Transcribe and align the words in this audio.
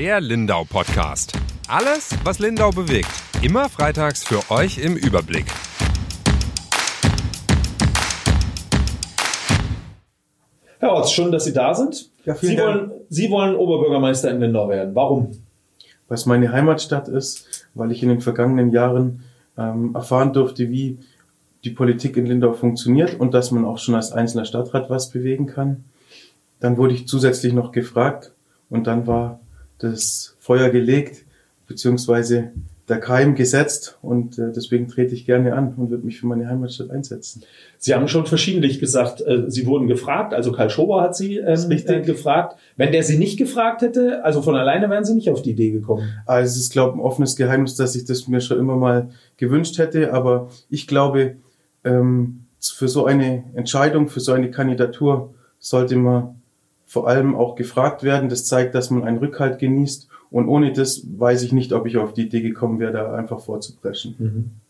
Der 0.00 0.18
Lindau 0.18 0.64
Podcast. 0.64 1.34
Alles, 1.68 2.16
was 2.24 2.38
Lindau 2.38 2.70
bewegt. 2.70 3.10
Immer 3.42 3.68
freitags 3.68 4.24
für 4.24 4.50
euch 4.50 4.78
im 4.78 4.96
Überblick. 4.96 5.44
Herr 10.78 10.92
Orts, 10.92 11.12
schön, 11.12 11.30
dass 11.30 11.44
Sie 11.44 11.52
da 11.52 11.74
sind. 11.74 12.08
Ja, 12.24 12.34
vielen 12.34 12.52
Sie, 12.52 12.56
Dank. 12.56 12.68
wollen, 12.68 12.90
Sie 13.10 13.30
wollen 13.30 13.54
Oberbürgermeister 13.54 14.30
in 14.30 14.40
Lindau 14.40 14.70
werden. 14.70 14.94
Warum? 14.94 15.32
weil 16.08 16.14
es 16.14 16.24
meine 16.24 16.50
Heimatstadt 16.50 17.08
ist, 17.08 17.68
weil 17.74 17.92
ich 17.92 18.02
in 18.02 18.08
den 18.08 18.22
vergangenen 18.22 18.70
Jahren 18.70 19.24
ähm, 19.58 19.94
erfahren 19.94 20.32
durfte, 20.32 20.70
wie 20.70 20.96
die 21.64 21.70
Politik 21.72 22.16
in 22.16 22.24
Lindau 22.24 22.54
funktioniert 22.54 23.20
und 23.20 23.34
dass 23.34 23.50
man 23.50 23.66
auch 23.66 23.76
schon 23.76 23.96
als 23.96 24.12
einzelner 24.12 24.46
Stadtrat 24.46 24.88
was 24.88 25.10
bewegen 25.10 25.44
kann. 25.44 25.84
Dann 26.58 26.78
wurde 26.78 26.94
ich 26.94 27.06
zusätzlich 27.06 27.52
noch 27.52 27.70
gefragt 27.70 28.32
und 28.70 28.86
dann 28.86 29.06
war 29.06 29.40
das 29.80 30.36
Feuer 30.38 30.70
gelegt, 30.70 31.24
beziehungsweise 31.66 32.52
der 32.90 32.98
Keim 32.98 33.36
gesetzt 33.36 33.98
und 34.02 34.36
äh, 34.38 34.50
deswegen 34.54 34.88
trete 34.88 35.14
ich 35.14 35.24
gerne 35.24 35.54
an 35.54 35.74
und 35.76 35.90
würde 35.90 36.04
mich 36.04 36.18
für 36.18 36.26
meine 36.26 36.48
Heimatstadt 36.48 36.90
einsetzen. 36.90 37.44
Sie 37.78 37.94
haben 37.94 38.08
schon 38.08 38.26
verschiedentlich 38.26 38.80
gesagt, 38.80 39.20
äh, 39.20 39.44
Sie 39.46 39.64
wurden 39.66 39.86
gefragt, 39.86 40.34
also 40.34 40.50
Karl 40.50 40.70
Schober 40.70 41.00
hat 41.00 41.14
Sie 41.14 41.36
ähm, 41.36 41.54
richtig. 41.68 41.88
äh, 41.88 42.00
gefragt. 42.02 42.56
Wenn 42.76 42.90
der 42.90 43.04
Sie 43.04 43.16
nicht 43.16 43.38
gefragt 43.38 43.82
hätte, 43.82 44.24
also 44.24 44.42
von 44.42 44.56
alleine 44.56 44.90
wären 44.90 45.04
Sie 45.04 45.14
nicht 45.14 45.30
auf 45.30 45.40
die 45.40 45.52
Idee 45.52 45.70
gekommen. 45.70 46.02
Also 46.26 46.50
es 46.50 46.56
ist, 46.56 46.72
glaube 46.72 46.90
ich, 46.90 46.96
ein 46.96 47.06
offenes 47.06 47.36
Geheimnis, 47.36 47.76
dass 47.76 47.94
ich 47.94 48.04
das 48.04 48.26
mir 48.26 48.40
schon 48.40 48.58
immer 48.58 48.76
mal 48.76 49.10
gewünscht 49.36 49.78
hätte. 49.78 50.12
Aber 50.12 50.48
ich 50.68 50.88
glaube, 50.88 51.36
ähm, 51.84 52.46
für 52.60 52.88
so 52.88 53.06
eine 53.06 53.44
Entscheidung, 53.54 54.08
für 54.08 54.20
so 54.20 54.32
eine 54.32 54.50
Kandidatur 54.50 55.32
sollte 55.60 55.94
man 55.94 56.39
vor 56.90 57.06
allem 57.06 57.36
auch 57.36 57.54
gefragt 57.54 58.02
werden. 58.02 58.28
Das 58.28 58.46
zeigt, 58.46 58.74
dass 58.74 58.90
man 58.90 59.04
einen 59.04 59.18
Rückhalt 59.18 59.60
genießt. 59.60 60.08
Und 60.28 60.48
ohne 60.48 60.72
das 60.72 61.06
weiß 61.06 61.44
ich 61.44 61.52
nicht, 61.52 61.72
ob 61.72 61.86
ich 61.86 61.96
auf 61.96 62.14
die 62.14 62.22
Idee 62.22 62.40
gekommen 62.40 62.80
wäre, 62.80 62.92
da 62.92 63.14
einfach 63.14 63.38
vorzupreschen. 63.38 64.60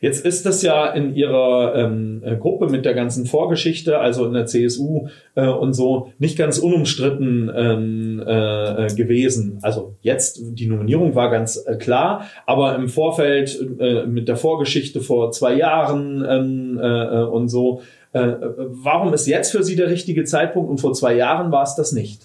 Jetzt 0.00 0.24
ist 0.24 0.46
das 0.46 0.62
ja 0.62 0.86
in 0.90 1.16
Ihrer 1.16 1.74
ähm, 1.74 2.22
äh, 2.24 2.36
Gruppe 2.36 2.68
mit 2.68 2.84
der 2.84 2.94
ganzen 2.94 3.26
Vorgeschichte, 3.26 3.98
also 3.98 4.26
in 4.26 4.34
der 4.34 4.46
CSU 4.46 5.08
äh, 5.34 5.48
und 5.48 5.72
so, 5.72 6.12
nicht 6.18 6.38
ganz 6.38 6.58
unumstritten 6.58 7.50
ähm, 7.52 8.22
äh, 8.24 8.86
äh, 8.86 8.94
gewesen. 8.94 9.58
Also 9.62 9.94
jetzt, 10.02 10.40
die 10.42 10.66
Nominierung 10.68 11.16
war 11.16 11.30
ganz 11.30 11.56
äh, 11.66 11.76
klar, 11.76 12.28
aber 12.46 12.76
im 12.76 12.88
Vorfeld 12.88 13.58
äh, 13.80 14.06
mit 14.06 14.28
der 14.28 14.36
Vorgeschichte 14.36 15.00
vor 15.00 15.32
zwei 15.32 15.54
Jahren 15.54 16.24
ähm, 16.28 16.78
äh, 16.80 17.22
äh, 17.22 17.24
und 17.24 17.48
so, 17.48 17.80
warum 18.18 19.12
ist 19.12 19.26
jetzt 19.26 19.52
für 19.52 19.62
Sie 19.62 19.76
der 19.76 19.88
richtige 19.88 20.24
Zeitpunkt 20.24 20.70
und 20.70 20.80
vor 20.80 20.92
zwei 20.94 21.14
Jahren 21.14 21.52
war 21.52 21.62
es 21.62 21.74
das 21.74 21.92
nicht? 21.92 22.22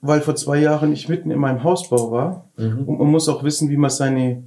Weil 0.00 0.20
vor 0.20 0.34
zwei 0.34 0.58
Jahren 0.58 0.92
ich 0.92 1.08
mitten 1.08 1.30
in 1.30 1.38
meinem 1.38 1.62
Hausbau 1.62 2.10
war. 2.10 2.48
Und 2.56 2.98
man 2.98 3.08
muss 3.08 3.28
auch 3.28 3.44
wissen, 3.44 3.70
wie 3.70 3.76
man 3.76 3.90
seine 3.90 4.42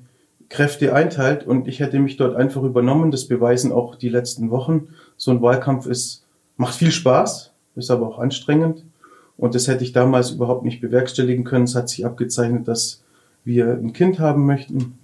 Kräfte 0.50 0.94
einteilt. 0.94 1.46
Und 1.46 1.68
ich 1.68 1.80
hätte 1.80 2.00
mich 2.00 2.18
dort 2.18 2.36
einfach 2.36 2.64
übernommen. 2.64 3.12
Das 3.12 3.26
beweisen 3.26 3.72
auch 3.72 3.96
die 3.96 4.10
letzten 4.10 4.50
Wochen. 4.52 4.90
So 5.18 5.32
ein 5.32 5.42
Wahlkampf 5.42 5.86
ist, 5.86 6.26
macht 6.58 6.76
viel 6.76 6.92
Spaß, 6.92 7.54
ist 7.76 7.92
aber 7.92 8.08
auch 8.08 8.20
anstrengend. 8.20 8.84
Und 9.38 9.56
das 9.56 9.68
hätte 9.68 9.84
ich 9.84 9.92
damals 9.92 10.32
überhaupt 10.32 10.64
nicht 10.64 10.82
bewerkstelligen 10.82 11.44
können. 11.44 11.66
Es 11.66 11.76
hat 11.76 11.90
sich 11.90 12.06
abgezeichnet, 12.06 12.68
dass 12.68 13.04
wir 13.44 13.68
ein 13.68 13.94
Kind 13.94 14.20
haben 14.20 14.46
möchten. 14.46 14.98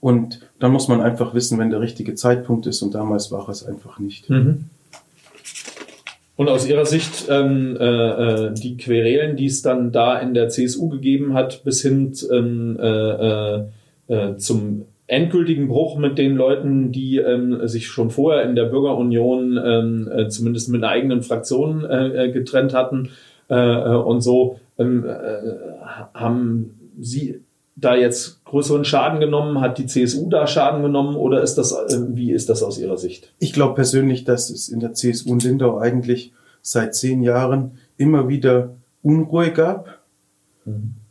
Und 0.00 0.40
dann 0.58 0.72
muss 0.72 0.88
man 0.88 1.00
einfach 1.00 1.34
wissen, 1.34 1.58
wenn 1.58 1.70
der 1.70 1.80
richtige 1.80 2.14
Zeitpunkt 2.14 2.66
ist. 2.66 2.82
Und 2.82 2.94
damals 2.94 3.30
war 3.30 3.48
es 3.48 3.64
einfach 3.64 3.98
nicht. 3.98 4.28
Und 6.36 6.48
aus 6.48 6.66
Ihrer 6.66 6.86
Sicht 6.86 7.26
ähm, 7.28 7.76
äh, 7.78 7.84
äh, 7.84 8.54
die 8.54 8.78
Querelen, 8.78 9.36
die 9.36 9.44
es 9.44 9.60
dann 9.60 9.92
da 9.92 10.18
in 10.18 10.32
der 10.32 10.48
CSU 10.48 10.88
gegeben 10.88 11.34
hat, 11.34 11.64
bis 11.64 11.82
hin 11.82 12.14
ähm, 12.32 12.78
äh, 12.80 12.86
äh, 12.86 13.64
äh, 14.08 14.36
zum 14.38 14.86
endgültigen 15.06 15.68
Bruch 15.68 15.98
mit 15.98 16.16
den 16.16 16.36
Leuten, 16.36 16.92
die 16.92 17.18
ähm, 17.18 17.68
sich 17.68 17.88
schon 17.88 18.10
vorher 18.10 18.44
in 18.48 18.54
der 18.54 18.66
Bürgerunion 18.66 19.60
ähm, 19.62 20.08
äh, 20.10 20.28
zumindest 20.28 20.70
mit 20.70 20.82
einer 20.82 20.92
eigenen 20.92 21.22
Fraktion 21.22 21.84
äh, 21.84 22.30
getrennt 22.32 22.72
hatten 22.72 23.10
äh, 23.48 23.88
und 23.90 24.22
so, 24.22 24.60
ähm, 24.78 25.04
äh, 25.04 25.18
haben 26.14 26.90
Sie 27.00 27.40
da 27.80 27.94
jetzt 27.94 28.44
größeren 28.44 28.84
Schaden 28.84 29.20
genommen? 29.20 29.60
Hat 29.60 29.78
die 29.78 29.86
CSU 29.86 30.28
da 30.28 30.46
Schaden 30.46 30.82
genommen 30.82 31.16
oder 31.16 31.42
ist 31.42 31.56
das, 31.56 31.72
äh, 31.72 32.00
wie 32.10 32.32
ist 32.32 32.48
das 32.48 32.62
aus 32.62 32.78
Ihrer 32.78 32.98
Sicht? 32.98 33.32
Ich 33.38 33.52
glaube 33.52 33.74
persönlich, 33.74 34.24
dass 34.24 34.50
es 34.50 34.68
in 34.68 34.80
der 34.80 34.92
CSU 34.92 35.32
in 35.32 35.40
Lindau 35.40 35.78
eigentlich 35.78 36.32
seit 36.62 36.94
zehn 36.94 37.22
Jahren 37.22 37.78
immer 37.96 38.28
wieder 38.28 38.76
Unruhe 39.02 39.50
gab. 39.50 40.00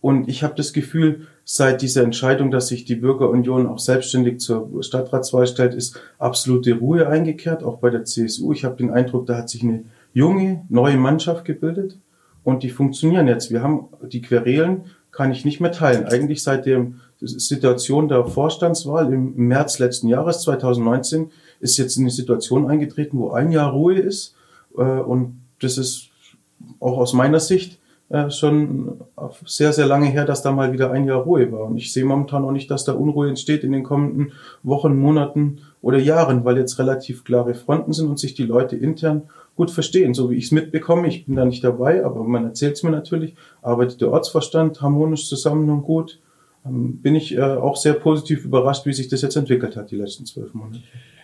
Und 0.02 0.30
ich 0.30 0.44
habe 0.44 0.56
das 0.56 0.74
Gefühl, 0.74 1.28
seit 1.44 1.82
dieser 1.82 2.04
Entscheidung, 2.04 2.52
dass 2.52 2.68
sich 2.68 2.86
die 2.86 2.96
Bürgerunion 2.96 3.68
auch 3.68 3.80
selbstständig 3.80 4.40
zur 4.40 4.84
Stadtratswahl 4.84 5.48
stellt, 5.48 5.74
ist 5.74 6.00
absolute 6.20 6.78
Ruhe 6.78 7.08
eingekehrt, 7.08 7.64
auch 7.64 7.80
bei 7.80 7.90
der 7.90 8.06
CSU. 8.06 8.54
Ich 8.54 8.64
habe 8.64 8.78
den 8.78 8.92
Eindruck, 8.92 9.26
da 9.26 9.38
hat 9.38 9.50
sich 9.50 9.64
eine 9.64 9.86
junge, 10.14 10.66
neue 10.70 10.98
Mannschaft 10.98 11.46
gebildet 11.46 11.98
und 12.44 12.64
die 12.64 12.70
funktionieren 12.70 13.28
jetzt. 13.28 13.52
Wir 13.52 13.62
haben 13.62 13.88
die 14.04 14.22
Querelen, 14.22 14.86
kann 15.12 15.32
ich 15.32 15.46
nicht 15.46 15.60
mehr 15.60 15.72
teilen. 15.72 16.06
Eigentlich 16.06 16.44
seit 16.44 16.66
der 16.66 16.88
Situation 17.20 18.08
der 18.08 18.26
Vorstandswahl 18.26 19.12
im 19.12 19.36
März 19.36 19.80
letzten 19.80 20.08
Jahres, 20.08 20.42
2019, 20.42 21.32
ist 21.60 21.78
jetzt 21.78 21.98
eine 21.98 22.10
Situation 22.10 22.70
eingetreten, 22.70 23.20
wo 23.20 23.32
ein 23.32 23.52
Jahr 23.52 23.72
Ruhe 23.72 23.96
ist. 23.96 24.36
Äh, 24.78 24.82
Und 24.82 25.42
das 25.60 25.78
ist 25.78 26.10
auch 26.80 26.98
aus 26.98 27.14
meiner 27.14 27.40
Sicht 27.40 27.80
äh, 28.10 28.32
schon 28.32 29.02
sehr, 29.46 29.74
sehr 29.74 29.86
lange 29.86 30.08
her, 30.08 30.26
dass 30.26 30.42
da 30.42 30.52
mal 30.52 30.72
wieder 30.72 30.92
ein 30.92 31.06
Jahr 31.06 31.22
Ruhe 31.22 31.52
war. 31.52 31.66
Und 31.66 31.78
ich 31.78 31.92
sehe 31.94 32.06
momentan 32.06 32.46
auch 32.46 32.52
nicht, 32.52 32.72
dass 32.72 32.86
da 32.86 32.94
Unruhe 32.94 33.28
entsteht 33.30 33.64
in 33.64 33.72
den 33.72 33.84
kommenden 33.84 34.32
Wochen, 34.64 34.98
Monaten 34.98 35.60
oder 35.82 35.98
Jahren, 35.98 36.46
weil 36.46 36.58
jetzt 36.58 36.80
relativ 36.80 37.24
klare 37.24 37.54
Fronten 37.54 37.94
sind 37.94 38.08
und 38.08 38.20
sich 38.20 38.34
die 38.34 38.46
Leute 38.46 38.76
intern 38.76 39.24
gut 39.60 39.72
verstehen. 39.72 40.14
So 40.14 40.32
wie 40.32 40.36
ich 40.36 40.46
es 40.46 40.52
mitbekomme, 40.54 41.10
ich 41.10 41.26
bin 41.26 41.36
da 41.36 41.44
nicht 41.44 41.66
dabei, 41.66 42.06
aber 42.06 42.24
man 42.24 42.46
erzählt 42.46 42.78
es 42.78 42.84
mir 42.84 42.92
natürlich, 42.92 43.36
arbeitet 43.62 44.00
der 44.00 44.10
Ortsverstand 44.10 44.82
harmonisch 44.82 45.28
zusammen 45.28 45.70
und 45.70 45.82
gut. 45.82 46.20
Ähm, 46.66 47.02
Bin 47.02 47.14
ich 47.14 47.36
äh, 47.36 47.42
auch 47.42 47.76
sehr 47.76 47.94
positiv 47.94 48.46
überrascht, 48.46 48.86
wie 48.86 48.94
sich 48.94 49.10
das 49.10 49.22
jetzt 49.22 49.36
entwickelt 49.36 49.76
hat, 49.76 49.92
die 49.92 49.98
letzten 49.98 50.26
zwölf 50.26 50.54
Monate. 50.54 50.80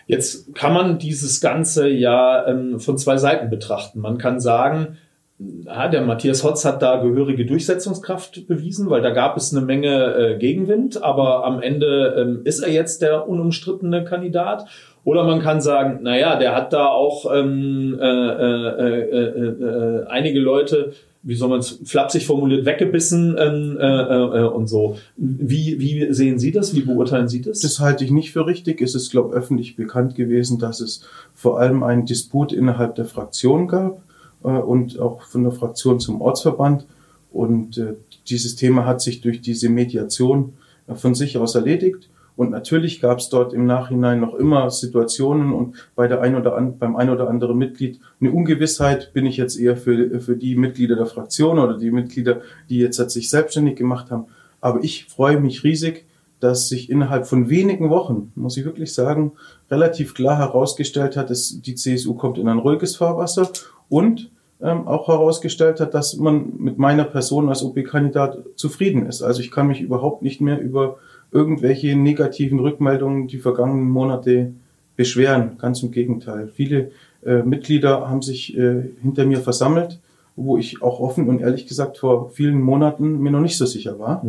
Jetzt 0.06 0.54
kann 0.54 0.74
man 0.74 0.98
dieses 0.98 1.40
Ganze 1.40 1.88
ja 1.88 2.46
ähm, 2.46 2.78
von 2.78 2.98
zwei 2.98 3.16
Seiten 3.16 3.48
betrachten. 3.48 4.00
Man 4.00 4.18
kann 4.18 4.38
sagen, 4.38 4.98
ja, 5.38 5.88
der 5.88 6.02
Matthias 6.02 6.44
Hotz 6.44 6.66
hat 6.66 6.82
da 6.82 6.96
gehörige 6.96 7.46
Durchsetzungskraft 7.46 8.46
bewiesen, 8.46 8.90
weil 8.90 9.00
da 9.00 9.10
gab 9.10 9.38
es 9.38 9.54
eine 9.54 9.64
Menge 9.64 10.14
äh, 10.14 10.38
Gegenwind, 10.38 11.02
aber 11.02 11.44
am 11.46 11.62
Ende 11.62 12.16
ähm, 12.18 12.40
ist 12.44 12.60
er 12.60 12.70
jetzt 12.70 13.00
der 13.00 13.28
unumstrittene 13.28 14.04
Kandidat. 14.04 14.66
Oder 15.06 15.22
man 15.22 15.40
kann 15.40 15.60
sagen, 15.60 16.02
naja, 16.02 16.36
der 16.36 16.52
hat 16.56 16.72
da 16.72 16.88
auch 16.88 17.32
ähm, 17.32 17.96
äh, 17.96 18.04
äh, 18.04 19.02
äh, 19.02 20.00
äh, 20.00 20.06
einige 20.08 20.40
Leute, 20.40 20.94
wie 21.22 21.36
soll 21.36 21.48
man 21.48 21.60
es 21.60 21.78
flapsig 21.84 22.26
formuliert, 22.26 22.66
weggebissen 22.66 23.36
ähm, 23.38 23.78
äh, 23.80 23.84
äh, 23.86 24.48
und 24.48 24.66
so. 24.66 24.98
Wie, 25.16 25.78
wie 25.78 26.12
sehen 26.12 26.40
Sie 26.40 26.50
das? 26.50 26.74
Wie 26.74 26.80
beurteilen 26.80 27.28
Sie 27.28 27.40
das? 27.40 27.60
Das 27.60 27.78
halte 27.78 28.04
ich 28.04 28.10
nicht 28.10 28.32
für 28.32 28.48
richtig. 28.48 28.82
Es 28.82 28.96
ist, 28.96 29.12
glaube 29.12 29.28
ich, 29.28 29.36
öffentlich 29.36 29.76
bekannt 29.76 30.16
gewesen, 30.16 30.58
dass 30.58 30.80
es 30.80 31.04
vor 31.34 31.60
allem 31.60 31.84
einen 31.84 32.04
Disput 32.04 32.52
innerhalb 32.52 32.96
der 32.96 33.04
Fraktion 33.04 33.68
gab 33.68 34.02
und 34.42 34.98
auch 34.98 35.22
von 35.22 35.44
der 35.44 35.52
Fraktion 35.52 36.00
zum 36.00 36.20
Ortsverband. 36.20 36.84
Und 37.32 37.80
dieses 38.28 38.56
Thema 38.56 38.86
hat 38.86 39.00
sich 39.00 39.20
durch 39.20 39.40
diese 39.40 39.68
Mediation 39.68 40.54
von 40.92 41.14
sich 41.14 41.38
aus 41.38 41.54
erledigt. 41.54 42.08
Und 42.36 42.50
natürlich 42.50 43.00
gab 43.00 43.18
es 43.18 43.30
dort 43.30 43.54
im 43.54 43.64
Nachhinein 43.64 44.20
noch 44.20 44.34
immer 44.34 44.70
Situationen 44.70 45.52
und 45.52 45.88
bei 45.94 46.06
der 46.06 46.20
ein 46.20 46.36
oder 46.36 46.54
an, 46.54 46.78
beim 46.78 46.94
ein 46.94 47.08
oder 47.08 47.28
anderen 47.28 47.56
Mitglied 47.56 47.98
eine 48.20 48.30
Ungewissheit. 48.30 49.12
Bin 49.14 49.24
ich 49.24 49.38
jetzt 49.38 49.58
eher 49.58 49.76
für, 49.76 50.20
für 50.20 50.36
die 50.36 50.54
Mitglieder 50.54 50.96
der 50.96 51.06
Fraktion 51.06 51.58
oder 51.58 51.78
die 51.78 51.90
Mitglieder, 51.90 52.42
die 52.68 52.78
jetzt 52.78 52.98
halt 52.98 53.10
sich 53.10 53.30
selbstständig 53.30 53.76
gemacht 53.76 54.10
haben. 54.10 54.26
Aber 54.60 54.84
ich 54.84 55.06
freue 55.06 55.40
mich 55.40 55.64
riesig, 55.64 56.04
dass 56.40 56.68
sich 56.68 56.90
innerhalb 56.90 57.26
von 57.26 57.48
wenigen 57.48 57.88
Wochen, 57.88 58.32
muss 58.34 58.58
ich 58.58 58.66
wirklich 58.66 58.92
sagen, 58.92 59.32
relativ 59.70 60.14
klar 60.14 60.36
herausgestellt 60.36 61.16
hat, 61.16 61.30
dass 61.30 61.60
die 61.62 61.74
CSU 61.74 62.14
kommt 62.14 62.36
in 62.36 62.48
ein 62.48 62.58
ruhiges 62.58 62.96
Fahrwasser 62.96 63.48
und 63.88 64.30
ähm, 64.60 64.86
auch 64.86 65.08
herausgestellt 65.08 65.80
hat, 65.80 65.94
dass 65.94 66.16
man 66.16 66.52
mit 66.58 66.78
meiner 66.78 67.04
Person 67.04 67.48
als 67.48 67.62
OP-Kandidat 67.62 68.38
zufrieden 68.54 69.06
ist. 69.06 69.22
Also 69.22 69.40
ich 69.40 69.50
kann 69.50 69.66
mich 69.66 69.80
überhaupt 69.80 70.22
nicht 70.22 70.40
mehr 70.40 70.60
über 70.60 70.98
irgendwelche 71.32 71.96
negativen 71.96 72.58
Rückmeldungen 72.60 73.28
die 73.28 73.38
vergangenen 73.38 73.88
Monate 73.88 74.52
beschweren. 74.96 75.58
Ganz 75.58 75.82
im 75.82 75.90
Gegenteil. 75.90 76.48
Viele 76.48 76.90
äh, 77.24 77.42
Mitglieder 77.42 78.08
haben 78.08 78.22
sich 78.22 78.56
äh, 78.56 78.90
hinter 79.02 79.26
mir 79.26 79.40
versammelt, 79.40 80.00
wo 80.36 80.58
ich 80.58 80.82
auch 80.82 81.00
offen 81.00 81.28
und 81.28 81.40
ehrlich 81.40 81.66
gesagt 81.66 81.98
vor 81.98 82.30
vielen 82.30 82.60
Monaten 82.60 83.20
mir 83.20 83.30
noch 83.30 83.40
nicht 83.40 83.56
so 83.56 83.66
sicher 83.66 83.98
war. 83.98 84.22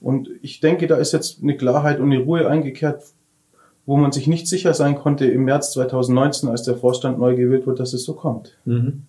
Und 0.00 0.30
ich 0.42 0.60
denke, 0.60 0.86
da 0.86 0.96
ist 0.96 1.12
jetzt 1.12 1.42
eine 1.42 1.56
Klarheit 1.56 2.00
und 2.00 2.12
eine 2.12 2.22
Ruhe 2.22 2.48
eingekehrt, 2.48 3.02
wo 3.84 3.96
man 3.96 4.12
sich 4.12 4.26
nicht 4.26 4.46
sicher 4.46 4.72
sein 4.72 4.94
konnte 4.94 5.26
im 5.26 5.44
März 5.44 5.72
2019, 5.72 6.48
als 6.48 6.62
der 6.62 6.76
Vorstand 6.76 7.18
neu 7.18 7.36
gewählt 7.36 7.66
wurde, 7.66 7.78
dass 7.78 7.92
es 7.92 8.04
so 8.04 8.14
kommt. 8.14 8.56
Mhm. 8.64 9.02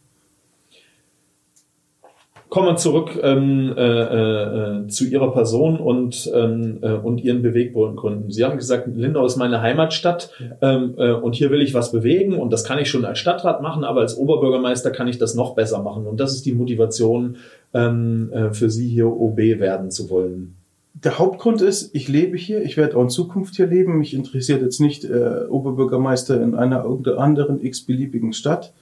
Kommen 2.51 2.68
wir 2.68 2.75
zurück 2.75 3.18
ähm, 3.24 3.74
äh, 3.77 4.81
äh, 4.81 4.88
zu 4.88 5.06
Ihrer 5.06 5.31
Person 5.31 5.80
und, 5.80 6.30
ähm, 6.36 6.80
äh, 6.81 6.92
und 6.92 7.24
Ihren 7.24 7.42
Beweggründen. 7.42 8.30
Sie 8.30 8.44
haben 8.44 8.57
gesagt, 8.57 8.89
Lindau 8.94 9.25
ist 9.25 9.38
meine 9.38 9.62
Heimatstadt 9.62 10.31
ähm, 10.62 10.95
äh, 10.98 11.13
und 11.13 11.33
hier 11.33 11.50
will 11.50 11.62
ich 11.62 11.74
was 11.74 11.94
bewegen 11.94 12.33
und 12.33 12.51
das 12.51 12.65
kann 12.65 12.77
ich 12.77 12.89
schon 12.89 13.06
als 13.06 13.19
Stadtrat 13.19 13.62
machen, 13.62 13.86
aber 13.86 14.01
als 14.01 14.18
Oberbürgermeister 14.18 14.92
kann 14.92 15.07
ich 15.07 15.18
das 15.18 15.33
noch 15.33 15.56
besser 15.56 15.81
machen. 15.81 16.06
Und 16.06 16.19
das 16.19 16.33
ist 16.33 16.45
die 16.45 16.51
Motivation 16.51 17.38
ähm, 17.74 18.33
äh, 18.33 18.51
für 18.51 18.69
Sie 18.69 18.89
hier 18.89 19.07
OB 19.07 19.38
werden 19.38 19.89
zu 19.89 20.09
wollen. 20.09 20.56
Der 20.94 21.19
Hauptgrund 21.19 21.62
ist, 21.62 21.95
ich 21.95 22.09
lebe 22.09 22.36
hier, 22.36 22.62
ich 22.63 22.75
werde 22.75 22.97
auch 22.97 23.04
in 23.04 23.09
Zukunft 23.09 23.56
hier 23.56 23.68
leben. 23.68 23.97
Mich 23.97 24.13
interessiert 24.13 24.62
jetzt 24.62 24.81
nicht 24.81 25.06
äh, 25.06 25.45
Oberbürgermeister 25.47 26.42
in 26.42 26.56
einer 26.56 26.83
irgendeiner 26.83 27.19
anderen 27.19 27.63
x-beliebigen 27.63 28.33
Stadt 28.33 28.74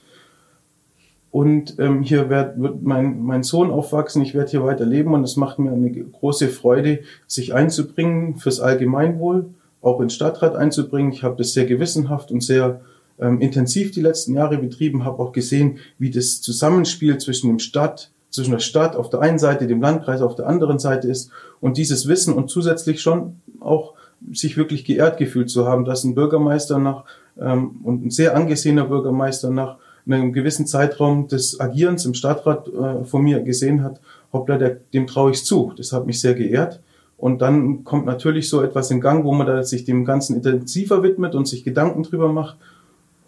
und 1.30 1.78
ähm, 1.78 2.02
hier 2.02 2.28
wird, 2.28 2.60
wird 2.60 2.82
mein, 2.82 3.22
mein 3.22 3.42
Sohn 3.44 3.70
aufwachsen, 3.70 4.22
ich 4.22 4.34
werde 4.34 4.50
hier 4.50 4.64
weiter 4.64 4.84
leben 4.84 5.14
und 5.14 5.22
es 5.22 5.36
macht 5.36 5.58
mir 5.58 5.70
eine 5.70 5.90
große 5.90 6.48
Freude, 6.48 7.00
sich 7.26 7.54
einzubringen 7.54 8.36
fürs 8.36 8.60
Allgemeinwohl, 8.60 9.50
auch 9.80 10.00
in 10.00 10.10
Stadtrat 10.10 10.56
einzubringen. 10.56 11.12
Ich 11.12 11.22
habe 11.22 11.36
das 11.36 11.52
sehr 11.52 11.66
gewissenhaft 11.66 12.32
und 12.32 12.42
sehr 12.42 12.80
ähm, 13.20 13.40
intensiv 13.40 13.92
die 13.92 14.00
letzten 14.00 14.34
Jahre 14.34 14.58
betrieben, 14.58 15.04
habe 15.04 15.22
auch 15.22 15.32
gesehen, 15.32 15.78
wie 15.98 16.10
das 16.10 16.40
Zusammenspiel 16.40 17.18
zwischen 17.18 17.48
dem 17.48 17.60
Stadt, 17.60 18.10
zwischen 18.30 18.52
der 18.52 18.58
Stadt 18.58 18.96
auf 18.96 19.08
der 19.08 19.20
einen 19.20 19.38
Seite, 19.38 19.68
dem 19.68 19.80
Landkreis 19.80 20.22
auf 20.22 20.34
der 20.34 20.48
anderen 20.48 20.80
Seite 20.80 21.08
ist 21.08 21.30
und 21.60 21.76
dieses 21.76 22.08
Wissen 22.08 22.34
und 22.34 22.50
zusätzlich 22.50 23.00
schon 23.00 23.36
auch 23.60 23.94
sich 24.32 24.56
wirklich 24.56 24.84
geehrt 24.84 25.16
gefühlt 25.16 25.48
zu 25.48 25.66
haben, 25.66 25.84
dass 25.84 26.04
ein 26.04 26.14
Bürgermeister 26.14 26.78
nach 26.78 27.04
ähm, 27.40 27.80
und 27.84 28.04
ein 28.04 28.10
sehr 28.10 28.34
angesehener 28.34 28.84
Bürgermeister 28.84 29.50
nach 29.50 29.78
einem 30.06 30.32
gewissen 30.32 30.66
Zeitraum 30.66 31.28
des 31.28 31.60
Agierens 31.60 32.04
im 32.04 32.14
Stadtrat 32.14 32.68
äh, 32.68 33.04
von 33.04 33.22
mir 33.22 33.40
gesehen 33.40 33.82
hat, 33.82 34.00
hoppla, 34.32 34.58
der, 34.58 34.78
dem 34.92 35.06
traue 35.06 35.32
ich 35.32 35.44
zu. 35.44 35.72
Das 35.76 35.92
hat 35.92 36.06
mich 36.06 36.20
sehr 36.20 36.34
geehrt. 36.34 36.80
Und 37.16 37.42
dann 37.42 37.84
kommt 37.84 38.06
natürlich 38.06 38.48
so 38.48 38.62
etwas 38.62 38.90
in 38.90 39.00
Gang, 39.00 39.24
wo 39.24 39.32
man 39.32 39.46
da 39.46 39.62
sich 39.62 39.84
dem 39.84 40.04
Ganzen 40.06 40.36
intensiver 40.36 41.02
widmet 41.02 41.34
und 41.34 41.46
sich 41.46 41.64
Gedanken 41.64 42.02
drüber 42.02 42.32
macht. 42.32 42.56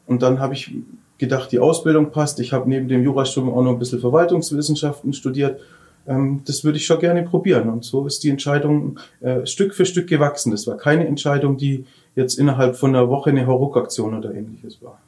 Und 0.07 0.23
dann 0.23 0.41
habe 0.41 0.55
ich 0.55 0.75
gedacht, 1.19 1.53
die 1.53 1.59
Ausbildung 1.59 2.11
passt. 2.11 2.41
Ich 2.41 2.53
habe 2.53 2.69
neben 2.69 2.89
dem 2.89 3.03
Jurastudium 3.05 3.53
auch 3.55 3.63
noch 3.63 3.73
ein 3.73 3.79
bisschen 3.79 4.01
Verwaltungswissenschaften 4.01 5.13
studiert. 5.13 5.61
Ähm, 6.07 6.41
das 6.47 6.65
würde 6.65 6.79
ich 6.79 6.87
schon 6.87 7.01
gerne 7.01 7.23
probieren. 7.23 7.69
Und 7.69 7.85
so 7.85 8.07
ist 8.07 8.25
die 8.25 8.31
Entscheidung 8.31 8.99
äh, 9.21 9.47
Stück 9.47 9.75
für 9.75 9.85
Stück 9.85 10.09
gewachsen. 10.09 10.51
Das 10.53 10.67
war 10.67 10.77
keine 10.77 11.07
Entscheidung, 11.07 11.57
die 11.57 11.85
jetzt 12.17 12.39
innerhalb 12.39 12.77
von 12.77 12.95
einer 12.95 13.09
Woche 13.09 13.31
eine 13.31 13.47
Hauruck-Aktion 13.47 14.17
oder 14.17 14.35
ähnliches 14.35 14.83
war. 14.83 14.99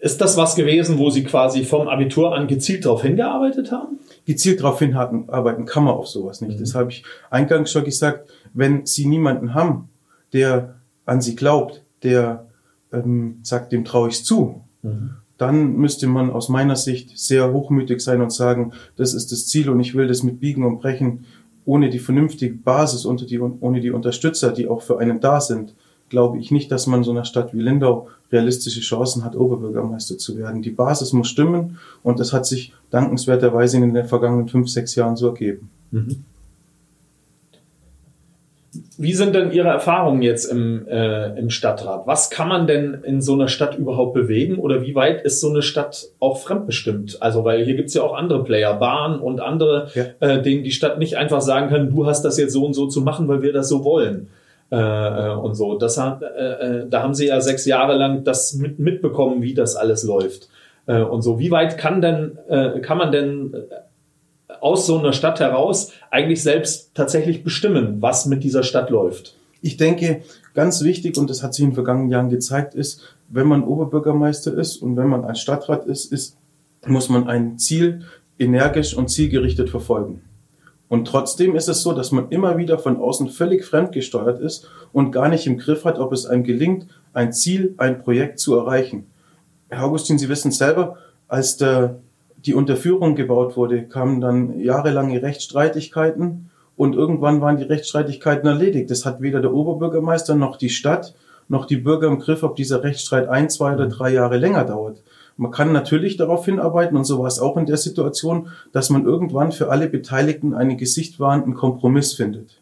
Ist 0.00 0.20
das 0.20 0.36
was 0.36 0.56
gewesen, 0.56 0.98
wo 0.98 1.10
Sie 1.10 1.22
quasi 1.22 1.64
vom 1.64 1.86
Abitur 1.86 2.34
an 2.34 2.48
gezielt 2.48 2.84
darauf 2.84 3.02
hingearbeitet 3.02 3.70
haben? 3.70 4.00
Gezielt 4.24 4.60
darauf 4.60 4.80
hinarbeiten 4.80 5.64
kann 5.64 5.84
man 5.84 5.94
auf 5.94 6.08
sowas 6.08 6.40
nicht. 6.40 6.56
Mhm. 6.56 6.60
Das 6.60 6.74
habe 6.74 6.90
ich 6.90 7.04
eingangs 7.30 7.70
schon 7.70 7.84
gesagt. 7.84 8.28
Wenn 8.52 8.84
Sie 8.84 9.06
niemanden 9.06 9.54
haben, 9.54 9.88
der 10.32 10.74
an 11.06 11.20
Sie 11.20 11.36
glaubt, 11.36 11.84
der 12.02 12.46
ähm, 12.92 13.38
sagt, 13.42 13.72
dem 13.72 13.84
traue 13.84 14.08
ich 14.08 14.24
zu, 14.24 14.62
mhm. 14.82 15.10
dann 15.38 15.76
müsste 15.76 16.08
man 16.08 16.30
aus 16.30 16.48
meiner 16.48 16.76
Sicht 16.76 17.16
sehr 17.16 17.52
hochmütig 17.52 18.00
sein 18.00 18.22
und 18.22 18.32
sagen, 18.32 18.72
das 18.96 19.14
ist 19.14 19.30
das 19.30 19.46
Ziel 19.46 19.70
und 19.70 19.78
ich 19.78 19.94
will 19.94 20.08
das 20.08 20.24
mit 20.24 20.40
Biegen 20.40 20.64
und 20.64 20.80
Brechen 20.80 21.26
ohne 21.64 21.90
die 21.90 22.00
vernünftige 22.00 22.54
Basis, 22.54 23.04
unter 23.04 23.24
die, 23.24 23.38
ohne 23.38 23.80
die 23.80 23.92
Unterstützer, 23.92 24.50
die 24.50 24.66
auch 24.66 24.82
für 24.82 24.98
einen 24.98 25.20
da 25.20 25.40
sind, 25.40 25.74
glaube 26.08 26.38
ich 26.38 26.50
nicht, 26.50 26.72
dass 26.72 26.88
man 26.88 27.04
so 27.04 27.12
einer 27.12 27.24
Stadt 27.24 27.54
wie 27.54 27.60
Lindau 27.60 28.08
realistische 28.32 28.80
Chancen 28.80 29.24
hat, 29.24 29.36
Oberbürgermeister 29.36 30.18
zu 30.18 30.36
werden. 30.36 30.62
Die 30.62 30.70
Basis 30.70 31.12
muss 31.12 31.28
stimmen 31.28 31.78
und 32.02 32.18
das 32.18 32.32
hat 32.32 32.46
sich 32.46 32.72
dankenswerterweise 32.90 33.76
in 33.76 33.94
den 33.94 34.06
vergangenen 34.06 34.48
fünf, 34.48 34.68
sechs 34.68 34.94
Jahren 34.94 35.16
so 35.16 35.28
ergeben. 35.28 35.70
Mhm. 35.90 36.24
Wie 38.96 39.12
sind 39.12 39.34
denn 39.34 39.52
Ihre 39.52 39.68
Erfahrungen 39.68 40.22
jetzt 40.22 40.46
im, 40.46 40.88
äh, 40.88 41.38
im 41.38 41.50
Stadtrat? 41.50 42.06
Was 42.06 42.30
kann 42.30 42.48
man 42.48 42.66
denn 42.66 43.02
in 43.04 43.20
so 43.20 43.34
einer 43.34 43.48
Stadt 43.48 43.76
überhaupt 43.76 44.14
bewegen 44.14 44.56
oder 44.56 44.80
wie 44.80 44.94
weit 44.94 45.22
ist 45.22 45.40
so 45.40 45.50
eine 45.50 45.60
Stadt 45.60 46.06
auch 46.20 46.38
fremdbestimmt? 46.38 47.20
Also, 47.20 47.44
weil 47.44 47.64
hier 47.64 47.74
gibt's 47.74 47.92
ja 47.92 48.02
auch 48.02 48.14
andere 48.14 48.44
Player, 48.44 48.72
Bahn 48.74 49.20
und 49.20 49.40
andere, 49.40 49.88
ja. 49.94 50.04
äh, 50.20 50.40
denen 50.40 50.64
die 50.64 50.70
Stadt 50.70 50.98
nicht 50.98 51.18
einfach 51.18 51.42
sagen 51.42 51.68
kann, 51.68 51.90
du 51.90 52.06
hast 52.06 52.22
das 52.22 52.38
jetzt 52.38 52.54
so 52.54 52.64
und 52.64 52.72
so 52.72 52.86
zu 52.86 53.02
machen, 53.02 53.28
weil 53.28 53.42
wir 53.42 53.52
das 53.52 53.68
so 53.68 53.84
wollen. 53.84 54.28
Äh, 54.72 54.76
äh, 54.76 55.34
und 55.34 55.54
so. 55.54 55.76
Das 55.76 55.98
hat, 55.98 56.22
äh, 56.22 56.26
äh, 56.26 56.88
da 56.88 57.02
haben 57.02 57.12
sie 57.12 57.26
ja 57.26 57.42
sechs 57.42 57.66
Jahre 57.66 57.94
lang 57.94 58.24
das 58.24 58.54
mit, 58.54 58.78
mitbekommen, 58.78 59.42
wie 59.42 59.52
das 59.52 59.76
alles 59.76 60.02
läuft. 60.02 60.48
Äh, 60.86 61.02
und 61.02 61.20
so. 61.20 61.38
Wie 61.38 61.50
weit 61.50 61.76
kann 61.76 62.00
denn, 62.00 62.38
äh, 62.48 62.80
kann 62.80 62.96
man 62.96 63.12
denn 63.12 63.52
äh, 63.52 64.54
aus 64.62 64.86
so 64.86 64.98
einer 64.98 65.12
Stadt 65.12 65.40
heraus 65.40 65.92
eigentlich 66.10 66.42
selbst 66.42 66.94
tatsächlich 66.94 67.44
bestimmen, 67.44 68.00
was 68.00 68.24
mit 68.24 68.44
dieser 68.44 68.62
Stadt 68.62 68.88
läuft? 68.88 69.34
Ich 69.60 69.76
denke, 69.76 70.22
ganz 70.54 70.82
wichtig, 70.82 71.18
und 71.18 71.28
das 71.28 71.42
hat 71.42 71.52
sich 71.52 71.64
in 71.64 71.70
den 71.70 71.74
vergangenen 71.74 72.08
Jahren 72.08 72.30
gezeigt, 72.30 72.74
ist, 72.74 73.02
wenn 73.28 73.46
man 73.46 73.64
Oberbürgermeister 73.64 74.56
ist 74.56 74.78
und 74.78 74.96
wenn 74.96 75.08
man 75.08 75.26
ein 75.26 75.36
Stadtrat 75.36 75.84
ist, 75.84 76.10
ist, 76.10 76.38
muss 76.86 77.10
man 77.10 77.28
ein 77.28 77.58
Ziel 77.58 78.06
energisch 78.38 78.96
und 78.96 79.08
zielgerichtet 79.08 79.68
verfolgen. 79.68 80.22
Und 80.92 81.06
trotzdem 81.06 81.56
ist 81.56 81.70
es 81.70 81.80
so, 81.80 81.94
dass 81.94 82.12
man 82.12 82.28
immer 82.28 82.58
wieder 82.58 82.78
von 82.78 82.98
außen 82.98 83.30
völlig 83.30 83.64
fremdgesteuert 83.64 84.38
ist 84.40 84.68
und 84.92 85.10
gar 85.10 85.30
nicht 85.30 85.46
im 85.46 85.56
Griff 85.56 85.86
hat, 85.86 85.98
ob 85.98 86.12
es 86.12 86.26
einem 86.26 86.44
gelingt, 86.44 86.86
ein 87.14 87.32
Ziel, 87.32 87.72
ein 87.78 88.02
Projekt 88.02 88.38
zu 88.38 88.56
erreichen. 88.56 89.06
Herr 89.70 89.84
Augustin, 89.84 90.18
Sie 90.18 90.28
wissen 90.28 90.52
selber, 90.52 90.98
als 91.28 91.56
der, 91.56 92.00
die 92.36 92.52
Unterführung 92.52 93.14
gebaut 93.14 93.56
wurde, 93.56 93.84
kamen 93.84 94.20
dann 94.20 94.60
jahrelange 94.60 95.22
Rechtsstreitigkeiten 95.22 96.50
und 96.76 96.94
irgendwann 96.94 97.40
waren 97.40 97.56
die 97.56 97.64
Rechtsstreitigkeiten 97.64 98.46
erledigt. 98.46 98.90
Das 98.90 99.06
hat 99.06 99.22
weder 99.22 99.40
der 99.40 99.54
Oberbürgermeister 99.54 100.34
noch 100.34 100.58
die 100.58 100.68
Stadt 100.68 101.14
noch 101.48 101.64
die 101.64 101.78
Bürger 101.78 102.08
im 102.08 102.18
Griff, 102.18 102.42
ob 102.42 102.54
dieser 102.54 102.82
Rechtsstreit 102.84 103.28
ein, 103.30 103.48
zwei 103.48 103.72
oder 103.72 103.86
drei 103.86 104.12
Jahre 104.12 104.36
länger 104.36 104.64
dauert. 104.64 105.02
Man 105.36 105.50
kann 105.50 105.72
natürlich 105.72 106.16
darauf 106.16 106.44
hinarbeiten, 106.44 106.96
und 106.96 107.04
so 107.04 107.18
war 107.18 107.26
es 107.26 107.40
auch 107.40 107.56
in 107.56 107.66
der 107.66 107.76
Situation, 107.76 108.48
dass 108.72 108.90
man 108.90 109.04
irgendwann 109.04 109.52
für 109.52 109.70
alle 109.70 109.88
Beteiligten 109.88 110.54
einen 110.54 110.76
gesichtwahrenden 110.76 111.54
Kompromiss 111.54 112.14
findet. 112.14 112.60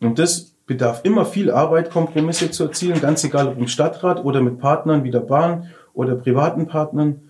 Und 0.00 0.18
das 0.18 0.52
bedarf 0.66 1.00
immer 1.04 1.24
viel 1.24 1.50
Arbeit, 1.50 1.90
Kompromisse 1.90 2.50
zu 2.50 2.64
erzielen, 2.64 3.00
ganz 3.00 3.24
egal 3.24 3.48
ob 3.48 3.58
im 3.58 3.68
Stadtrat 3.68 4.24
oder 4.24 4.40
mit 4.40 4.58
Partnern 4.58 5.02
wie 5.02 5.10
der 5.10 5.20
Bahn 5.20 5.68
oder 5.94 6.14
privaten 6.14 6.66
Partnern. 6.66 7.22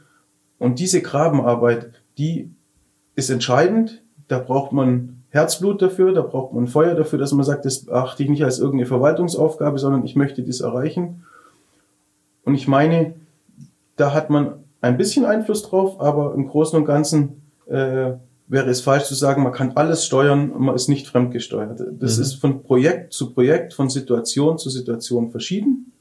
Und 0.58 0.78
diese 0.78 1.00
Grabenarbeit, 1.00 1.92
die 2.18 2.50
ist 3.14 3.30
entscheidend. 3.30 4.02
Da 4.26 4.38
braucht 4.38 4.72
man 4.72 5.22
Herzblut 5.30 5.80
dafür, 5.80 6.12
da 6.12 6.22
braucht 6.22 6.52
man 6.52 6.66
Feuer 6.66 6.94
dafür, 6.94 7.18
dass 7.18 7.32
man 7.32 7.44
sagt, 7.44 7.64
das 7.64 7.88
achte 7.88 8.22
ich 8.22 8.28
nicht 8.28 8.44
als 8.44 8.58
irgendeine 8.58 8.86
Verwaltungsaufgabe, 8.86 9.78
sondern 9.78 10.04
ich 10.04 10.16
möchte 10.16 10.42
dies 10.42 10.60
erreichen. 10.60 11.24
Und 12.44 12.54
ich 12.54 12.66
meine, 12.66 13.14
da 13.98 14.14
hat 14.14 14.30
man 14.30 14.64
ein 14.80 14.96
bisschen 14.96 15.24
Einfluss 15.24 15.62
drauf, 15.62 16.00
aber 16.00 16.34
im 16.34 16.48
Großen 16.48 16.78
und 16.78 16.86
Ganzen 16.86 17.42
äh, 17.66 18.12
wäre 18.46 18.70
es 18.70 18.80
falsch 18.80 19.04
zu 19.04 19.14
sagen, 19.14 19.42
man 19.42 19.52
kann 19.52 19.72
alles 19.74 20.06
steuern, 20.06 20.52
man 20.56 20.74
ist 20.74 20.88
nicht 20.88 21.06
fremdgesteuert. 21.06 21.80
Das 21.98 22.16
mhm. 22.16 22.22
ist 22.22 22.34
von 22.34 22.62
Projekt 22.62 23.12
zu 23.12 23.34
Projekt, 23.34 23.74
von 23.74 23.90
Situation 23.90 24.56
zu 24.56 24.70
Situation 24.70 25.30
verschieden. 25.30 25.92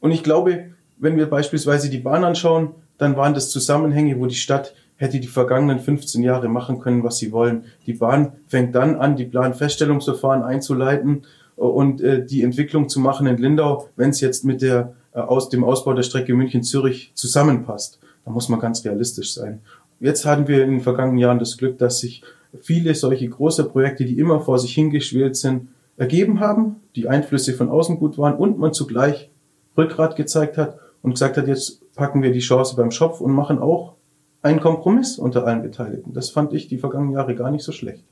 Und 0.00 0.12
ich 0.12 0.22
glaube, 0.22 0.70
wenn 0.98 1.16
wir 1.16 1.28
beispielsweise 1.28 1.90
die 1.90 1.98
Bahn 1.98 2.24
anschauen, 2.24 2.70
dann 2.96 3.16
waren 3.16 3.34
das 3.34 3.50
Zusammenhänge, 3.50 4.18
wo 4.18 4.26
die 4.26 4.34
Stadt 4.34 4.74
hätte 4.96 5.18
die 5.18 5.26
vergangenen 5.26 5.80
15 5.80 6.22
Jahre 6.22 6.48
machen 6.48 6.78
können, 6.78 7.02
was 7.02 7.18
sie 7.18 7.32
wollen. 7.32 7.64
Die 7.86 7.94
Bahn 7.94 8.34
fängt 8.46 8.74
dann 8.76 8.96
an, 8.96 9.16
die 9.16 9.24
Planfeststellungsverfahren 9.24 10.44
einzuleiten 10.44 11.22
und 11.56 12.00
äh, 12.00 12.24
die 12.24 12.42
Entwicklung 12.42 12.88
zu 12.88 13.00
machen 13.00 13.26
in 13.26 13.36
Lindau, 13.36 13.88
wenn 13.96 14.10
es 14.10 14.20
jetzt 14.20 14.44
mit 14.44 14.62
der 14.62 14.94
aus 15.12 15.48
dem 15.48 15.64
Ausbau 15.64 15.94
der 15.94 16.02
Strecke 16.02 16.34
München-Zürich 16.34 17.12
zusammenpasst. 17.14 17.98
Da 18.24 18.30
muss 18.30 18.48
man 18.48 18.60
ganz 18.60 18.84
realistisch 18.84 19.34
sein. 19.34 19.60
Jetzt 20.00 20.24
hatten 20.24 20.48
wir 20.48 20.64
in 20.64 20.70
den 20.70 20.80
vergangenen 20.80 21.18
Jahren 21.18 21.38
das 21.38 21.56
Glück, 21.56 21.78
dass 21.78 22.00
sich 22.00 22.22
viele 22.60 22.94
solche 22.94 23.28
große 23.28 23.64
Projekte, 23.64 24.04
die 24.04 24.18
immer 24.18 24.40
vor 24.40 24.58
sich 24.58 24.74
hingeschwelt 24.74 25.36
sind, 25.36 25.68
ergeben 25.96 26.40
haben, 26.40 26.76
die 26.96 27.08
Einflüsse 27.08 27.54
von 27.54 27.68
außen 27.68 27.98
gut 27.98 28.18
waren 28.18 28.34
und 28.34 28.58
man 28.58 28.72
zugleich 28.72 29.30
Rückgrat 29.76 30.16
gezeigt 30.16 30.58
hat 30.58 30.78
und 31.02 31.12
gesagt 31.12 31.36
hat, 31.36 31.46
jetzt 31.46 31.82
packen 31.94 32.22
wir 32.22 32.32
die 32.32 32.40
Chance 32.40 32.76
beim 32.76 32.90
Schopf 32.90 33.20
und 33.20 33.32
machen 33.32 33.58
auch 33.58 33.94
einen 34.42 34.60
Kompromiss 34.60 35.18
unter 35.18 35.46
allen 35.46 35.62
Beteiligten. 35.62 36.12
Das 36.12 36.30
fand 36.30 36.52
ich 36.52 36.68
die 36.68 36.78
vergangenen 36.78 37.14
Jahre 37.14 37.34
gar 37.34 37.50
nicht 37.50 37.64
so 37.64 37.72
schlecht. 37.72 38.04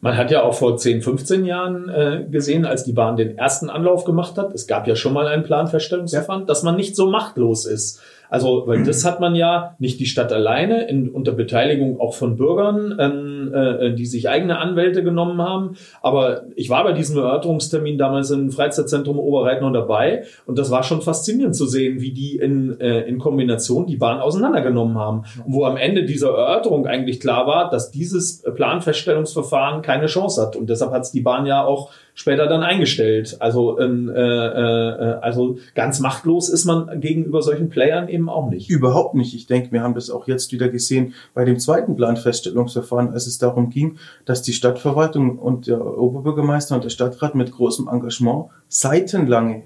Man 0.00 0.16
hat 0.16 0.30
ja 0.30 0.42
auch 0.42 0.54
vor 0.54 0.76
10, 0.76 1.02
15 1.02 1.44
Jahren 1.44 1.88
äh, 1.88 2.24
gesehen, 2.30 2.64
als 2.64 2.84
die 2.84 2.92
Bahn 2.92 3.16
den 3.16 3.36
ersten 3.36 3.68
Anlauf 3.68 4.04
gemacht 4.04 4.38
hat, 4.38 4.54
es 4.54 4.66
gab 4.68 4.86
ja 4.86 4.94
schon 4.94 5.12
mal 5.12 5.26
ein 5.26 5.42
Planfeststellungsverfahren, 5.42 6.42
ja. 6.42 6.46
dass 6.46 6.62
man 6.62 6.76
nicht 6.76 6.94
so 6.94 7.10
machtlos 7.10 7.66
ist. 7.66 8.00
Also, 8.30 8.64
weil 8.66 8.84
das 8.84 9.04
hat 9.04 9.20
man 9.20 9.34
ja 9.34 9.74
nicht 9.78 10.00
die 10.00 10.06
Stadt 10.06 10.32
alleine 10.32 10.88
in, 10.88 11.08
unter 11.08 11.32
Beteiligung 11.32 12.00
auch 12.00 12.14
von 12.14 12.36
Bürgern, 12.36 12.96
ähm, 12.98 13.52
äh, 13.54 13.94
die 13.94 14.06
sich 14.06 14.28
eigene 14.28 14.58
Anwälte 14.58 15.02
genommen 15.02 15.40
haben. 15.40 15.76
Aber 16.02 16.42
ich 16.56 16.70
war 16.70 16.84
bei 16.84 16.92
diesem 16.92 17.18
Erörterungstermin 17.18 17.98
damals 17.98 18.30
im 18.30 18.50
Freizeitzentrum 18.50 19.18
Oberreitner 19.18 19.72
dabei 19.72 20.24
und 20.46 20.58
das 20.58 20.70
war 20.70 20.82
schon 20.82 21.02
faszinierend 21.02 21.56
zu 21.56 21.66
sehen, 21.66 22.00
wie 22.00 22.12
die 22.12 22.36
in, 22.36 22.78
äh, 22.80 23.02
in 23.02 23.18
Kombination 23.18 23.86
die 23.86 23.96
Bahn 23.96 24.20
auseinandergenommen 24.20 24.98
haben. 24.98 25.24
Und 25.44 25.54
wo 25.54 25.64
am 25.64 25.76
Ende 25.76 26.04
dieser 26.04 26.28
Erörterung 26.28 26.86
eigentlich 26.86 27.20
klar 27.20 27.46
war, 27.46 27.70
dass 27.70 27.90
dieses 27.90 28.42
Planfeststellungsverfahren 28.42 29.82
keine 29.82 30.06
Chance 30.06 30.42
hat. 30.42 30.56
Und 30.56 30.68
deshalb 30.70 30.92
hat 30.92 31.02
es 31.02 31.12
die 31.12 31.20
Bahn 31.20 31.46
ja 31.46 31.64
auch 31.64 31.90
später 32.18 32.48
dann 32.48 32.64
eingestellt. 32.64 33.36
Also, 33.38 33.78
ähm, 33.78 34.10
äh, 34.10 34.20
äh, 34.20 35.18
also 35.20 35.58
ganz 35.76 36.00
machtlos 36.00 36.48
ist 36.48 36.64
man 36.64 37.00
gegenüber 37.00 37.42
solchen 37.42 37.68
Playern 37.68 38.08
eben 38.08 38.28
auch 38.28 38.50
nicht. 38.50 38.68
Überhaupt 38.68 39.14
nicht. 39.14 39.34
Ich 39.34 39.46
denke, 39.46 39.70
wir 39.70 39.82
haben 39.82 39.94
das 39.94 40.10
auch 40.10 40.26
jetzt 40.26 40.50
wieder 40.50 40.68
gesehen 40.68 41.14
bei 41.32 41.44
dem 41.44 41.60
zweiten 41.60 41.94
Planfeststellungsverfahren, 41.94 43.10
als 43.10 43.28
es 43.28 43.38
darum 43.38 43.70
ging, 43.70 43.98
dass 44.24 44.42
die 44.42 44.52
Stadtverwaltung 44.52 45.38
und 45.38 45.68
der 45.68 45.80
Oberbürgermeister 45.80 46.74
und 46.74 46.82
der 46.82 46.90
Stadtrat 46.90 47.36
mit 47.36 47.52
großem 47.52 47.86
Engagement 47.86 48.46
seitenlange 48.66 49.62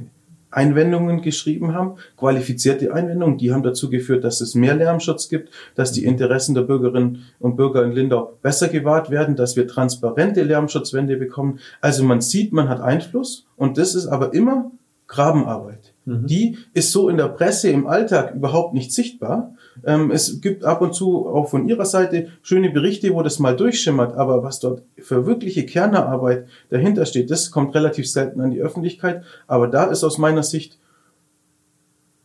Einwendungen 0.52 1.22
geschrieben 1.22 1.74
haben, 1.74 1.96
qualifizierte 2.16 2.92
Einwendungen, 2.92 3.38
die 3.38 3.52
haben 3.52 3.62
dazu 3.62 3.90
geführt, 3.90 4.22
dass 4.22 4.40
es 4.40 4.54
mehr 4.54 4.74
Lärmschutz 4.74 5.28
gibt, 5.28 5.50
dass 5.74 5.92
die 5.92 6.04
Interessen 6.04 6.54
der 6.54 6.62
Bürgerinnen 6.62 7.24
und 7.40 7.56
Bürger 7.56 7.84
in 7.84 7.92
Lindau 7.92 8.38
besser 8.42 8.68
gewahrt 8.68 9.10
werden, 9.10 9.34
dass 9.34 9.56
wir 9.56 9.66
transparente 9.66 10.42
Lärmschutzwände 10.42 11.16
bekommen. 11.16 11.58
Also 11.80 12.04
man 12.04 12.20
sieht, 12.20 12.52
man 12.52 12.68
hat 12.68 12.80
Einfluss 12.80 13.46
und 13.56 13.78
das 13.78 13.94
ist 13.94 14.06
aber 14.06 14.34
immer 14.34 14.70
Grabenarbeit. 15.08 15.92
Mhm. 16.04 16.26
Die 16.26 16.58
ist 16.74 16.92
so 16.92 17.08
in 17.08 17.16
der 17.16 17.28
Presse 17.28 17.70
im 17.70 17.86
Alltag 17.86 18.34
überhaupt 18.34 18.74
nicht 18.74 18.92
sichtbar. 18.92 19.54
Ähm, 19.84 20.10
es 20.10 20.40
gibt 20.40 20.64
ab 20.64 20.80
und 20.82 20.94
zu 20.94 21.26
auch 21.28 21.48
von 21.48 21.68
Ihrer 21.68 21.84
Seite 21.84 22.28
schöne 22.42 22.70
Berichte, 22.70 23.14
wo 23.14 23.22
das 23.22 23.38
mal 23.38 23.56
durchschimmert, 23.56 24.16
aber 24.16 24.42
was 24.42 24.60
dort 24.60 24.82
für 24.98 25.26
wirkliche 25.26 25.66
Kernarbeit 25.66 26.46
dahinter 26.70 27.06
steht, 27.06 27.30
das 27.30 27.50
kommt 27.50 27.74
relativ 27.74 28.10
selten 28.10 28.40
an 28.40 28.50
die 28.50 28.60
Öffentlichkeit. 28.60 29.22
Aber 29.46 29.68
da 29.68 29.84
ist 29.84 30.04
aus 30.04 30.18
meiner 30.18 30.42
Sicht 30.42 30.78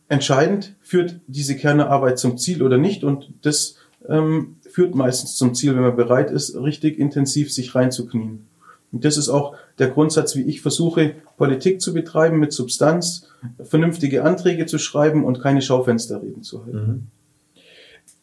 entscheidend, 0.10 0.75
führt 0.82 1.20
diese 1.27 1.56
Kernarbeit 1.56 2.20
zum 2.20 2.38
Ziel 2.38 2.63
oder 2.63 2.77
nicht 2.77 3.04
und 3.04 3.30
das 3.42 3.75
ähm, 4.08 4.58
führt 4.70 4.96
meistens 4.96 5.36
zum 5.36 5.54
Ziel, 5.54 5.75
wenn 5.75 5.82
man 5.82 5.96
bereit 5.96 6.32
ist, 6.32 6.56
richtig 6.56 6.98
intensiv 7.00 7.51
sich 7.51 7.75
reinzuknien. 7.75 8.48
Und 8.92 9.04
das 9.04 9.18
ist 9.18 9.30
auch 9.30 9.56
der 9.80 9.89
Grundsatz, 9.89 10.36
wie 10.36 10.44
ich 10.44 10.62
versuche, 10.62 11.16
Politik 11.36 11.82
zu 11.82 11.94
betreiben 11.94 12.39
mit 12.39 12.54
Substanz, 12.54 13.27
vernünftige 13.62 14.24
Anträge 14.24 14.66
zu 14.66 14.77
schreiben 14.77 15.25
und 15.25 15.42
keine 15.42 15.62
Schaufensterreden 15.62 16.42
zu 16.44 16.66
halten. 16.66 16.77
Mhm. 16.77 17.08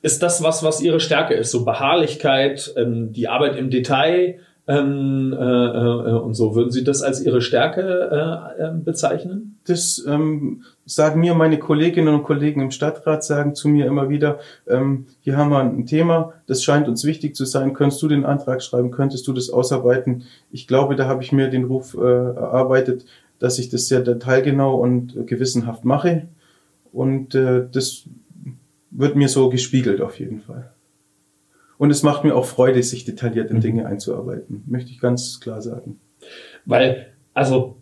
Ist 0.04 0.22
das 0.22 0.42
was, 0.42 0.62
was 0.62 0.82
Ihre 0.82 1.00
Stärke 1.00 1.32
ist? 1.32 1.50
So 1.50 1.64
Beharrlichkeit, 1.64 2.74
ähm, 2.76 3.14
die 3.14 3.26
Arbeit 3.26 3.56
im 3.56 3.70
Detail 3.70 4.38
ähm, 4.68 5.32
äh, 5.32 5.42
äh, 5.42 6.12
und 6.18 6.34
so. 6.34 6.54
Würden 6.54 6.70
Sie 6.70 6.84
das 6.84 7.00
als 7.00 7.22
Ihre 7.22 7.40
Stärke 7.40 8.50
äh, 8.60 8.64
äh, 8.64 8.72
bezeichnen? 8.74 9.58
Das 9.66 10.04
ähm, 10.06 10.62
sagen 10.84 11.20
mir 11.20 11.34
meine 11.34 11.58
Kolleginnen 11.58 12.12
und 12.12 12.22
Kollegen 12.22 12.60
im 12.60 12.70
Stadtrat, 12.70 13.24
sagen 13.24 13.54
zu 13.54 13.66
mir 13.68 13.86
immer 13.86 14.10
wieder, 14.10 14.40
ähm, 14.68 15.06
hier 15.22 15.38
haben 15.38 15.48
wir 15.48 15.60
ein 15.60 15.86
Thema, 15.86 16.34
das 16.46 16.62
scheint 16.62 16.86
uns 16.86 17.06
wichtig 17.06 17.34
zu 17.34 17.46
sein, 17.46 17.72
könntest 17.72 18.02
du 18.02 18.08
den 18.08 18.26
Antrag 18.26 18.62
schreiben, 18.62 18.90
könntest 18.90 19.26
du 19.26 19.32
das 19.32 19.48
ausarbeiten? 19.48 20.24
Ich 20.50 20.66
glaube, 20.66 20.96
da 20.96 21.08
habe 21.08 21.22
ich 21.22 21.32
mir 21.32 21.48
den 21.48 21.64
Ruf 21.64 21.94
äh, 21.94 22.00
erarbeitet, 22.00 23.06
dass 23.38 23.58
ich 23.58 23.70
das 23.70 23.88
sehr 23.88 24.00
detailgenau 24.00 24.74
und 24.74 25.26
gewissenhaft 25.26 25.86
mache. 25.86 26.28
Und 26.92 27.34
äh, 27.34 27.64
das 27.72 28.04
wird 28.94 29.16
mir 29.16 29.28
so 29.28 29.50
gespiegelt 29.50 30.00
auf 30.00 30.18
jeden 30.18 30.40
Fall. 30.40 30.72
Und 31.76 31.90
es 31.90 32.02
macht 32.02 32.24
mir 32.24 32.34
auch 32.34 32.46
Freude, 32.46 32.82
sich 32.82 33.04
detailliert 33.04 33.50
in 33.50 33.58
mhm. 33.58 33.62
Dinge 33.62 33.86
einzuarbeiten, 33.86 34.62
möchte 34.66 34.90
ich 34.90 35.00
ganz 35.00 35.40
klar 35.40 35.60
sagen. 35.60 36.00
Weil, 36.64 37.12
also, 37.34 37.76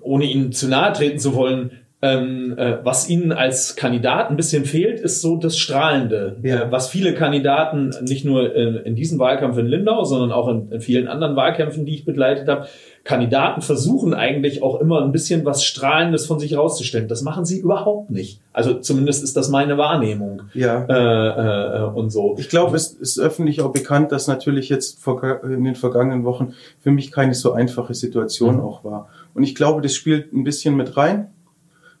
ohne 0.00 0.24
Ihnen 0.24 0.52
zu 0.52 0.68
nahe 0.68 0.92
treten 0.92 1.18
zu 1.18 1.34
wollen, 1.34 1.81
ähm, 2.04 2.58
äh, 2.58 2.78
was 2.82 3.08
ihnen 3.08 3.30
als 3.30 3.76
Kandidat 3.76 4.28
ein 4.28 4.36
bisschen 4.36 4.64
fehlt, 4.64 4.98
ist 4.98 5.20
so 5.20 5.36
das 5.36 5.56
Strahlende. 5.56 6.36
Ja. 6.42 6.64
Äh, 6.64 6.72
was 6.72 6.88
viele 6.88 7.14
Kandidaten 7.14 7.94
nicht 8.02 8.24
nur 8.24 8.54
in, 8.56 8.74
in, 8.74 8.96
diesem 8.96 9.20
Wahlkampf 9.20 9.56
in 9.56 9.66
Lindau, 9.66 10.02
sondern 10.02 10.32
auch 10.32 10.48
in, 10.48 10.72
in 10.72 10.80
vielen 10.80 11.06
anderen 11.06 11.36
Wahlkämpfen, 11.36 11.86
die 11.86 11.94
ich 11.94 12.04
begleitet 12.04 12.48
habe, 12.48 12.66
Kandidaten 13.04 13.62
versuchen 13.62 14.14
eigentlich 14.14 14.64
auch 14.64 14.80
immer 14.80 15.02
ein 15.02 15.12
bisschen 15.12 15.44
was 15.44 15.64
Strahlendes 15.64 16.26
von 16.26 16.40
sich 16.40 16.56
rauszustellen. 16.56 17.06
Das 17.06 17.22
machen 17.22 17.44
sie 17.44 17.58
überhaupt 17.58 18.10
nicht. 18.10 18.40
Also 18.52 18.74
zumindest 18.74 19.22
ist 19.22 19.36
das 19.36 19.48
meine 19.48 19.78
Wahrnehmung. 19.78 20.42
Ja. 20.54 20.84
Äh, 20.88 21.82
äh, 21.82 21.84
und 21.84 22.10
so. 22.10 22.36
Ich 22.38 22.48
glaube, 22.48 22.76
es 22.76 22.88
ist 22.88 23.20
öffentlich 23.20 23.60
auch 23.60 23.72
bekannt, 23.72 24.10
dass 24.10 24.26
natürlich 24.26 24.68
jetzt 24.68 24.98
in 25.44 25.64
den 25.64 25.74
vergangenen 25.76 26.24
Wochen 26.24 26.54
für 26.80 26.90
mich 26.90 27.12
keine 27.12 27.34
so 27.34 27.52
einfache 27.52 27.94
Situation 27.94 28.56
mhm. 28.56 28.62
auch 28.62 28.82
war. 28.82 29.08
Und 29.34 29.44
ich 29.44 29.54
glaube, 29.54 29.82
das 29.82 29.94
spielt 29.94 30.32
ein 30.32 30.44
bisschen 30.44 30.76
mit 30.76 30.96
rein. 30.96 31.31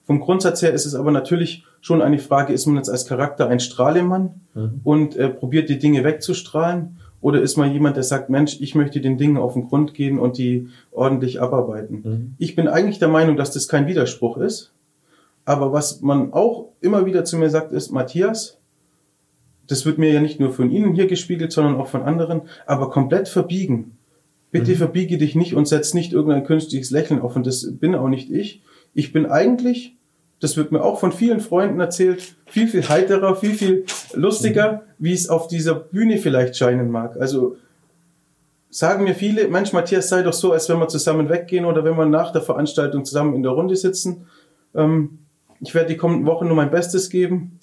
Vom 0.04 0.20
Grundsatz 0.20 0.62
her 0.62 0.72
ist 0.72 0.86
es 0.86 0.94
aber 0.94 1.12
natürlich 1.12 1.64
schon 1.80 2.02
eine 2.02 2.18
Frage, 2.18 2.52
ist 2.52 2.66
man 2.66 2.76
jetzt 2.76 2.88
als 2.88 3.06
Charakter 3.06 3.48
ein 3.48 3.60
Strahlemann 3.60 4.40
mhm. 4.54 4.80
und 4.82 5.16
äh, 5.16 5.28
probiert 5.28 5.68
die 5.68 5.78
Dinge 5.78 6.04
wegzustrahlen? 6.04 6.98
Oder 7.20 7.40
ist 7.40 7.56
man 7.56 7.72
jemand, 7.72 7.96
der 7.96 8.02
sagt, 8.02 8.30
Mensch, 8.30 8.60
ich 8.60 8.74
möchte 8.74 9.00
den 9.00 9.16
Dingen 9.16 9.36
auf 9.36 9.54
den 9.54 9.68
Grund 9.68 9.94
gehen 9.94 10.18
und 10.18 10.38
die 10.38 10.68
ordentlich 10.90 11.40
abarbeiten? 11.40 12.02
Mhm. 12.02 12.34
Ich 12.38 12.56
bin 12.56 12.66
eigentlich 12.66 12.98
der 12.98 13.08
Meinung, 13.08 13.36
dass 13.36 13.52
das 13.52 13.68
kein 13.68 13.86
Widerspruch 13.86 14.38
ist. 14.38 14.72
Aber 15.44 15.72
was 15.72 16.02
man 16.02 16.32
auch 16.32 16.68
immer 16.80 17.06
wieder 17.06 17.24
zu 17.24 17.36
mir 17.36 17.50
sagt, 17.50 17.72
ist, 17.72 17.92
Matthias, 17.92 18.58
das 19.68 19.86
wird 19.86 19.98
mir 19.98 20.12
ja 20.12 20.20
nicht 20.20 20.40
nur 20.40 20.52
von 20.52 20.70
Ihnen 20.70 20.94
hier 20.94 21.06
gespiegelt, 21.06 21.52
sondern 21.52 21.76
auch 21.76 21.86
von 21.86 22.02
anderen, 22.02 22.42
aber 22.66 22.90
komplett 22.90 23.28
verbiegen. 23.28 23.96
Bitte 24.50 24.72
mhm. 24.72 24.76
verbiege 24.76 25.16
dich 25.16 25.34
nicht 25.36 25.54
und 25.54 25.66
setz 25.66 25.94
nicht 25.94 26.12
irgendein 26.12 26.44
künstliches 26.44 26.90
Lächeln 26.90 27.20
auf. 27.20 27.36
Und 27.36 27.46
das 27.46 27.78
bin 27.78 27.94
auch 27.94 28.08
nicht 28.08 28.30
ich, 28.30 28.62
ich 28.94 29.12
bin 29.12 29.26
eigentlich, 29.26 29.96
das 30.40 30.56
wird 30.56 30.72
mir 30.72 30.82
auch 30.82 30.98
von 31.00 31.12
vielen 31.12 31.40
Freunden 31.40 31.80
erzählt, 31.80 32.36
viel, 32.46 32.68
viel 32.68 32.88
heiterer, 32.88 33.36
viel, 33.36 33.54
viel 33.54 33.84
lustiger, 34.14 34.82
wie 34.98 35.12
es 35.12 35.28
auf 35.28 35.48
dieser 35.48 35.74
Bühne 35.74 36.18
vielleicht 36.18 36.56
scheinen 36.56 36.90
mag. 36.90 37.16
Also 37.18 37.56
sagen 38.70 39.04
mir 39.04 39.14
viele, 39.14 39.48
Mensch, 39.48 39.72
Matthias, 39.72 40.08
sei 40.08 40.22
doch 40.22 40.32
so, 40.32 40.52
als 40.52 40.68
wenn 40.68 40.78
wir 40.78 40.88
zusammen 40.88 41.28
weggehen 41.28 41.64
oder 41.64 41.84
wenn 41.84 41.96
wir 41.96 42.06
nach 42.06 42.32
der 42.32 42.42
Veranstaltung 42.42 43.04
zusammen 43.04 43.34
in 43.34 43.42
der 43.42 43.52
Runde 43.52 43.76
sitzen. 43.76 44.26
Ähm, 44.74 45.18
ich 45.60 45.74
werde 45.74 45.88
die 45.88 45.96
kommenden 45.96 46.26
Wochen 46.26 46.46
nur 46.46 46.56
mein 46.56 46.70
Bestes 46.70 47.08
geben 47.08 47.58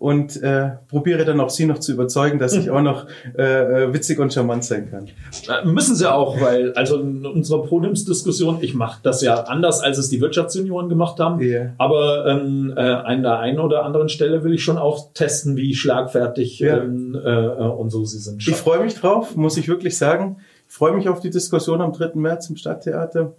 und 0.00 0.42
äh, 0.42 0.70
probiere 0.88 1.26
dann 1.26 1.40
auch 1.40 1.50
Sie 1.50 1.66
noch 1.66 1.78
zu 1.78 1.92
überzeugen, 1.92 2.38
dass 2.38 2.54
ich 2.54 2.70
auch 2.70 2.80
noch 2.80 3.06
äh, 3.36 3.42
äh 3.84 3.92
witzig 3.92 4.18
und 4.18 4.32
charmant 4.32 4.64
sein 4.64 4.90
kann. 4.90 5.08
Äh, 5.46 5.66
müssen 5.66 5.94
Sie 5.94 6.10
auch, 6.10 6.40
weil 6.40 6.72
also 6.72 6.98
in 6.98 7.26
unserer 7.26 7.64
Podiumsdiskussion, 7.64 8.60
ich 8.62 8.72
mache 8.72 9.00
das 9.02 9.20
ja 9.20 9.42
anders, 9.42 9.82
als 9.82 9.98
es 9.98 10.08
die 10.08 10.22
Wirtschaftsjunioren 10.22 10.88
gemacht 10.88 11.20
haben, 11.20 11.38
yeah. 11.42 11.74
aber 11.76 12.24
ähm, 12.26 12.72
äh, 12.74 12.80
an 12.80 13.22
der 13.22 13.40
einen 13.40 13.58
oder 13.60 13.84
anderen 13.84 14.08
Stelle 14.08 14.42
will 14.42 14.54
ich 14.54 14.64
schon 14.64 14.78
auch 14.78 15.12
testen, 15.12 15.58
wie 15.58 15.74
schlagfertig 15.74 16.60
ja. 16.60 16.78
ähm, 16.78 17.14
äh, 17.22 17.28
und 17.28 17.90
so 17.90 18.02
Sie 18.06 18.20
sind. 18.20 18.48
Ich 18.48 18.56
freue 18.56 18.82
mich 18.82 18.94
drauf, 18.94 19.36
muss 19.36 19.58
ich 19.58 19.68
wirklich 19.68 19.98
sagen. 19.98 20.38
Ich 20.66 20.74
freue 20.74 20.92
mich 20.92 21.10
auf 21.10 21.20
die 21.20 21.28
Diskussion 21.28 21.82
am 21.82 21.92
3. 21.92 22.12
März 22.14 22.48
im 22.48 22.56
Stadttheater 22.56 23.34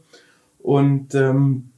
und 0.59 1.15
ähm, 1.15 1.70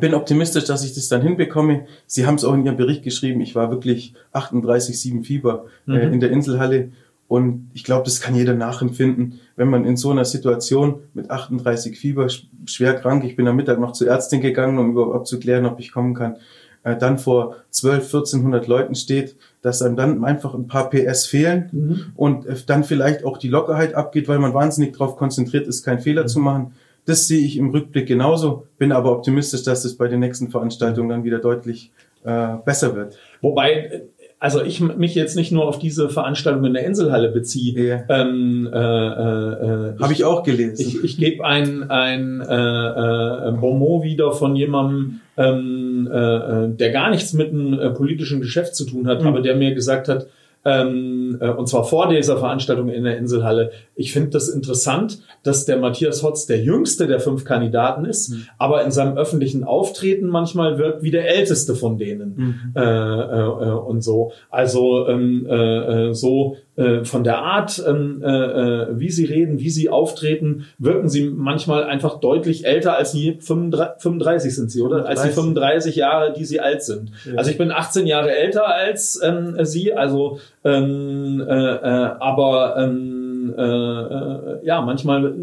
bin 0.00 0.14
optimistisch, 0.14 0.64
dass 0.64 0.84
ich 0.84 0.94
das 0.94 1.08
dann 1.08 1.22
hinbekomme. 1.22 1.86
Sie 2.06 2.26
haben 2.26 2.36
es 2.36 2.44
auch 2.44 2.54
in 2.54 2.64
Ihrem 2.64 2.76
Bericht 2.76 3.02
geschrieben. 3.02 3.40
Ich 3.40 3.54
war 3.54 3.70
wirklich 3.70 4.14
38,7 4.32 5.24
Fieber 5.24 5.66
äh, 5.86 6.06
mhm. 6.06 6.12
in 6.14 6.20
der 6.20 6.30
Inselhalle. 6.30 6.90
Und 7.26 7.70
ich 7.72 7.84
glaube, 7.84 8.04
das 8.04 8.20
kann 8.20 8.34
jeder 8.34 8.54
nachempfinden, 8.54 9.40
wenn 9.56 9.68
man 9.68 9.84
in 9.84 9.96
so 9.96 10.10
einer 10.10 10.24
Situation 10.24 11.00
mit 11.14 11.30
38 11.30 11.98
Fieber, 11.98 12.28
schwer 12.66 12.94
krank, 12.94 13.24
ich 13.24 13.34
bin 13.34 13.48
am 13.48 13.56
Mittag 13.56 13.80
noch 13.80 13.92
zur 13.92 14.08
Ärztin 14.08 14.40
gegangen, 14.40 14.78
um 14.78 14.90
überhaupt 14.90 15.14
abzuklären, 15.14 15.64
ob 15.66 15.80
ich 15.80 15.90
kommen 15.90 16.14
kann, 16.14 16.36
äh, 16.82 16.96
dann 16.96 17.18
vor 17.18 17.56
12, 17.70 18.04
1400 18.04 18.66
Leuten 18.66 18.94
steht, 18.94 19.36
dass 19.62 19.80
einem 19.80 19.96
dann 19.96 20.22
einfach 20.24 20.54
ein 20.54 20.66
paar 20.66 20.90
PS 20.90 21.26
fehlen 21.26 21.70
mhm. 21.72 22.04
und 22.14 22.46
äh, 22.46 22.56
dann 22.66 22.84
vielleicht 22.84 23.24
auch 23.24 23.38
die 23.38 23.48
Lockerheit 23.48 23.94
abgeht, 23.94 24.28
weil 24.28 24.38
man 24.38 24.52
wahnsinnig 24.52 24.92
darauf 24.92 25.16
konzentriert 25.16 25.66
ist, 25.66 25.82
keinen 25.82 26.00
Fehler 26.00 26.24
mhm. 26.24 26.28
zu 26.28 26.40
machen 26.40 26.74
das 27.06 27.26
sehe 27.26 27.44
ich 27.44 27.56
im 27.56 27.70
Rückblick 27.70 28.06
genauso, 28.06 28.66
bin 28.78 28.92
aber 28.92 29.12
optimistisch, 29.12 29.62
dass 29.62 29.84
es 29.84 29.96
bei 29.96 30.08
den 30.08 30.20
nächsten 30.20 30.48
Veranstaltungen 30.48 31.08
dann 31.08 31.24
wieder 31.24 31.38
deutlich 31.38 31.90
äh, 32.24 32.54
besser 32.64 32.96
wird. 32.96 33.18
Wobei, 33.40 34.04
also 34.38 34.62
ich 34.62 34.80
mich 34.80 35.14
jetzt 35.14 35.36
nicht 35.36 35.52
nur 35.52 35.66
auf 35.66 35.78
diese 35.78 36.08
Veranstaltung 36.08 36.64
in 36.64 36.74
der 36.74 36.84
Inselhalle 36.84 37.30
beziehe. 37.30 37.82
Yeah. 37.82 38.04
Ähm, 38.08 38.68
äh, 38.72 38.76
äh, 38.78 39.98
Habe 39.98 40.12
ich 40.12 40.24
auch 40.24 40.42
gelesen. 40.42 40.86
Ich, 40.86 41.02
ich 41.02 41.16
gebe 41.16 41.44
ein, 41.44 41.90
ein 41.90 42.40
äh, 42.40 43.48
äh, 43.48 43.52
Bonmot 43.52 44.04
wieder 44.04 44.32
von 44.32 44.56
jemandem, 44.56 45.20
ähm, 45.36 46.08
äh, 46.12 46.16
äh 46.16 46.68
der 46.68 46.90
gar 46.90 47.10
nichts 47.10 47.32
mit 47.32 47.50
einem 47.50 47.78
äh, 47.78 47.90
politischen 47.90 48.40
Geschäft 48.40 48.74
zu 48.76 48.84
tun 48.84 49.06
hat, 49.06 49.22
mhm. 49.22 49.28
aber 49.28 49.40
der 49.40 49.56
mir 49.56 49.74
gesagt 49.74 50.08
hat, 50.08 50.26
ähm, 50.64 51.38
äh, 51.40 51.50
und 51.50 51.68
zwar 51.68 51.84
vor 51.84 52.08
dieser 52.08 52.38
Veranstaltung 52.38 52.88
in 52.88 53.04
der 53.04 53.18
Inselhalle. 53.18 53.70
Ich 53.94 54.12
finde 54.12 54.30
das 54.30 54.48
interessant, 54.48 55.20
dass 55.42 55.64
der 55.66 55.78
Matthias 55.78 56.22
Hotz 56.22 56.46
der 56.46 56.60
jüngste 56.60 57.06
der 57.06 57.20
fünf 57.20 57.44
Kandidaten 57.44 58.04
ist, 58.04 58.30
mhm. 58.30 58.46
aber 58.58 58.84
in 58.84 58.90
seinem 58.90 59.16
öffentlichen 59.16 59.64
Auftreten 59.64 60.26
manchmal 60.26 60.78
wirkt 60.78 61.02
wie 61.02 61.10
der 61.10 61.28
älteste 61.28 61.74
von 61.74 61.98
denen 61.98 62.34
mhm. 62.36 62.72
äh, 62.76 62.82
äh, 62.82 63.72
und 63.72 64.02
so. 64.02 64.32
Also 64.50 65.06
ähm, 65.08 65.46
äh, 65.48 66.08
äh 66.08 66.14
so 66.14 66.56
äh, 66.76 67.04
von 67.04 67.22
der 67.22 67.38
Art, 67.38 67.82
ähm, 67.86 68.20
äh, 68.22 68.28
äh, 68.28 68.86
wie 68.98 69.10
sie 69.10 69.24
reden, 69.24 69.60
wie 69.60 69.70
sie 69.70 69.88
auftreten, 69.88 70.66
wirken 70.78 71.08
sie 71.08 71.30
manchmal 71.30 71.84
einfach 71.84 72.18
deutlich 72.18 72.66
älter 72.66 72.96
als 72.96 73.12
sie 73.12 73.38
35, 73.40 74.02
35 74.02 74.54
sind 74.54 74.70
sie, 74.70 74.82
oder? 74.82 75.06
Als 75.06 75.22
die 75.22 75.28
35 75.28 75.96
Jahre, 75.96 76.32
die 76.32 76.44
sie 76.44 76.60
alt 76.60 76.82
sind. 76.82 77.12
Ja. 77.24 77.36
Also 77.36 77.52
ich 77.52 77.58
bin 77.58 77.70
18 77.70 78.06
Jahre 78.06 78.34
älter 78.34 78.66
als 78.66 79.20
ähm, 79.22 79.56
sie, 79.64 79.92
also 79.94 80.40
ähm, 80.64 81.44
äh, 81.46 81.52
aber 81.52 82.76
ähm, 82.78 83.54
äh, 83.56 83.62
äh, 83.62 84.66
ja, 84.66 84.80
manchmal 84.80 85.34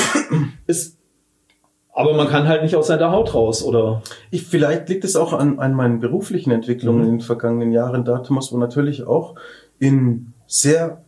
ist 0.66 0.96
aber 1.96 2.12
man 2.12 2.28
kann 2.28 2.46
halt 2.46 2.62
nicht 2.62 2.76
aus 2.76 2.88
seiner 2.88 3.10
Haut 3.10 3.32
raus, 3.32 3.64
oder? 3.64 4.02
Ich, 4.30 4.44
vielleicht 4.44 4.90
liegt 4.90 5.04
es 5.04 5.16
auch 5.16 5.32
an, 5.32 5.58
an 5.58 5.72
meinen 5.72 5.98
beruflichen 5.98 6.50
Entwicklungen 6.50 6.98
mhm. 6.98 7.04
in 7.04 7.10
den 7.12 7.20
vergangenen 7.20 7.72
Jahren 7.72 8.04
da, 8.04 8.18
Thomas, 8.18 8.52
wo 8.52 8.58
natürlich 8.58 9.06
auch 9.06 9.34
in 9.78 10.34
sehr, 10.46 11.04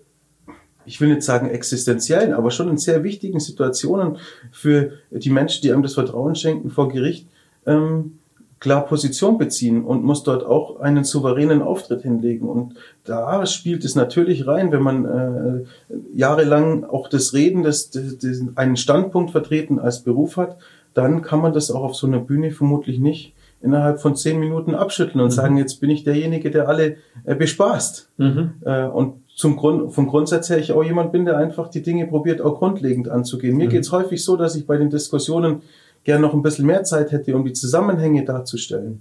ich 0.85 1.00
will 1.00 1.09
nicht 1.09 1.23
sagen 1.23 1.49
existenziellen, 1.50 2.33
aber 2.33 2.50
schon 2.50 2.68
in 2.68 2.78
sehr 2.78 3.04
wichtigen 3.04 3.40
Situationen 3.40 4.18
für 4.50 4.92
die 5.11 5.30
Menschen, 5.30 5.62
die 5.62 5.73
einem 5.73 5.83
das 5.83 5.95
Vertrauen 5.95 6.35
schenken 6.35 6.71
vor 6.71 6.88
Gericht, 6.88 7.28
ähm, 7.66 8.18
klar 8.61 8.87
Position 8.87 9.38
beziehen 9.38 9.85
und 9.85 10.02
muss 10.02 10.25
dort 10.25 10.45
auch 10.45 10.80
einen 10.80 11.04
souveränen 11.04 11.62
Auftritt 11.62 12.02
hinlegen. 12.02 12.49
Und 12.49 12.75
da 13.04 13.47
spielt 13.47 13.85
es 13.85 13.95
natürlich 13.95 14.47
rein, 14.47 14.73
wenn 14.73 14.83
man 14.83 15.04
äh, 15.04 15.97
jahrelang 16.14 16.85
auch 16.85 17.09
das 17.09 17.35
Reden, 17.35 17.62
das, 17.62 17.90
das, 17.90 18.18
das, 18.18 18.42
einen 18.57 18.76
Standpunkt 18.76 19.30
vertreten 19.30 19.78
als 19.78 20.02
Beruf 20.02 20.37
hat, 20.37 20.59
dann 20.95 21.23
kann 21.23 21.40
man 21.40 21.52
das 21.52 21.71
auch 21.71 21.83
auf 21.83 21.95
so 21.95 22.07
einer 22.07 22.18
Bühne 22.18 22.50
vermutlich 22.50 22.99
nicht 22.99 23.35
innerhalb 23.61 24.00
von 24.00 24.16
zehn 24.16 24.38
Minuten 24.38 24.75
abschütteln 24.75 25.21
und 25.21 25.28
mhm. 25.28 25.33
sagen, 25.33 25.57
jetzt 25.57 25.80
bin 25.80 25.90
ich 25.90 26.04
derjenige, 26.04 26.50
der 26.50 26.68
alle 26.68 26.97
äh, 27.25 27.35
bespaßt. 27.35 28.11
Mhm. 28.16 28.52
Äh, 28.64 28.85
und 28.87 29.23
zum 29.38 29.54
Grund, 29.57 29.92
vom 29.92 30.09
Grundsatz 30.09 30.50
her 30.50 30.59
ich 30.59 30.73
auch 30.73 30.83
jemand 30.83 31.12
bin, 31.12 31.25
der 31.25 31.37
einfach 31.37 31.68
die 31.68 31.80
Dinge 31.80 32.09
probiert, 32.09 32.40
auch 32.40 32.59
grundlegend 32.59 33.09
anzugehen. 33.09 33.57
Mir 33.57 33.66
mhm. 33.66 33.71
geht's 33.71 33.92
häufig 33.92 34.25
so, 34.25 34.37
dass 34.37 34.57
ich 34.57 34.66
bei 34.66 34.76
den 34.76 34.90
Diskussionen 34.90 35.62
gern 36.02 36.23
noch 36.23 36.35
ein 36.35 36.42
bisschen 36.42 36.66
mehr 36.66 36.83
Zeit 36.83 37.12
hätte, 37.12 37.37
um 37.37 37.45
die 37.45 37.52
Zusammenhänge 37.52 38.25
darzustellen, 38.25 38.99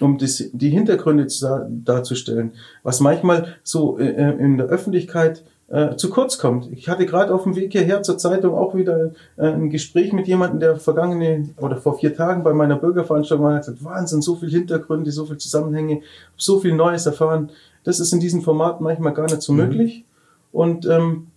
um 0.00 0.18
das, 0.18 0.42
die 0.52 0.70
Hintergründe 0.70 1.28
zu, 1.28 1.68
darzustellen, 1.70 2.54
was 2.82 2.98
manchmal 2.98 3.54
so 3.62 3.96
äh, 4.00 4.08
äh 4.08 4.36
in 4.40 4.56
der 4.56 4.66
Öffentlichkeit 4.66 5.44
äh, 5.68 5.94
zu 5.94 6.10
kurz 6.10 6.38
kommt. 6.38 6.68
Ich 6.72 6.88
hatte 6.88 7.06
gerade 7.06 7.32
auf 7.32 7.44
dem 7.44 7.54
Weg 7.54 7.70
hierher 7.70 8.02
zur 8.02 8.18
Zeitung 8.18 8.54
auch 8.54 8.74
wieder 8.74 9.12
äh, 9.36 9.46
ein 9.46 9.70
Gespräch 9.70 10.12
mit 10.12 10.26
jemandem, 10.26 10.58
der 10.58 10.76
vergangene 10.78 11.48
oder 11.60 11.76
vor 11.76 11.96
vier 11.96 12.12
Tagen 12.12 12.42
bei 12.42 12.54
meiner 12.54 12.76
Bürgerveranstaltung 12.76 13.46
war, 13.46 13.54
hat 13.54 13.66
gesagt, 13.66 13.84
Wahnsinn, 13.84 14.20
so 14.20 14.34
viel 14.34 14.50
Hintergründe, 14.50 15.12
so 15.12 15.26
viel 15.26 15.38
Zusammenhänge, 15.38 16.02
so 16.36 16.58
viel 16.58 16.74
Neues 16.74 17.06
erfahren. 17.06 17.50
Das 17.86 18.00
ist 18.00 18.12
in 18.12 18.18
diesem 18.18 18.42
Format 18.42 18.80
manchmal 18.80 19.14
gar 19.14 19.26
nicht 19.26 19.42
so 19.42 19.52
mhm. 19.52 19.58
möglich. 19.60 20.04
Und 20.50 20.86
ähm, 20.86 21.28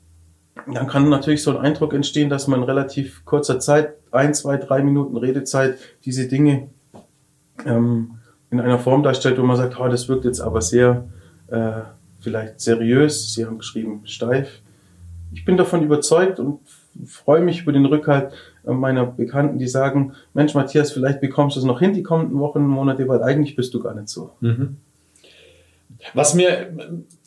dann 0.73 0.87
kann 0.87 1.07
natürlich 1.07 1.43
so 1.43 1.51
ein 1.51 1.57
Eindruck 1.57 1.93
entstehen, 1.93 2.29
dass 2.29 2.47
man 2.47 2.61
in 2.61 2.65
relativ 2.65 3.23
kurzer 3.23 3.59
Zeit, 3.59 3.93
ein, 4.11 4.33
zwei, 4.33 4.57
drei 4.57 4.81
Minuten 4.81 5.15
Redezeit, 5.15 5.77
diese 6.05 6.27
Dinge 6.27 6.69
ähm, 7.67 8.15
in 8.49 8.59
einer 8.59 8.79
Form 8.79 9.03
darstellt, 9.03 9.37
wo 9.37 9.43
man 9.43 9.57
sagt, 9.57 9.79
oh, 9.79 9.87
das 9.89 10.09
wirkt 10.09 10.25
jetzt 10.25 10.41
aber 10.41 10.61
sehr 10.61 11.05
äh, 11.49 11.81
vielleicht 12.19 12.59
seriös. 12.61 13.31
Sie 13.35 13.45
haben 13.45 13.59
geschrieben 13.59 14.01
steif. 14.05 14.63
Ich 15.31 15.45
bin 15.45 15.55
davon 15.55 15.83
überzeugt 15.83 16.39
und 16.39 16.61
freue 17.05 17.41
mich 17.41 17.61
über 17.61 17.73
den 17.73 17.85
Rückhalt 17.85 18.33
meiner 18.63 19.05
Bekannten, 19.05 19.59
die 19.59 19.67
sagen, 19.67 20.13
Mensch, 20.33 20.55
Matthias, 20.55 20.91
vielleicht 20.91 21.21
bekommst 21.21 21.55
du 21.55 21.59
es 21.59 21.65
noch 21.65 21.79
hin 21.79 21.93
die 21.93 22.01
kommenden 22.01 22.39
Wochen, 22.39 22.65
Monate, 22.65 23.07
weil 23.07 23.21
eigentlich 23.21 23.55
bist 23.55 23.75
du 23.75 23.79
gar 23.79 23.93
nicht 23.93 24.09
so. 24.09 24.31
Mhm. 24.41 24.77
Was 26.13 26.33
mir 26.33 26.73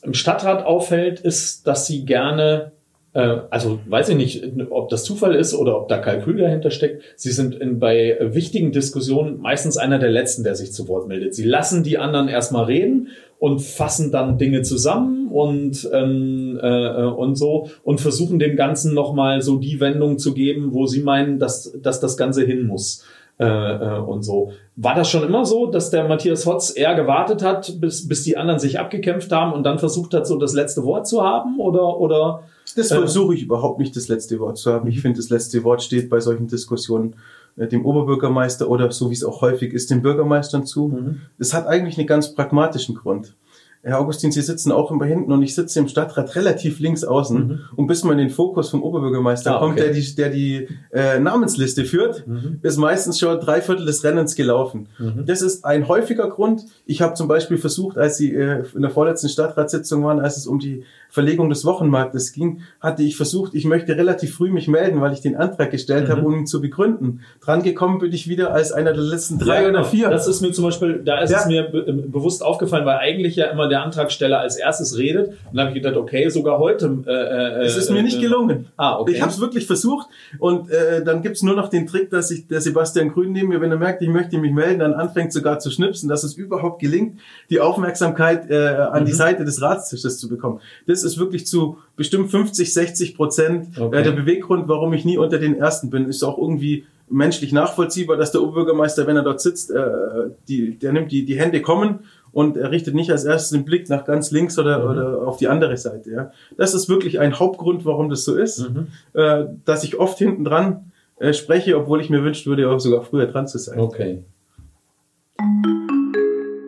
im 0.03 0.15
Stadtrat 0.15 0.65
auffällt, 0.65 1.21
ist, 1.21 1.67
dass 1.67 1.87
sie 1.87 2.05
gerne, 2.05 2.73
äh, 3.13 3.39
also 3.51 3.79
weiß 3.87 4.11
ich 4.11 4.17
nicht, 4.17 4.45
ob 4.71 4.89
das 4.89 5.05
Zufall 5.05 5.35
ist 5.35 5.55
oder 5.55 5.79
ob 5.79 5.89
da 5.89 5.99
Kalkül 5.99 6.39
dahinter 6.39 6.71
steckt, 6.71 7.03
sie 7.17 7.31
sind 7.31 7.55
in, 7.55 7.79
bei 7.79 8.19
wichtigen 8.21 8.73
Diskussionen 8.73 9.41
meistens 9.41 9.77
einer 9.77 9.99
der 9.99 10.11
Letzten, 10.11 10.45
der 10.45 10.55
sich 10.55 10.73
zu 10.73 10.89
Wort 10.89 11.07
meldet. 11.07 11.35
Sie 11.35 11.45
lassen 11.45 11.85
die 11.85 11.99
anderen 11.99 12.29
erstmal 12.29 12.65
reden 12.65 13.09
und 13.39 13.61
fassen 13.61 14.13
dann 14.13 14.39
Dinge 14.39 14.63
zusammen 14.63 15.29
und 15.29 15.89
ähm, 15.93 16.59
äh, 16.63 17.05
und 17.05 17.37
so 17.37 17.71
und 17.83 18.01
versuchen 18.01 18.39
dem 18.39 18.57
Ganzen 18.57 18.95
nochmal 18.95 19.43
so 19.43 19.57
die 19.57 19.81
Wendung 19.81 20.19
zu 20.19 20.33
geben, 20.33 20.73
wo 20.73 20.87
sie 20.87 21.03
meinen, 21.03 21.39
dass, 21.39 21.77
dass 21.83 22.01
das 22.01 22.17
Ganze 22.17 22.45
hin 22.45 22.67
muss. 22.67 23.05
Äh, 23.43 23.97
äh, 23.97 23.99
und 23.99 24.23
so. 24.23 24.53
War 24.77 24.95
das 24.95 25.11
schon 25.11 25.23
immer 25.23 25.45
so, 25.45 25.67
dass 25.67 25.91
der 25.91 26.07
Matthias 26.09 26.47
Hotz 26.47 26.75
eher 26.77 26.95
gewartet 26.95 27.43
hat, 27.43 27.81
bis, 27.81 28.09
bis 28.09 28.23
die 28.23 28.37
anderen 28.37 28.59
sich 28.59 28.79
abgekämpft 28.79 29.33
haben 29.33 29.53
und 29.53 29.65
dann 29.65 29.79
versucht 29.79 30.15
hat, 30.15 30.27
so 30.27 30.39
das 30.39 30.55
letzte 30.55 30.85
Wort 30.85 31.07
zu 31.07 31.23
haben? 31.23 31.61
Oder, 31.61 31.99
oder 31.99 32.43
das 32.77 32.91
äh, 32.91 32.97
versuche 32.97 33.35
ich 33.35 33.43
überhaupt 33.43 33.79
nicht, 33.79 33.97
das 33.97 34.09
letzte 34.09 34.39
Wort 34.39 34.59
zu 34.59 34.73
haben. 34.73 34.89
Ich 34.89 34.97
mhm. 34.97 35.01
finde, 35.01 35.19
das 35.19 35.31
letzte 35.31 35.65
Wort 35.65 35.83
steht 35.83 36.09
bei 36.09 36.21
solchen 36.21 36.47
Diskussionen 36.47 37.17
äh, 37.57 37.67
dem 37.67 37.85
Oberbürgermeister 37.85 38.69
oder 38.69 38.91
so 38.93 39.11
wie 39.11 39.15
es 39.15 39.25
auch 39.25 39.43
häufig 39.43 39.73
ist, 39.73 39.91
den 39.91 40.03
Bürgermeistern 40.03 40.65
zu. 40.65 40.89
Mhm. 40.89 41.21
Das 41.39 41.53
hat 41.55 41.67
eigentlich 41.67 41.99
einen 41.99 42.07
ganz 42.07 42.35
pragmatischen 42.35 42.95
Grund. 42.95 43.35
Herr 43.85 43.99
Augustin, 43.99 44.31
Sie 44.31 44.43
sitzen 44.43 44.71
auch 44.71 44.93
immer 44.93 45.07
hinten 45.07 45.33
und 45.33 45.43
ich 45.43 45.57
sitze 45.57 45.81
im 45.81 45.89
Stadtrat 45.89 46.37
relativ 46.37 46.79
links 46.79 47.03
außen. 47.03 47.37
Mhm. 47.37 47.61
Und 47.75 47.89
bis 47.89 48.05
man 48.05 48.13
in 48.13 48.29
den 48.29 48.31
Fokus 48.31 48.71
vom 48.71 48.81
Oberbürgermeister 48.81 49.57
ah, 49.57 49.59
kommt, 49.59 49.81
der 49.81 49.93
die, 49.93 50.15
der 50.15 50.31
die 50.31 50.69
äh, 50.93 51.19
Namensliste 51.19 51.85
führt, 51.85 52.25
mhm. 52.25 52.61
ist 52.63 52.77
meistens 52.77 53.19
schon 53.19 53.41
drei 53.41 53.61
Viertel 53.61 53.85
des 53.85 54.05
Rennens 54.05 54.37
gelaufen. 54.37 54.89
Mhm. 54.99 55.27
Das 55.27 55.43
ist 55.43 55.65
ein 55.65 55.89
häufiger 55.89 56.29
Grund. 56.29 56.65
Ich 56.87 57.03
habe 57.03 57.15
zum 57.15 57.27
Beispiel 57.27 57.59
versucht, 57.59 57.99
als 57.99 58.19
Sie 58.19 58.33
äh, 58.33 58.63
in 58.73 58.83
der 58.83 58.91
vorletzten 58.93 59.29
Stadtratssitzung 59.29 60.05
waren, 60.05 60.21
als 60.21 60.37
es 60.37 60.47
um 60.47 60.61
die 60.61 60.85
Verlegung 61.13 61.51
des 61.51 61.67
Wochenmarktes 61.67 62.33
ging, 62.33 62.61
hatte 62.81 63.03
ich 63.03 63.17
versucht, 63.17 63.55
ich 63.55 63.67
möchte 63.67 63.97
relativ 63.97 64.35
früh 64.35 64.51
mich 64.51 64.67
melden, 64.67 65.03
weil 65.03 65.13
ich 65.13 65.21
den 65.21 65.37
Antrag 65.37 65.71
gestellt 65.71 66.09
mhm. 66.09 66.13
habe, 66.13 66.23
um 66.23 66.35
ihn 66.35 66.47
zu 66.47 66.63
begründen. 66.63 67.21
Dran 67.41 67.63
gekommen 67.63 67.99
bin 67.99 68.13
ich 68.13 68.29
wieder 68.29 68.55
als 68.55 68.73
einer 68.73 68.95
der 68.95 69.03
letzten 69.03 69.39
drei 69.39 69.57
ja, 69.57 69.69
oder 69.69 69.79
genau. 69.79 69.85
vier. 69.85 70.09
Das 70.09 70.27
ist 70.27 70.41
mir 70.41 70.53
zum 70.53 70.65
Beispiel, 70.65 71.03
da 71.05 71.19
ist 71.19 71.31
ja. 71.31 71.41
es 71.41 71.47
mir 71.47 71.65
be 71.65 71.87
äh, 71.87 71.93
bewusst 71.93 72.43
aufgefallen, 72.43 72.87
weil 72.87 72.97
eigentlich 72.97 73.37
ja 73.37 73.47
immer 73.47 73.69
der 73.73 73.83
Antragsteller 73.83 74.39
als 74.39 74.57
erstes 74.57 74.97
redet. 74.97 75.29
Und 75.29 75.57
dann 75.57 75.67
habe 75.67 75.77
ich 75.77 75.83
gedacht, 75.83 75.97
okay, 75.97 76.29
sogar 76.29 76.59
heute. 76.59 76.99
Äh, 77.07 77.11
äh, 77.11 77.65
es 77.65 77.77
ist 77.77 77.91
mir 77.91 78.03
nicht 78.03 78.19
äh, 78.19 78.21
gelungen. 78.21 78.67
Ah, 78.77 78.99
okay. 78.99 79.13
Ich 79.13 79.23
habe 79.23 79.33
es 79.33 79.41
wirklich 79.41 79.67
versucht 79.67 80.09
und 80.39 80.71
äh, 80.71 81.03
dann 81.03 81.23
gibt's 81.23 81.43
nur 81.43 81.57
noch 81.57 81.69
den 81.69 81.87
Trick, 81.87 82.11
dass 82.11 82.31
ich 82.31 82.47
der 82.47 82.61
Sebastian 82.61 83.09
Grün 83.11 83.33
neben 83.33 83.49
mir, 83.49 83.61
wenn 83.61 83.71
er 83.71 83.79
merkt, 83.79 84.03
ich 84.03 84.09
möchte 84.09 84.39
mich 84.39 84.53
melden, 84.53 84.81
dann 84.81 84.95
anfängt 84.95 85.33
sogar 85.33 85.59
zu 85.59 85.71
schnipsen, 85.71 86.09
dass 86.09 86.23
es 86.23 86.35
überhaupt 86.35 86.81
gelingt, 86.81 87.19
die 87.51 87.61
Aufmerksamkeit 87.61 88.51
äh, 88.51 88.67
an 88.67 89.03
mhm. 89.03 89.07
die 89.07 89.13
Seite 89.13 89.45
des 89.45 89.61
Ratstisches 89.63 90.19
zu 90.19 90.29
bekommen. 90.29 90.61
Das 90.87 91.03
ist 91.03 91.19
wirklich 91.19 91.47
zu 91.47 91.79
bestimmt 91.97 92.31
50, 92.31 92.73
60 92.73 93.17
Prozent 93.17 93.79
äh, 93.79 93.81
okay. 93.81 94.03
der 94.03 94.13
Beweggrund, 94.13 94.69
warum 94.69 94.93
ich 94.93 95.05
nie 95.05 95.19
unter 95.19 95.39
den 95.39 95.59
Ersten 95.59 95.91
bin. 95.91 96.09
Ist 96.09 96.23
auch 96.23 96.39
irgendwie 96.39 96.85
menschlich 97.13 97.53
nachvollziehbar, 97.53 98.17
dass 98.17 98.33
der 98.33 98.43
Oberbürgermeister, 98.43 99.07
wenn 99.07 99.17
er 99.17 99.23
dort 99.23 99.41
sitzt, 99.41 99.71
äh, 99.71 99.85
die, 100.49 100.79
der 100.79 100.93
nimmt 100.93 101.13
die, 101.13 101.25
die 101.25 101.39
Hände 101.39 101.63
kommen 101.63 102.01
und 102.33 102.57
er 102.57 102.71
richtet 102.71 102.95
nicht 102.95 103.11
als 103.11 103.25
erstes 103.25 103.51
den 103.51 103.65
Blick 103.65 103.89
nach 103.89 104.05
ganz 104.05 104.31
links 104.31 104.59
oder, 104.59 104.81
mhm. 104.81 104.91
oder 104.91 105.29
auf 105.29 105.37
die 105.37 105.49
andere 105.49 105.77
Seite. 105.77 106.11
Ja. 106.11 106.33
Das 106.57 106.75
ist 106.75 106.89
wirklich 106.89 107.21
ein 107.21 107.39
Hauptgrund, 107.39 107.85
warum 107.85 108.09
das 108.09 108.25
so 108.25 108.35
ist, 108.37 108.59
mhm. 108.59 108.89
äh, 109.13 109.45
dass 109.65 109.85
ich 109.85 109.99
oft 109.99 110.19
hinten 110.19 110.45
dran 110.45 110.93
äh, 111.19 111.33
spreche, 111.33 111.77
obwohl 111.77 112.01
ich 112.01 112.11
mir 112.11 112.25
wünscht 112.25 112.47
würde, 112.47 112.71
auch 112.71 112.81
sogar 112.81 113.03
früher 113.03 113.27
dran 113.27 113.47
zu 113.47 113.59
sein. 113.59 113.79
Okay. 113.79 114.25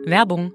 Werbung 0.05 0.53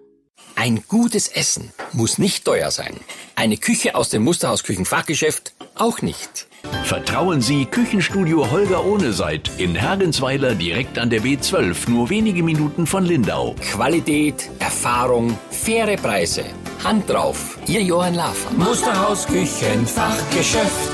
ein 0.57 0.83
gutes 0.88 1.29
Essen 1.29 1.73
muss 1.92 2.18
nicht 2.18 2.44
teuer 2.44 2.70
sein. 2.70 2.94
Eine 3.35 3.57
Küche 3.57 3.94
aus 3.94 4.11
dem 4.11 4.23
Musterhaus 4.23 4.62
Küchenfachgeschäft 4.62 5.55
auch 5.75 6.03
nicht. 6.03 6.49
Vertrauen 6.90 7.40
Sie 7.40 7.66
Küchenstudio 7.66 8.50
Holger 8.50 8.85
Ohneseit 8.85 9.48
in 9.59 9.76
Hergensweiler 9.76 10.57
direkt 10.57 10.98
an 10.98 11.09
der 11.09 11.20
B12, 11.20 11.88
nur 11.88 12.11
wenige 12.11 12.42
Minuten 12.42 12.85
von 12.85 13.05
Lindau. 13.05 13.55
Qualität, 13.61 14.50
Erfahrung, 14.59 15.38
faire 15.50 15.96
Preise. 15.96 16.42
Hand 16.83 17.09
drauf, 17.09 17.61
Ihr 17.68 17.83
Johann 17.83 18.16
Lafer. 18.16 18.53
Musterhaus 18.57 19.24
Küchenfachgeschäft. 19.29 20.90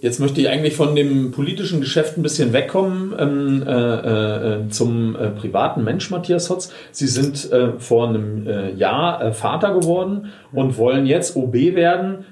Jetzt 0.00 0.20
möchte 0.20 0.40
ich 0.40 0.48
eigentlich 0.48 0.74
von 0.74 0.96
dem 0.96 1.30
politischen 1.30 1.82
Geschäft 1.82 2.16
ein 2.16 2.22
bisschen 2.22 2.54
wegkommen 2.54 3.14
ähm, 3.18 3.62
äh, 3.66 3.72
äh, 3.72 4.68
zum 4.70 5.16
äh, 5.16 5.28
privaten 5.32 5.84
Mensch 5.84 6.10
Matthias 6.10 6.48
Hotz. 6.48 6.72
Sie 6.92 7.08
sind 7.08 7.52
äh, 7.52 7.78
vor 7.78 8.08
einem 8.08 8.46
äh, 8.46 8.72
Jahr 8.72 9.20
äh, 9.20 9.32
Vater 9.32 9.74
geworden 9.74 10.32
und 10.50 10.78
wollen 10.78 11.04
jetzt 11.04 11.36
OB 11.36 11.52
werden. 11.52 12.24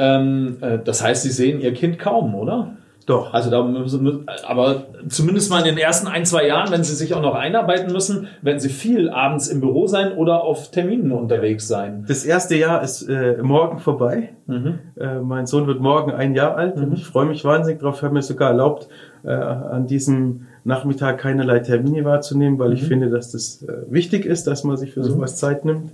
Ähm, 0.00 0.56
das 0.84 1.02
heißt, 1.02 1.22
Sie 1.22 1.30
sehen 1.30 1.60
Ihr 1.60 1.74
Kind 1.74 1.98
kaum, 1.98 2.34
oder? 2.34 2.76
Doch. 3.10 3.34
Also 3.34 3.50
da 3.50 3.64
müssen, 3.64 4.26
aber 4.46 4.84
zumindest 5.08 5.50
mal 5.50 5.58
in 5.58 5.64
den 5.64 5.78
ersten 5.78 6.06
ein, 6.06 6.24
zwei 6.24 6.46
Jahren, 6.46 6.70
wenn 6.70 6.84
Sie 6.84 6.94
sich 6.94 7.12
auch 7.12 7.22
noch 7.22 7.34
einarbeiten 7.34 7.92
müssen, 7.92 8.28
werden 8.40 8.60
Sie 8.60 8.68
viel 8.68 9.10
abends 9.10 9.48
im 9.48 9.60
Büro 9.60 9.88
sein 9.88 10.12
oder 10.12 10.44
auf 10.44 10.70
Terminen 10.70 11.10
unterwegs 11.10 11.66
sein. 11.66 12.04
Das 12.06 12.24
erste 12.24 12.54
Jahr 12.54 12.82
ist 12.84 13.02
äh, 13.08 13.38
morgen 13.42 13.80
vorbei. 13.80 14.34
Mhm. 14.46 14.78
Äh, 14.96 15.18
mein 15.18 15.46
Sohn 15.46 15.66
wird 15.66 15.80
morgen 15.80 16.12
ein 16.12 16.36
Jahr 16.36 16.56
alt 16.56 16.76
mhm. 16.76 16.84
und 16.84 16.92
ich 16.92 17.04
freue 17.04 17.26
mich 17.26 17.44
wahnsinnig 17.44 17.80
drauf. 17.80 17.96
Ich 17.96 18.02
habe 18.02 18.14
mir 18.14 18.22
sogar 18.22 18.50
erlaubt, 18.50 18.88
äh, 19.24 19.32
an 19.32 19.88
diesem 19.88 20.46
Nachmittag 20.62 21.18
keinerlei 21.18 21.58
Termine 21.58 22.04
wahrzunehmen, 22.04 22.60
weil 22.60 22.68
mhm. 22.68 22.74
ich 22.74 22.84
finde, 22.84 23.10
dass 23.10 23.32
das 23.32 23.62
äh, 23.62 23.90
wichtig 23.90 24.24
ist, 24.24 24.46
dass 24.46 24.62
man 24.62 24.76
sich 24.76 24.92
für 24.92 25.00
mhm. 25.00 25.04
sowas 25.04 25.36
Zeit 25.36 25.64
nimmt. 25.64 25.90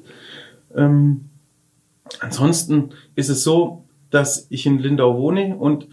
Ähm, 0.77 1.31
ansonsten 2.21 2.91
ist 3.15 3.31
es 3.31 3.43
so, 3.43 3.86
dass 4.11 4.47
ich 4.51 4.67
in 4.67 4.79
Lindau 4.79 5.19
wohne 5.19 5.57
und 5.57 5.89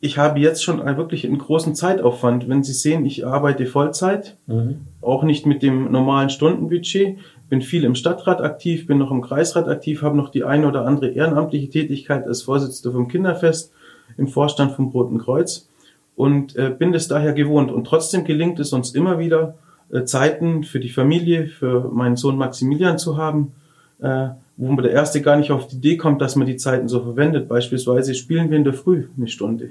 ich 0.00 0.18
habe 0.18 0.38
jetzt 0.38 0.62
schon 0.62 0.84
wirklich 0.84 1.26
einen 1.26 1.38
großen 1.38 1.74
Zeitaufwand. 1.74 2.48
Wenn 2.48 2.62
Sie 2.62 2.74
sehen, 2.74 3.06
ich 3.06 3.26
arbeite 3.26 3.66
Vollzeit, 3.66 4.36
mhm. 4.46 4.82
auch 5.00 5.22
nicht 5.22 5.46
mit 5.46 5.62
dem 5.62 5.90
normalen 5.90 6.28
Stundenbudget, 6.28 7.18
bin 7.48 7.62
viel 7.62 7.84
im 7.84 7.94
Stadtrat 7.94 8.40
aktiv, 8.40 8.86
bin 8.86 8.98
noch 8.98 9.10
im 9.10 9.22
Kreisrat 9.22 9.68
aktiv, 9.68 10.02
habe 10.02 10.16
noch 10.16 10.30
die 10.30 10.44
eine 10.44 10.68
oder 10.68 10.84
andere 10.84 11.10
ehrenamtliche 11.10 11.70
Tätigkeit 11.70 12.26
als 12.26 12.42
Vorsitzender 12.42 12.94
vom 12.94 13.08
Kinderfest, 13.08 13.72
im 14.16 14.28
Vorstand 14.28 14.72
vom 14.72 14.88
Roten 14.88 15.18
Kreuz 15.18 15.68
und 16.14 16.56
äh, 16.56 16.70
bin 16.70 16.92
es 16.94 17.08
daher 17.08 17.32
gewohnt. 17.32 17.70
Und 17.70 17.86
trotzdem 17.86 18.24
gelingt 18.24 18.58
es 18.58 18.72
uns 18.72 18.94
immer 18.94 19.18
wieder, 19.18 19.54
äh, 19.90 20.04
Zeiten 20.04 20.64
für 20.64 20.80
die 20.80 20.88
Familie, 20.88 21.46
für 21.46 21.90
meinen 21.92 22.16
Sohn 22.16 22.36
Maximilian 22.36 22.98
zu 22.98 23.16
haben, 23.16 23.52
äh, 24.00 24.28
wo 24.56 24.72
man 24.72 24.82
der 24.82 24.92
Erste 24.92 25.20
gar 25.20 25.36
nicht 25.36 25.50
auf 25.50 25.68
die 25.68 25.76
Idee 25.76 25.96
kommt, 25.96 26.22
dass 26.22 26.36
man 26.36 26.46
die 26.46 26.56
Zeiten 26.56 26.88
so 26.88 27.02
verwendet. 27.02 27.48
Beispielsweise 27.48 28.14
spielen 28.14 28.50
wir 28.50 28.56
in 28.56 28.64
der 28.64 28.72
Früh 28.72 29.06
eine 29.16 29.28
Stunde. 29.28 29.70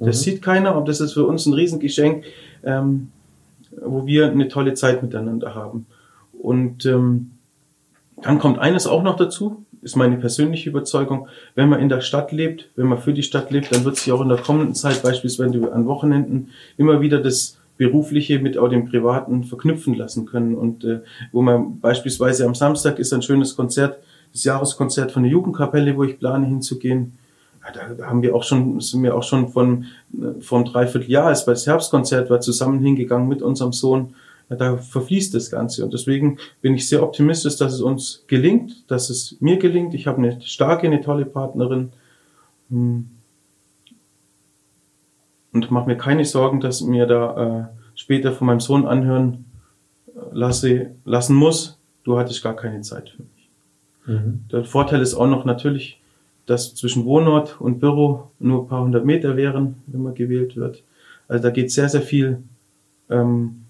Das 0.00 0.20
mhm. 0.20 0.22
sieht 0.22 0.42
keiner 0.42 0.76
und 0.76 0.88
das 0.88 1.00
ist 1.00 1.12
für 1.12 1.26
uns 1.26 1.46
ein 1.46 1.54
Riesengeschenk, 1.54 2.24
ähm, 2.64 3.08
wo 3.80 4.06
wir 4.06 4.30
eine 4.30 4.48
tolle 4.48 4.74
Zeit 4.74 5.02
miteinander 5.02 5.54
haben. 5.54 5.86
Und 6.32 6.86
ähm, 6.86 7.32
dann 8.22 8.38
kommt 8.38 8.58
eines 8.58 8.86
auch 8.86 9.02
noch 9.02 9.16
dazu, 9.16 9.64
ist 9.82 9.96
meine 9.96 10.16
persönliche 10.16 10.70
Überzeugung, 10.70 11.28
wenn 11.54 11.68
man 11.68 11.80
in 11.80 11.88
der 11.88 12.00
Stadt 12.00 12.32
lebt, 12.32 12.68
wenn 12.74 12.86
man 12.86 12.98
für 12.98 13.12
die 13.12 13.22
Stadt 13.22 13.50
lebt, 13.50 13.72
dann 13.72 13.84
wird 13.84 13.96
sich 13.96 14.12
auch 14.12 14.20
in 14.20 14.28
der 14.28 14.38
kommenden 14.38 14.74
Zeit, 14.74 15.02
beispielsweise 15.02 15.72
an 15.72 15.86
Wochenenden, 15.86 16.50
immer 16.76 17.00
wieder 17.00 17.20
das 17.20 17.57
Berufliche 17.78 18.38
mit 18.38 18.58
auch 18.58 18.68
dem 18.68 18.84
Privaten 18.84 19.44
verknüpfen 19.44 19.94
lassen 19.94 20.26
können. 20.26 20.54
Und 20.54 20.84
äh, 20.84 21.00
wo 21.32 21.40
man 21.40 21.80
beispielsweise 21.80 22.44
am 22.44 22.54
Samstag 22.54 22.98
ist 22.98 23.14
ein 23.14 23.22
schönes 23.22 23.56
Konzert, 23.56 23.98
das 24.32 24.44
Jahreskonzert 24.44 25.10
von 25.10 25.22
der 25.22 25.32
Jugendkapelle, 25.32 25.96
wo 25.96 26.04
ich 26.04 26.18
plane 26.18 26.46
hinzugehen 26.46 27.14
da 27.72 28.06
haben 28.06 28.22
wir 28.22 28.34
auch 28.34 28.44
schon, 28.44 28.80
sind 28.80 29.02
wir 29.02 29.14
auch 29.14 29.22
schon 29.22 29.48
von, 29.48 29.86
vom 30.40 30.64
Dreivierteljahr, 30.64 31.26
als 31.26 31.44
bei 31.44 31.52
das 31.52 31.66
Herbstkonzert 31.66 32.30
war, 32.30 32.40
zusammen 32.40 32.80
hingegangen 32.80 33.28
mit 33.28 33.42
unserem 33.42 33.72
Sohn. 33.72 34.14
Da 34.48 34.78
verfließt 34.78 35.34
das 35.34 35.50
Ganze. 35.50 35.84
Und 35.84 35.92
deswegen 35.92 36.38
bin 36.62 36.74
ich 36.74 36.88
sehr 36.88 37.02
optimistisch, 37.02 37.56
dass 37.56 37.74
es 37.74 37.82
uns 37.82 38.24
gelingt, 38.28 38.90
dass 38.90 39.10
es 39.10 39.36
mir 39.40 39.58
gelingt. 39.58 39.92
Ich 39.92 40.06
habe 40.06 40.18
eine 40.18 40.40
starke, 40.40 40.86
eine 40.86 41.02
tolle 41.02 41.26
Partnerin. 41.26 41.90
Hm. 42.70 43.10
Und 45.52 45.70
mache 45.70 45.88
mir 45.88 45.96
keine 45.96 46.24
Sorgen, 46.24 46.60
dass 46.60 46.82
mir 46.82 47.06
da 47.06 47.70
äh, 47.70 47.78
später 47.94 48.32
von 48.32 48.46
meinem 48.46 48.60
Sohn 48.60 48.86
anhören 48.86 49.44
äh, 50.06 50.10
lasse, 50.32 50.90
lassen 51.04 51.34
muss, 51.34 51.78
du 52.04 52.18
hattest 52.18 52.42
gar 52.42 52.54
keine 52.54 52.80
Zeit 52.82 53.10
für 53.10 53.22
mich. 53.22 53.48
Mhm. 54.06 54.44
Der 54.52 54.64
Vorteil 54.64 55.00
ist 55.00 55.14
auch 55.14 55.26
noch 55.26 55.44
natürlich, 55.44 56.00
dass 56.46 56.74
zwischen 56.74 57.04
Wohnort 57.04 57.60
und 57.60 57.80
Büro 57.80 58.30
nur 58.38 58.62
ein 58.62 58.68
paar 58.68 58.82
hundert 58.82 59.04
Meter 59.04 59.36
wären, 59.36 59.76
wenn 59.86 60.02
man 60.02 60.14
gewählt 60.14 60.56
wird. 60.56 60.82
Also 61.28 61.42
da 61.42 61.50
geht 61.50 61.70
sehr, 61.70 61.88
sehr 61.88 62.02
viel 62.02 62.42
ähm, 63.10 63.64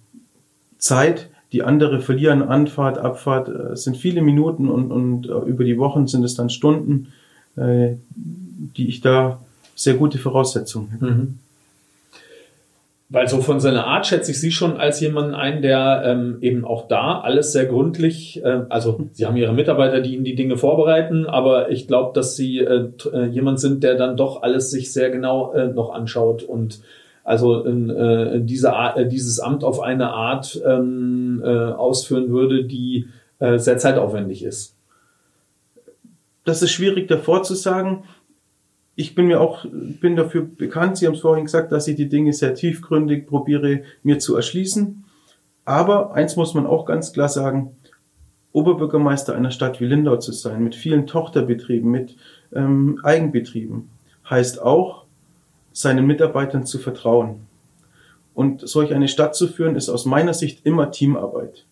Zeit, 0.79 1.29
die 1.53 1.63
andere 1.63 2.01
verlieren, 2.01 2.43
Anfahrt, 2.43 2.99
Abfahrt, 2.99 3.49
äh, 3.49 3.77
sind 3.77 3.97
viele 3.97 4.23
Minuten 4.23 4.69
und, 4.69 4.93
und 4.93 5.29
äh, 5.29 5.49
über 5.49 5.65
die 5.65 5.79
Wochen 5.79 6.07
sind 6.07 6.25
es 6.25 6.35
dann 6.35 6.51
Stunden, 6.51 7.09
äh, 7.57 7.95
die 8.15 8.89
ich 8.89 9.01
da 9.01 9.41
sehr 9.75 9.95
gute 9.95 10.19
Voraussetzungen 10.19 10.91
hätte. 10.91 11.05
Mhm. 11.05 11.39
Weil 13.11 13.27
so 13.27 13.41
von 13.41 13.59
seiner 13.59 13.87
Art 13.87 14.07
schätze 14.07 14.33
ich 14.33 14.41
Sie 14.41 14.51
schon 14.51 14.77
als 14.77 15.01
jemanden 15.01 15.35
ein, 15.35 15.63
der 15.63 16.03
ähm, 16.05 16.39
eben 16.43 16.67
auch 16.67 16.89
da 16.89 17.21
alles 17.21 17.53
sehr 17.53 17.65
gründlich, 17.65 18.45
äh, 18.45 18.65
also 18.69 19.09
Sie 19.13 19.25
haben 19.25 19.37
Ihre 19.37 19.55
Mitarbeiter, 19.55 20.03
die 20.03 20.15
Ihnen 20.15 20.25
die 20.25 20.35
Dinge 20.35 20.59
vorbereiten, 20.59 21.25
aber 21.25 21.71
ich 21.71 21.87
glaube, 21.87 22.13
dass 22.13 22.37
Sie 22.37 22.59
äh, 22.59 22.91
äh, 23.15 23.25
jemand 23.27 23.61
sind, 23.61 23.83
der 23.83 23.95
dann 23.95 24.19
doch 24.19 24.43
alles 24.43 24.71
sich 24.71 24.93
sehr 24.93 25.09
genau 25.09 25.53
äh, 25.55 25.69
noch 25.69 25.91
anschaut 25.91 26.43
und 26.43 26.81
also 27.25 27.63
in, 27.65 27.89
äh, 27.89 28.41
diese 28.43 28.75
Art, 28.75 28.99
äh, 28.99 29.09
dieses 29.09 29.41
Amt 29.41 29.65
auf 29.65 29.81
eine 29.81 30.11
Art 30.11 30.61
ähm, 30.67 31.43
äh, 31.43 31.49
ausführen 31.49 32.29
würde, 32.29 32.65
die 32.65 33.07
äh, 33.39 33.59
sehr 33.59 33.79
zeitaufwendig 33.79 34.43
ist. 34.43 34.75
Das 36.45 36.63
ist 36.63 36.71
schwierig 36.71 37.09
davor 37.09 37.43
zu 37.43 37.55
sagen 37.55 38.05
ich 38.99 39.15
bin 39.15 39.29
mir 39.29 39.41
auch, 39.41 39.65
bin 39.71 40.17
dafür 40.17 40.43
bekannt, 40.43 40.97
Sie 40.97 41.07
haben 41.07 41.15
es 41.15 41.21
vorhin 41.21 41.45
gesagt, 41.45 41.71
dass 41.71 41.87
ich 41.87 41.95
die 41.95 42.09
Dinge 42.09 42.33
sehr 42.33 42.55
tiefgründig 42.55 43.29
probiere, 43.29 43.83
mir 44.03 44.19
zu 44.19 44.35
erschließen. 44.35 45.05
Aber 45.65 46.15
eins 46.15 46.35
muss 46.35 46.53
man 46.55 46.67
auch 46.67 46.85
ganz 46.85 47.13
klar 47.13 47.29
sagen, 47.29 47.77
Oberbürgermeister 48.51 49.37
einer 49.37 49.53
Stadt 49.53 49.81
wie 49.81 49.85
Lindau 49.85 50.17
zu 50.17 50.33
sein, 50.33 50.65
mit 50.65 50.75
vielen 50.75 51.07
Tochterbetrieben, 51.07 51.89
mit 51.89 52.17
ähm, 52.53 52.99
Eigenbetrieben, 53.05 53.89
heißt 54.29 54.61
auch, 54.61 55.05
seinen 55.73 56.05
Mitarbeitern 56.05 56.67
zu 56.67 56.79
vertrauen. 56.79 57.47
Und 58.35 58.69
solch 58.69 58.93
eine 58.93 59.07
Stadt 59.07 59.37
zu 59.37 59.47
führen, 59.47 59.77
ist 59.77 59.89
aus 59.91 60.07
meiner 60.07 60.35
Sicht 60.35 60.67
immer 60.67 60.91
Teamarbeit. 60.91 61.67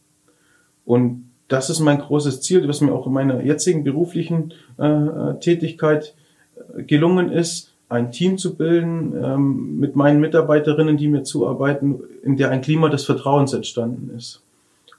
Und 0.84 1.28
das 1.48 1.70
ist 1.70 1.80
mein 1.80 1.98
großes 1.98 2.40
Ziel, 2.40 2.68
was 2.68 2.80
mir 2.82 2.92
auch 2.92 3.08
in 3.08 3.12
meiner 3.12 3.42
jetzigen 3.42 3.82
beruflichen 3.82 4.54
äh, 4.78 5.34
Tätigkeit 5.40 6.14
gelungen 6.86 7.30
ist, 7.30 7.72
ein 7.88 8.10
Team 8.10 8.36
zu 8.36 8.56
bilden 8.56 9.14
ähm, 9.22 9.78
mit 9.78 9.94
meinen 9.94 10.20
Mitarbeiterinnen, 10.20 10.96
die 10.96 11.08
mir 11.08 11.22
zuarbeiten, 11.22 12.00
in 12.22 12.36
der 12.36 12.50
ein 12.50 12.60
Klima 12.60 12.88
des 12.88 13.04
Vertrauens 13.04 13.52
entstanden 13.52 14.10
ist. 14.16 14.42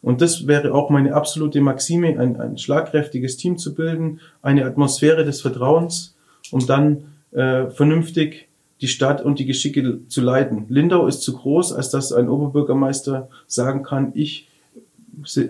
Und 0.02 0.22
das 0.22 0.48
wäre 0.48 0.74
auch 0.74 0.90
meine 0.90 1.14
absolute 1.14 1.60
Maxime, 1.60 2.20
ein, 2.20 2.40
ein 2.40 2.58
schlagkräftiges 2.58 3.36
Team 3.36 3.58
zu 3.58 3.74
bilden, 3.74 4.22
eine 4.42 4.66
Atmosphäre 4.66 5.26
des 5.26 5.42
Vertrauens, 5.42 6.16
um 6.52 6.66
dann 6.66 7.06
äh, 7.32 7.68
vernünftig 7.68 8.48
die 8.80 8.88
Stadt 8.88 9.22
und 9.24 9.40
die 9.40 9.46
Geschicke 9.46 10.08
zu 10.08 10.22
leiten. 10.22 10.66
Lindau 10.70 11.08
ist 11.08 11.22
zu 11.24 11.36
groß, 11.36 11.74
als 11.74 11.90
dass 11.90 12.14
ein 12.14 12.30
Oberbürgermeister 12.30 13.28
sagen 13.48 13.84
kann, 13.84 14.12
ich 14.14 14.47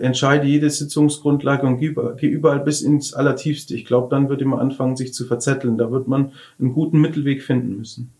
entscheide 0.00 0.46
jede 0.46 0.70
Sitzungsgrundlage 0.70 1.66
und 1.66 1.78
gehe 1.78 2.30
überall 2.30 2.60
bis 2.60 2.82
ins 2.82 3.14
Allertiefste. 3.14 3.74
Ich 3.74 3.84
glaube, 3.84 4.08
dann 4.10 4.28
würde 4.28 4.44
man 4.44 4.60
anfangen, 4.60 4.96
sich 4.96 5.12
zu 5.12 5.26
verzetteln. 5.26 5.78
Da 5.78 5.90
wird 5.90 6.08
man 6.08 6.32
einen 6.58 6.72
guten 6.72 7.00
Mittelweg 7.00 7.42
finden 7.42 7.76
müssen. 7.76 8.10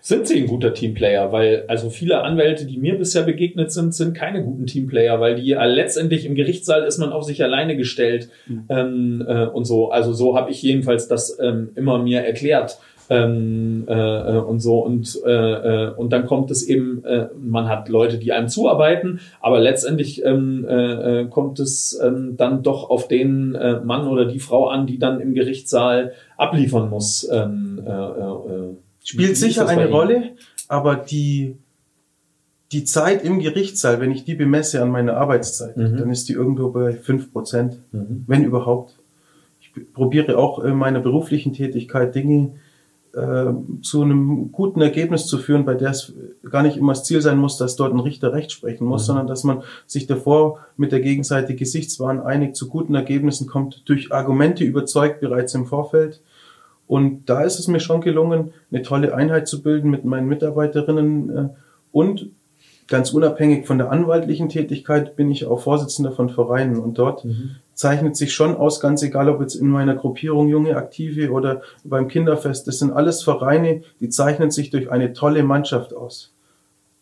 Sind 0.00 0.26
Sie 0.26 0.38
ein 0.38 0.46
guter 0.46 0.72
Teamplayer? 0.72 1.32
Weil 1.32 1.64
also 1.68 1.90
viele 1.90 2.22
Anwälte, 2.22 2.64
die 2.64 2.78
mir 2.78 2.96
bisher 2.96 3.22
begegnet 3.22 3.72
sind, 3.72 3.94
sind 3.94 4.16
keine 4.16 4.42
guten 4.42 4.66
Teamplayer, 4.66 5.20
weil 5.20 5.36
die 5.36 5.52
äh, 5.52 5.66
letztendlich 5.66 6.24
im 6.24 6.34
Gerichtssaal 6.34 6.84
ist 6.84 6.98
man 6.98 7.12
auf 7.12 7.24
sich 7.24 7.42
alleine 7.42 7.76
gestellt 7.76 8.30
mhm. 8.46 8.64
ähm, 8.68 9.26
äh, 9.26 9.46
und 9.46 9.64
so. 9.64 9.90
Also 9.90 10.12
so 10.12 10.36
habe 10.36 10.50
ich 10.50 10.62
jedenfalls 10.62 11.08
das 11.08 11.38
ähm, 11.40 11.70
immer 11.74 11.98
mir 11.98 12.20
erklärt 12.20 12.78
ähm, 13.10 13.84
äh, 13.88 13.92
äh, 13.92 14.38
und 14.38 14.60
so 14.60 14.80
und 14.80 15.18
äh, 15.24 15.30
äh, 15.30 15.90
und 15.94 16.12
dann 16.12 16.26
kommt 16.26 16.50
es 16.50 16.62
eben, 16.62 17.04
äh, 17.04 17.28
man 17.40 17.68
hat 17.68 17.88
Leute, 17.88 18.18
die 18.18 18.32
einem 18.32 18.48
zuarbeiten, 18.48 19.20
aber 19.40 19.60
letztendlich 19.60 20.24
ähm, 20.24 20.66
äh, 20.68 21.22
äh, 21.22 21.26
kommt 21.26 21.58
es 21.60 21.98
ähm, 22.02 22.36
dann 22.36 22.62
doch 22.62 22.90
auf 22.90 23.08
den 23.08 23.54
äh, 23.54 23.80
Mann 23.80 24.06
oder 24.06 24.26
die 24.26 24.40
Frau 24.40 24.68
an, 24.68 24.86
die 24.86 24.98
dann 24.98 25.20
im 25.20 25.34
Gerichtssaal 25.34 26.12
abliefern 26.36 26.90
muss. 26.90 27.28
Ähm, 27.30 27.80
äh, 27.86 27.90
äh, 27.90 28.76
Spielt 29.02 29.38
sicher 29.38 29.66
eine 29.66 29.88
Rolle, 29.88 30.32
aber 30.68 30.96
die 30.96 31.56
die 32.72 32.84
Zeit 32.84 33.24
im 33.24 33.38
Gerichtssaal, 33.38 33.98
wenn 33.98 34.10
ich 34.10 34.24
die 34.24 34.34
bemesse 34.34 34.82
an 34.82 34.90
meiner 34.90 35.16
Arbeitszeit, 35.16 35.78
mhm. 35.78 35.96
dann 35.96 36.10
ist 36.10 36.28
die 36.28 36.34
irgendwo 36.34 36.68
bei 36.68 36.92
fünf 36.92 37.32
Prozent, 37.32 37.78
mhm. 37.92 38.24
wenn 38.26 38.44
überhaupt. 38.44 38.98
Ich 39.60 39.70
probiere 39.94 40.36
auch 40.36 40.58
in 40.58 40.76
meiner 40.76 41.00
beruflichen 41.00 41.54
Tätigkeit 41.54 42.14
Dinge 42.14 42.52
äh, 42.52 42.67
zu 43.82 44.02
einem 44.02 44.52
guten 44.52 44.80
Ergebnis 44.80 45.26
zu 45.26 45.38
führen, 45.38 45.64
bei 45.64 45.74
der 45.74 45.90
es 45.90 46.12
gar 46.50 46.62
nicht 46.62 46.76
immer 46.76 46.92
das 46.92 47.04
Ziel 47.04 47.20
sein 47.20 47.38
muss, 47.38 47.56
dass 47.56 47.76
dort 47.76 47.92
ein 47.92 48.00
Richter 48.00 48.32
Recht 48.32 48.52
sprechen 48.52 48.86
muss, 48.86 49.02
mhm. 49.02 49.06
sondern 49.06 49.26
dass 49.26 49.44
man 49.44 49.62
sich 49.86 50.06
davor 50.06 50.60
mit 50.76 50.92
der 50.92 51.00
Gegenseite 51.00 51.54
Gesichtswahn 51.54 52.20
einig 52.20 52.54
zu 52.54 52.68
guten 52.68 52.94
Ergebnissen 52.94 53.46
kommt, 53.46 53.82
durch 53.88 54.12
Argumente 54.12 54.64
überzeugt 54.64 55.20
bereits 55.20 55.54
im 55.54 55.66
Vorfeld. 55.66 56.20
Und 56.86 57.28
da 57.28 57.42
ist 57.42 57.58
es 57.58 57.68
mir 57.68 57.80
schon 57.80 58.00
gelungen, 58.00 58.52
eine 58.70 58.82
tolle 58.82 59.14
Einheit 59.14 59.48
zu 59.48 59.62
bilden 59.62 59.90
mit 59.90 60.04
meinen 60.04 60.28
Mitarbeiterinnen 60.28 61.36
äh, 61.36 61.48
und 61.92 62.30
ganz 62.86 63.12
unabhängig 63.12 63.66
von 63.66 63.78
der 63.78 63.90
anwaltlichen 63.90 64.48
Tätigkeit 64.48 65.16
bin 65.16 65.30
ich 65.30 65.44
auch 65.44 65.60
Vorsitzender 65.60 66.12
von 66.12 66.30
Vereinen 66.30 66.78
und 66.78 66.98
dort 66.98 67.24
mhm 67.24 67.56
zeichnet 67.78 68.16
sich 68.16 68.34
schon 68.34 68.56
aus, 68.56 68.80
ganz 68.80 69.04
egal 69.04 69.28
ob 69.28 69.40
jetzt 69.40 69.54
in 69.54 69.68
meiner 69.68 69.94
Gruppierung 69.94 70.48
Junge 70.48 70.76
Aktive 70.76 71.30
oder 71.30 71.62
beim 71.84 72.08
Kinderfest. 72.08 72.66
Das 72.66 72.80
sind 72.80 72.92
alles 72.92 73.22
Vereine, 73.22 73.82
die 74.00 74.08
zeichnen 74.08 74.50
sich 74.50 74.70
durch 74.70 74.90
eine 74.90 75.12
tolle 75.12 75.44
Mannschaft 75.44 75.94
aus. 75.94 76.34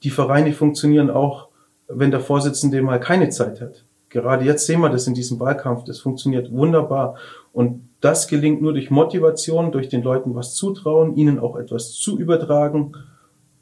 Die 0.03 0.11
Vereine 0.11 0.53
funktionieren 0.53 1.09
auch, 1.09 1.49
wenn 1.89 2.11
der 2.11 2.21
Vorsitzende 2.21 2.83
mal 2.83 3.01
keine 3.01 3.31
Zeit 3.31 3.63
hat. 3.63 3.85
Gerade 4.11 4.45
jetzt 4.45 4.67
sehen 4.67 4.83
wir 4.83 4.91
das 4.91 5.07
in 5.07 5.15
diesem 5.15 5.41
Wahlkampf. 5.41 5.85
Das 5.85 5.99
funktioniert 5.99 6.53
wunderbar. 6.53 7.17
Und 7.55 7.89
das 8.03 8.29
gelingt 8.29 8.61
nur 8.61 8.75
durch 8.75 8.91
Motivation, 8.91 9.73
durch 9.73 9.89
den 9.89 10.03
Leuten 10.03 10.35
was 10.35 10.55
zutrauen, 10.55 11.17
ihnen 11.17 11.39
auch 11.39 11.57
etwas 11.57 11.93
zu 11.93 12.19
übertragen. 12.19 12.93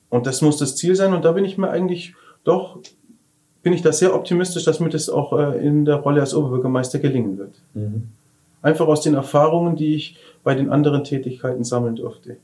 Und 0.09 0.27
das 0.27 0.43
muss 0.43 0.57
das 0.57 0.75
Ziel 0.75 0.97
sein. 0.97 1.15
Und 1.15 1.25
da 1.25 1.31
bin 1.31 1.45
ich 1.45 1.59
mir 1.59 1.71
eigentlich 1.71 2.17
doch 2.43 2.81
bin 3.65 3.73
ich 3.73 3.83
da 3.83 3.93
sehr 3.93 4.15
optimistisch, 4.15 4.65
dass 4.65 4.79
mir 4.79 4.91
das 4.91 5.09
auch 5.09 5.33
äh, 5.33 5.67
in 5.67 5.85
der 5.85 5.97
Rolle 5.97 6.21
als 6.21 6.35
Oberbürgermeister 6.35 7.01
gelingen 7.01 7.39
wird. 7.39 7.55
Mhm. 7.73 8.11
Einfach 8.63 8.87
aus 8.87 9.01
den 9.01 9.15
Erfahrungen, 9.15 9.75
die 9.75 9.95
ich 9.95 10.17
bei 10.45 10.55
den 10.55 10.71
anderen 10.71 11.03
Tätigkeiten 11.03 11.65
sammeln 11.65 11.97
durfte. 11.97 12.37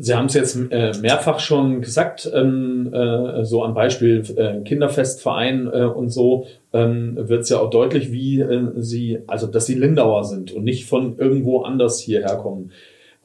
Sie 0.00 0.14
haben 0.14 0.26
es 0.26 0.34
jetzt 0.34 0.56
äh, 0.70 0.92
mehrfach 1.00 1.40
schon 1.40 1.80
gesagt, 1.80 2.30
ähm, 2.32 2.92
äh, 2.92 3.44
so 3.44 3.64
am 3.64 3.74
Beispiel 3.74 4.24
äh, 4.36 4.60
Kinderfestverein 4.60 5.66
äh, 5.66 5.84
und 5.84 6.10
so 6.10 6.46
ähm, 6.72 7.18
wird 7.20 7.42
es 7.42 7.48
ja 7.48 7.58
auch 7.58 7.68
deutlich, 7.68 8.12
wie 8.12 8.40
äh, 8.40 8.70
Sie, 8.76 9.18
also 9.26 9.48
dass 9.48 9.66
Sie 9.66 9.74
Lindauer 9.74 10.24
sind 10.24 10.52
und 10.52 10.62
nicht 10.62 10.86
von 10.86 11.18
irgendwo 11.18 11.62
anders 11.62 11.98
hierher 11.98 12.36
kommen. 12.36 12.70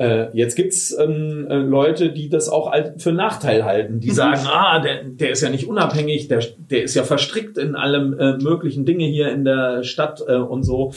Äh, 0.03 0.27
jetzt 0.33 0.55
gibt's 0.55 0.93
ähm, 0.99 1.47
äh, 1.49 1.55
Leute, 1.55 2.11
die 2.11 2.27
das 2.27 2.49
auch 2.49 2.73
für 2.97 3.13
Nachteil 3.13 3.63
halten, 3.63 4.01
die 4.01 4.09
mhm. 4.09 4.13
sagen, 4.13 4.41
ah, 4.47 4.79
der, 4.79 5.05
der 5.05 5.29
ist 5.31 5.41
ja 5.41 5.49
nicht 5.49 5.65
unabhängig, 5.65 6.27
der, 6.27 6.43
der 6.69 6.83
ist 6.83 6.95
ja 6.95 7.03
verstrickt 7.03 7.57
in 7.57 7.75
allem 7.75 8.19
äh, 8.19 8.37
möglichen 8.37 8.85
Dinge 8.85 9.05
hier 9.05 9.31
in 9.31 9.45
der 9.45 9.83
Stadt 9.83 10.21
äh, 10.27 10.35
und 10.35 10.63
so. 10.63 10.93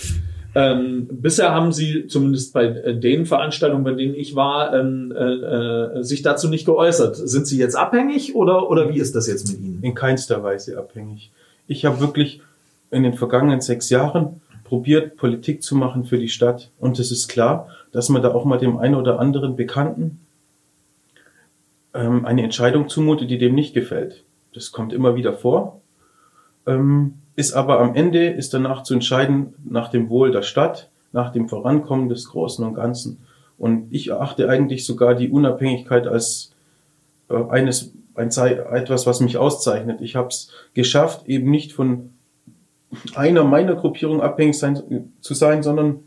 Ähm, 0.57 1.07
bisher 1.09 1.55
haben 1.55 1.71
sie, 1.71 2.09
zumindest 2.09 2.53
bei 2.53 2.65
äh, 2.65 2.99
den 2.99 3.27
Veranstaltungen, 3.27 3.85
bei 3.85 3.93
denen 3.93 4.17
ich 4.17 4.35
war, 4.35 4.75
ähm, 4.75 5.13
äh, 5.17 5.23
äh, 5.23 6.03
sich 6.03 6.23
dazu 6.23 6.49
nicht 6.49 6.65
geäußert. 6.65 7.15
Sind 7.15 7.47
sie 7.47 7.59
jetzt 7.59 7.77
abhängig 7.77 8.35
oder, 8.35 8.69
oder 8.69 8.93
wie 8.93 8.99
ist 8.99 9.15
das 9.15 9.29
jetzt 9.29 9.53
mit 9.53 9.61
Ihnen? 9.61 9.79
In 9.83 9.95
keinster 9.95 10.43
Weise 10.43 10.79
abhängig. 10.79 11.31
Ich 11.69 11.85
habe 11.85 12.01
wirklich 12.01 12.41
in 12.91 13.05
den 13.05 13.15
vergangenen 13.15 13.61
sechs 13.61 13.89
Jahren 13.91 14.41
probiert, 14.67 15.17
Politik 15.17 15.63
zu 15.63 15.77
machen 15.77 16.05
für 16.05 16.19
die 16.19 16.29
Stadt. 16.29 16.71
Und 16.79 16.99
es 16.99 17.13
ist 17.13 17.29
klar, 17.29 17.69
dass 17.93 18.09
man 18.09 18.23
da 18.23 18.35
auch 18.35 18.45
mal 18.45 18.59
dem 18.59 18.79
einen 18.79 18.97
oder 18.97 19.21
anderen 19.21 19.55
Bekannten 19.55 20.21
ähm, 21.95 22.25
eine 22.27 22.43
Entscheidung 22.43 22.89
zumutet, 22.89 23.31
die 23.31 23.39
dem 23.39 23.55
nicht 23.55 23.75
gefällt. 23.75 24.25
Das 24.53 24.73
kommt 24.73 24.93
immer 24.93 25.15
wieder 25.15 25.35
vor. 25.35 25.81
Ähm, 26.67 27.15
ist 27.37 27.53
aber 27.53 27.79
am 27.79 27.95
Ende 27.95 28.27
ist 28.27 28.55
danach 28.55 28.83
zu 28.83 28.95
entscheiden 28.95 29.55
nach 29.65 29.89
dem 29.89 30.09
Wohl 30.09 30.33
der 30.33 30.43
Stadt, 30.43 30.91
nach 31.13 31.31
dem 31.31 31.49
Vorankommen 31.49 32.09
des 32.09 32.29
Großen 32.29 32.65
und 32.65 32.75
Ganzen. 32.75 33.21
Und 33.59 33.87
ich 33.91 34.09
erachte 34.09 34.49
eigentlich 34.49 34.85
sogar 34.85 35.15
die 35.15 35.31
Unabhängigkeit 35.31 36.09
als 36.09 36.53
äh, 37.29 37.41
eines 37.49 37.93
ein, 38.17 38.31
etwas, 38.31 39.07
was 39.07 39.21
mich 39.21 39.37
auszeichnet. 39.37 40.01
Ich 40.01 40.17
habe 40.17 40.29
es 40.29 40.51
geschafft, 40.75 41.29
eben 41.29 41.51
nicht 41.51 41.73
von 41.73 42.11
einer 43.15 43.45
meiner 43.45 43.75
Gruppierung 43.75 44.21
abhängig 44.21 44.59
sein, 44.59 45.11
zu 45.21 45.35
sein, 45.35 45.63
sondern 45.63 46.01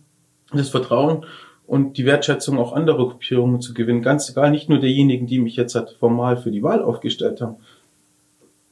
das 0.52 0.70
Vertrauen 0.70 1.26
und 1.68 1.98
die 1.98 2.06
Wertschätzung 2.06 2.58
auch 2.58 2.74
anderer 2.74 3.10
Gruppierungen 3.10 3.62
zu 3.62 3.74
gewinnen. 3.74 4.02
Ganz 4.02 4.30
egal, 4.30 4.52
nicht 4.52 4.70
nur 4.70 4.80
derjenigen, 4.80 5.28
die 5.28 5.39
mich 5.39 5.56
jetzt 5.56 5.76
halt 5.76 5.96
formal 6.00 6.38
für 6.38 6.52
die 6.52 6.63
Wahl 6.63 6.82
aufgestellt 6.82 7.42
haben. 7.42 7.58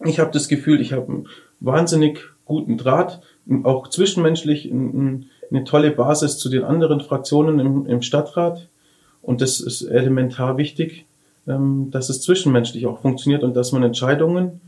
Ich 0.03 0.19
habe 0.19 0.31
das 0.31 0.47
Gefühl, 0.47 0.81
ich 0.81 0.93
habe 0.93 1.07
einen 1.07 1.27
wahnsinnig 1.59 2.21
guten 2.45 2.77
Draht, 2.77 3.21
auch 3.63 3.87
zwischenmenschlich 3.87 4.71
eine 4.71 5.63
tolle 5.65 5.91
Basis 5.91 6.37
zu 6.37 6.49
den 6.49 6.63
anderen 6.63 7.01
Fraktionen 7.01 7.59
im, 7.59 7.85
im 7.85 8.01
Stadtrat. 8.01 8.67
Und 9.21 9.41
das 9.41 9.59
ist 9.59 9.81
elementar 9.81 10.57
wichtig, 10.57 11.05
ähm, 11.47 11.89
dass 11.91 12.09
es 12.09 12.21
zwischenmenschlich 12.21 12.87
auch 12.87 13.01
funktioniert 13.01 13.43
und 13.43 13.55
dass 13.55 13.71
man 13.71 13.83
Entscheidungen 13.83 14.61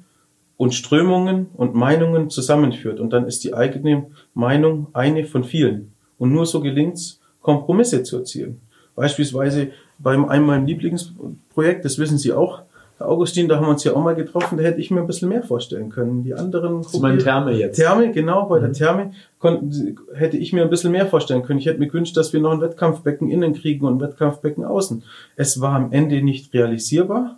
und 0.60 0.76
Strömungen 0.76 1.48
und 1.56 1.74
Meinungen 1.74 2.30
zusammenführt. 2.30 3.00
Und 3.00 3.14
dann 3.14 3.26
ist 3.26 3.46
die 3.46 3.54
eigene 3.54 4.08
Meinung 4.34 4.88
eine 4.92 5.24
von 5.24 5.46
vielen. 5.46 5.94
Und 6.18 6.34
nur 6.34 6.46
so 6.46 6.60
gelingt 6.60 6.96
es, 6.96 7.22
Kompromisse 7.42 8.04
zu 8.04 8.18
erzielen. 8.18 8.60
Beispielsweise 8.94 9.70
beim 10.00 10.26
einem 10.26 10.46
meinem 10.46 10.66
Lieblingsprojekt, 10.66 11.86
das 11.86 11.98
wissen 11.98 12.18
Sie 12.18 12.34
auch, 12.34 12.64
Herr 12.98 13.08
Augustin, 13.08 13.48
da 13.48 13.56
haben 13.56 13.68
wir 13.68 13.70
uns 13.70 13.86
ja 13.86 13.94
auch 13.94 14.04
mal 14.04 14.16
getroffen, 14.16 14.58
da 14.58 14.66
hätte 14.66 14.82
ich 14.82 14.92
mir 14.92 15.00
ein 15.00 15.08
bisschen 15.08 15.30
mehr 15.30 15.44
vorstellen 15.44 15.90
können. 15.90 16.24
Die 16.24 16.34
anderen. 16.34 16.82
Das 16.82 16.94
ist 16.94 17.00
mein 17.00 17.20
Therme 17.20 17.54
jetzt. 17.54 17.78
Therme, 17.78 18.12
genau, 18.12 18.46
bei 18.48 18.58
mhm. 18.58 18.64
der 18.64 18.74
Therme 18.74 19.12
konnten, 19.38 19.98
hätte 20.14 20.36
ich 20.36 20.52
mir 20.52 20.64
ein 20.64 20.70
bisschen 20.70 20.92
mehr 20.92 21.06
vorstellen 21.06 21.44
können. 21.44 21.60
Ich 21.60 21.68
hätte 21.68 21.80
mir 21.80 21.88
gewünscht, 21.88 22.18
dass 22.18 22.34
wir 22.34 22.42
noch 22.42 22.52
ein 22.52 22.60
Wettkampfbecken 22.60 23.32
innen 23.32 23.54
kriegen 23.54 23.86
und 23.86 23.94
ein 23.94 24.02
Wettkampfbecken 24.02 24.66
außen. 24.66 25.04
Es 25.38 25.62
war 25.62 25.76
am 25.76 25.94
Ende 25.94 26.22
nicht 26.22 26.54
realisierbar 26.54 27.38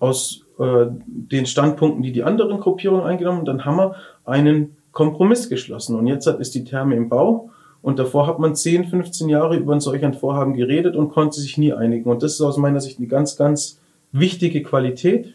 aus 0.00 0.44
äh, 0.58 0.86
den 1.06 1.46
Standpunkten, 1.46 2.02
die 2.02 2.12
die 2.12 2.24
anderen 2.24 2.60
Gruppierungen 2.60 3.04
eingenommen. 3.04 3.44
Dann 3.44 3.64
haben 3.64 3.76
wir 3.76 3.94
einen 4.24 4.76
Kompromiss 4.92 5.48
geschlossen. 5.48 5.96
Und 5.96 6.06
jetzt 6.06 6.26
ist 6.26 6.54
die 6.54 6.64
Therme 6.64 6.96
im 6.96 7.08
Bau. 7.08 7.50
Und 7.80 7.98
davor 7.98 8.26
hat 8.26 8.38
man 8.38 8.56
10, 8.56 8.86
15 8.86 9.28
Jahre 9.28 9.56
über 9.56 9.72
ein 9.72 9.80
solch 9.80 10.04
ein 10.04 10.14
Vorhaben 10.14 10.54
geredet 10.54 10.96
und 10.96 11.10
konnte 11.10 11.40
sich 11.40 11.58
nie 11.58 11.72
einigen. 11.72 12.10
Und 12.10 12.22
das 12.22 12.34
ist 12.34 12.40
aus 12.40 12.56
meiner 12.56 12.80
Sicht 12.80 12.98
eine 12.98 13.06
ganz, 13.06 13.36
ganz 13.36 13.78
wichtige 14.10 14.62
Qualität, 14.62 15.34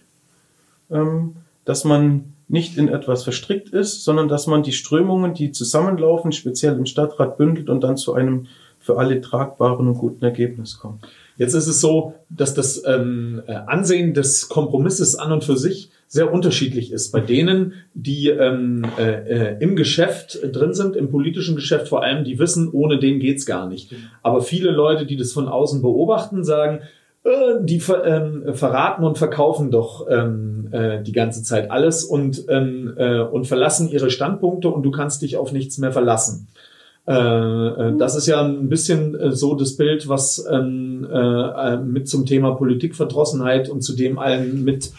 ähm, 0.91 1.37
dass 1.63 1.85
man 1.85 2.33
nicht 2.49 2.77
in 2.77 2.89
etwas 2.89 3.23
verstrickt 3.23 3.69
ist, 3.69 4.03
sondern 4.03 4.27
dass 4.27 4.47
man 4.47 4.63
die 4.63 4.73
Strömungen, 4.73 5.33
die 5.33 5.51
zusammenlaufen, 5.51 6.31
speziell 6.33 6.75
im 6.75 6.85
Stadtrat 6.85 7.37
bündelt 7.37 7.69
und 7.69 7.81
dann 7.81 7.97
zu 7.97 8.13
einem 8.13 8.47
für 8.79 8.97
alle 8.97 9.21
tragbaren 9.21 9.87
und 9.87 9.97
guten 9.97 10.23
Ergebnis 10.25 10.77
kommt. 10.77 11.05
Jetzt 11.37 11.53
ist 11.53 11.67
es 11.67 11.81
so, 11.81 12.13
dass 12.29 12.53
das 12.53 12.83
ähm, 12.85 13.41
äh, 13.47 13.53
Ansehen 13.53 14.13
des 14.13 14.49
Kompromisses 14.49 15.15
an 15.15 15.31
und 15.31 15.43
für 15.43 15.57
sich 15.57 15.89
sehr 16.07 16.31
unterschiedlich 16.31 16.91
ist. 16.91 17.11
Bei 17.11 17.21
denen, 17.21 17.73
die 17.95 18.29
ähm, 18.29 18.85
äh, 18.99 19.53
äh, 19.53 19.57
im 19.59 19.75
Geschäft 19.75 20.39
drin 20.43 20.73
sind, 20.73 20.95
im 20.95 21.09
politischen 21.09 21.55
Geschäft 21.55 21.87
vor 21.87 22.03
allem, 22.03 22.23
die 22.23 22.37
wissen, 22.37 22.69
ohne 22.71 22.99
den 22.99 23.19
geht's 23.19 23.47
gar 23.47 23.67
nicht. 23.67 23.95
Aber 24.21 24.41
viele 24.41 24.69
Leute, 24.69 25.07
die 25.07 25.17
das 25.17 25.31
von 25.31 25.47
außen 25.47 25.81
beobachten, 25.81 26.43
sagen, 26.43 26.81
äh, 27.23 27.29
die 27.61 27.79
ver 27.79 28.05
ähm, 28.05 28.53
verraten 28.53 29.03
und 29.03 29.17
verkaufen 29.17 29.71
doch 29.71 30.05
ähm, 30.09 30.67
äh, 30.71 31.01
die 31.01 31.13
ganze 31.13 31.41
Zeit 31.41 31.71
alles 31.71 32.03
und, 32.03 32.45
ähm, 32.47 32.93
äh, 32.97 33.21
und 33.21 33.47
verlassen 33.47 33.89
ihre 33.89 34.11
Standpunkte 34.11 34.69
und 34.69 34.83
du 34.83 34.91
kannst 34.91 35.23
dich 35.23 35.37
auf 35.37 35.51
nichts 35.51 35.79
mehr 35.79 35.91
verlassen. 35.91 36.47
Äh, 37.05 37.13
äh, 37.13 37.97
das 37.97 38.15
ist 38.15 38.27
ja 38.27 38.43
ein 38.43 38.69
bisschen 38.69 39.15
äh, 39.19 39.31
so 39.31 39.55
das 39.55 39.75
Bild, 39.75 40.07
was 40.07 40.45
ähm, 40.49 41.05
äh, 41.11 41.77
mit 41.77 42.07
zum 42.07 42.25
Thema 42.25 42.51
Politikverdrossenheit 42.51 43.69
und 43.69 43.81
zu 43.81 43.95
dem 43.95 44.19
allen 44.19 44.63
mit 44.63 44.91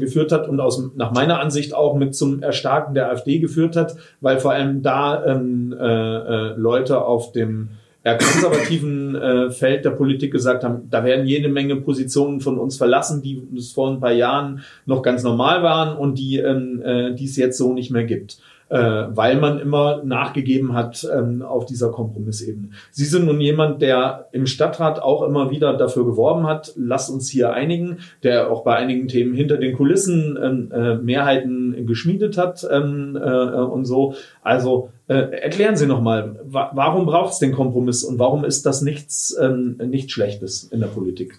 geführt 0.00 0.32
hat 0.32 0.48
und 0.48 0.58
aus 0.58 0.82
nach 0.96 1.12
meiner 1.12 1.38
Ansicht 1.38 1.74
auch 1.74 1.96
mit 1.96 2.14
zum 2.14 2.42
Erstarken 2.42 2.94
der 2.94 3.10
AfD 3.10 3.40
geführt 3.40 3.76
hat, 3.76 3.94
weil 4.22 4.38
vor 4.38 4.52
allem 4.52 4.80
da 4.80 5.22
ähm, 5.22 5.76
äh, 5.78 5.84
äh, 5.84 6.54
Leute 6.56 7.04
auf 7.04 7.32
dem 7.32 7.68
eher 8.02 8.16
konservativen 8.16 9.14
äh, 9.14 9.50
Feld 9.50 9.84
der 9.84 9.90
Politik 9.90 10.32
gesagt 10.32 10.64
haben, 10.64 10.88
da 10.88 11.04
werden 11.04 11.26
jede 11.26 11.50
Menge 11.50 11.76
Positionen 11.76 12.40
von 12.40 12.56
uns 12.56 12.78
verlassen, 12.78 13.20
die 13.20 13.46
es 13.54 13.72
vor 13.72 13.90
ein 13.90 14.00
paar 14.00 14.12
Jahren 14.12 14.62
noch 14.86 15.02
ganz 15.02 15.22
normal 15.22 15.62
waren 15.62 15.94
und 15.94 16.18
die, 16.18 16.38
ähm, 16.38 16.80
äh, 16.82 17.14
die 17.14 17.26
es 17.26 17.36
jetzt 17.36 17.58
so 17.58 17.74
nicht 17.74 17.90
mehr 17.90 18.04
gibt 18.04 18.38
äh, 18.68 18.78
weil 18.78 19.36
man 19.36 19.58
immer 19.58 20.02
nachgegeben 20.04 20.74
hat 20.74 21.06
ähm, 21.12 21.42
auf 21.42 21.66
dieser 21.66 21.90
Kompromissebene. 21.90 22.70
Sie 22.90 23.04
sind 23.04 23.26
nun 23.26 23.40
jemand, 23.40 23.82
der 23.82 24.28
im 24.32 24.46
Stadtrat 24.46 25.00
auch 25.00 25.22
immer 25.22 25.50
wieder 25.50 25.76
dafür 25.76 26.04
geworben 26.04 26.46
hat, 26.46 26.72
lasst 26.76 27.10
uns 27.10 27.28
hier 27.28 27.52
einigen, 27.52 27.98
der 28.22 28.50
auch 28.50 28.64
bei 28.64 28.76
einigen 28.76 29.08
Themen 29.08 29.34
hinter 29.34 29.58
den 29.58 29.76
Kulissen 29.76 30.38
ähm, 30.42 30.72
äh, 30.72 30.96
Mehrheiten 30.96 31.86
geschmiedet 31.86 32.38
hat 32.38 32.66
ähm, 32.70 33.16
äh, 33.20 33.28
und 33.28 33.84
so. 33.84 34.14
Also 34.42 34.90
äh, 35.06 35.14
erklären 35.14 35.76
Sie 35.76 35.86
nochmal, 35.86 36.40
wa 36.44 36.70
warum 36.74 37.06
braucht 37.06 37.34
es 37.34 37.38
den 37.38 37.52
Kompromiss 37.52 38.04
und 38.04 38.18
warum 38.18 38.44
ist 38.44 38.64
das 38.64 38.80
nichts, 38.82 39.36
ähm, 39.40 39.76
nichts 39.86 40.12
Schlechtes 40.12 40.64
in 40.64 40.80
der 40.80 40.86
Politik? 40.86 41.36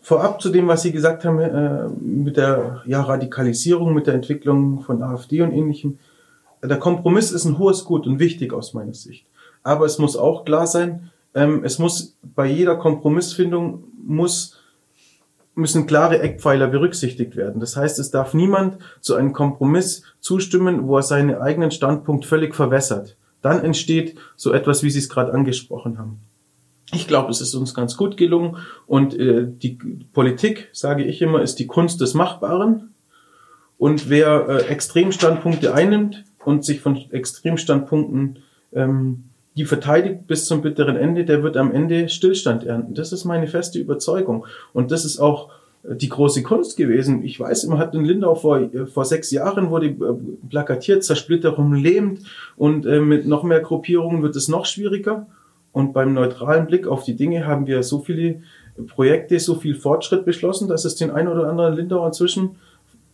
Vorab 0.00 0.40
zu 0.40 0.48
dem, 0.50 0.66
was 0.68 0.82
Sie 0.82 0.92
gesagt 0.92 1.24
haben 1.24 1.38
äh, 1.40 1.88
mit 2.00 2.36
der 2.36 2.82
ja, 2.86 3.02
Radikalisierung, 3.02 3.94
mit 3.94 4.06
der 4.06 4.14
Entwicklung 4.14 4.80
von 4.80 5.02
AfD 5.02 5.42
und 5.42 5.52
ähnlichem 5.52 5.98
der 6.62 6.78
Kompromiss 6.78 7.32
ist 7.32 7.44
ein 7.44 7.58
hohes 7.58 7.84
Gut 7.84 8.06
und 8.06 8.18
wichtig 8.18 8.52
aus 8.52 8.74
meiner 8.74 8.94
Sicht. 8.94 9.26
Aber 9.62 9.86
es 9.86 9.98
muss 9.98 10.16
auch 10.16 10.44
klar 10.44 10.66
sein, 10.66 11.10
ähm, 11.34 11.64
es 11.64 11.78
muss 11.78 12.16
bei 12.22 12.46
jeder 12.46 12.76
Kompromissfindung 12.76 13.84
muss 14.02 14.56
müssen 15.54 15.86
klare 15.86 16.20
Eckpfeiler 16.20 16.68
berücksichtigt 16.68 17.36
werden. 17.36 17.60
Das 17.60 17.76
heißt, 17.76 17.98
es 17.98 18.10
darf 18.10 18.34
niemand 18.34 18.78
zu 19.00 19.14
einem 19.14 19.32
Kompromiss 19.32 20.02
zustimmen, 20.20 20.86
wo 20.86 20.96
er 20.96 21.02
seinen 21.02 21.34
eigenen 21.34 21.70
Standpunkt 21.70 22.24
völlig 22.24 22.54
verwässert. 22.54 23.16
Dann 23.42 23.62
entsteht 23.62 24.16
so 24.36 24.52
etwas, 24.52 24.82
wie 24.82 24.90
Sie 24.90 24.98
es 24.98 25.08
gerade 25.08 25.32
angesprochen 25.32 25.98
haben. 25.98 26.20
Ich 26.92 27.06
glaube, 27.06 27.30
es 27.30 27.40
ist 27.40 27.54
uns 27.54 27.74
ganz 27.74 27.96
gut 27.96 28.16
gelungen 28.16 28.56
und 28.86 29.14
äh, 29.14 29.46
die 29.46 29.78
Politik, 30.12 30.70
sage 30.72 31.04
ich 31.04 31.22
immer, 31.22 31.40
ist 31.40 31.58
die 31.58 31.66
Kunst 31.66 32.00
des 32.00 32.14
Machbaren. 32.14 32.94
Und 33.78 34.10
wer 34.10 34.48
äh, 34.48 34.62
Extremstandpunkte 34.66 35.72
einnimmt 35.72 36.24
und 36.44 36.64
sich 36.64 36.80
von 36.80 36.96
Extremstandpunkten 37.10 38.38
ähm, 38.72 39.24
die 39.56 39.64
verteidigt 39.64 40.26
bis 40.26 40.46
zum 40.46 40.62
bitteren 40.62 40.96
Ende, 40.96 41.24
der 41.24 41.42
wird 41.42 41.56
am 41.56 41.72
Ende 41.72 42.08
Stillstand 42.08 42.64
ernten. 42.64 42.94
Das 42.94 43.12
ist 43.12 43.24
meine 43.24 43.46
feste 43.46 43.78
Überzeugung. 43.78 44.46
Und 44.72 44.90
das 44.90 45.04
ist 45.04 45.18
auch 45.18 45.50
äh, 45.82 45.96
die 45.96 46.08
große 46.08 46.42
Kunst 46.42 46.76
gewesen. 46.76 47.24
Ich 47.24 47.38
weiß, 47.38 47.66
man 47.66 47.78
hat 47.78 47.94
in 47.94 48.04
Lindau 48.04 48.34
vor, 48.34 48.60
äh, 48.60 48.86
vor 48.86 49.04
sechs 49.04 49.30
Jahren 49.30 49.70
wurde 49.70 49.88
äh, 49.88 49.96
plakatiert, 50.48 51.04
Zersplitterung 51.04 51.74
lähmt 51.74 52.20
und 52.56 52.86
äh, 52.86 53.00
mit 53.00 53.26
noch 53.26 53.42
mehr 53.42 53.60
Gruppierungen 53.60 54.22
wird 54.22 54.36
es 54.36 54.48
noch 54.48 54.66
schwieriger. 54.66 55.26
Und 55.72 55.92
beim 55.92 56.14
neutralen 56.14 56.66
Blick 56.66 56.88
auf 56.88 57.04
die 57.04 57.14
Dinge 57.14 57.46
haben 57.46 57.66
wir 57.66 57.82
so 57.84 58.00
viele 58.00 58.42
Projekte, 58.88 59.38
so 59.38 59.54
viel 59.54 59.74
Fortschritt 59.74 60.24
beschlossen, 60.24 60.68
dass 60.68 60.84
es 60.84 60.96
den 60.96 61.10
einen 61.10 61.28
oder 61.28 61.48
anderen 61.48 61.74
Lindau 61.74 62.04
inzwischen 62.06 62.56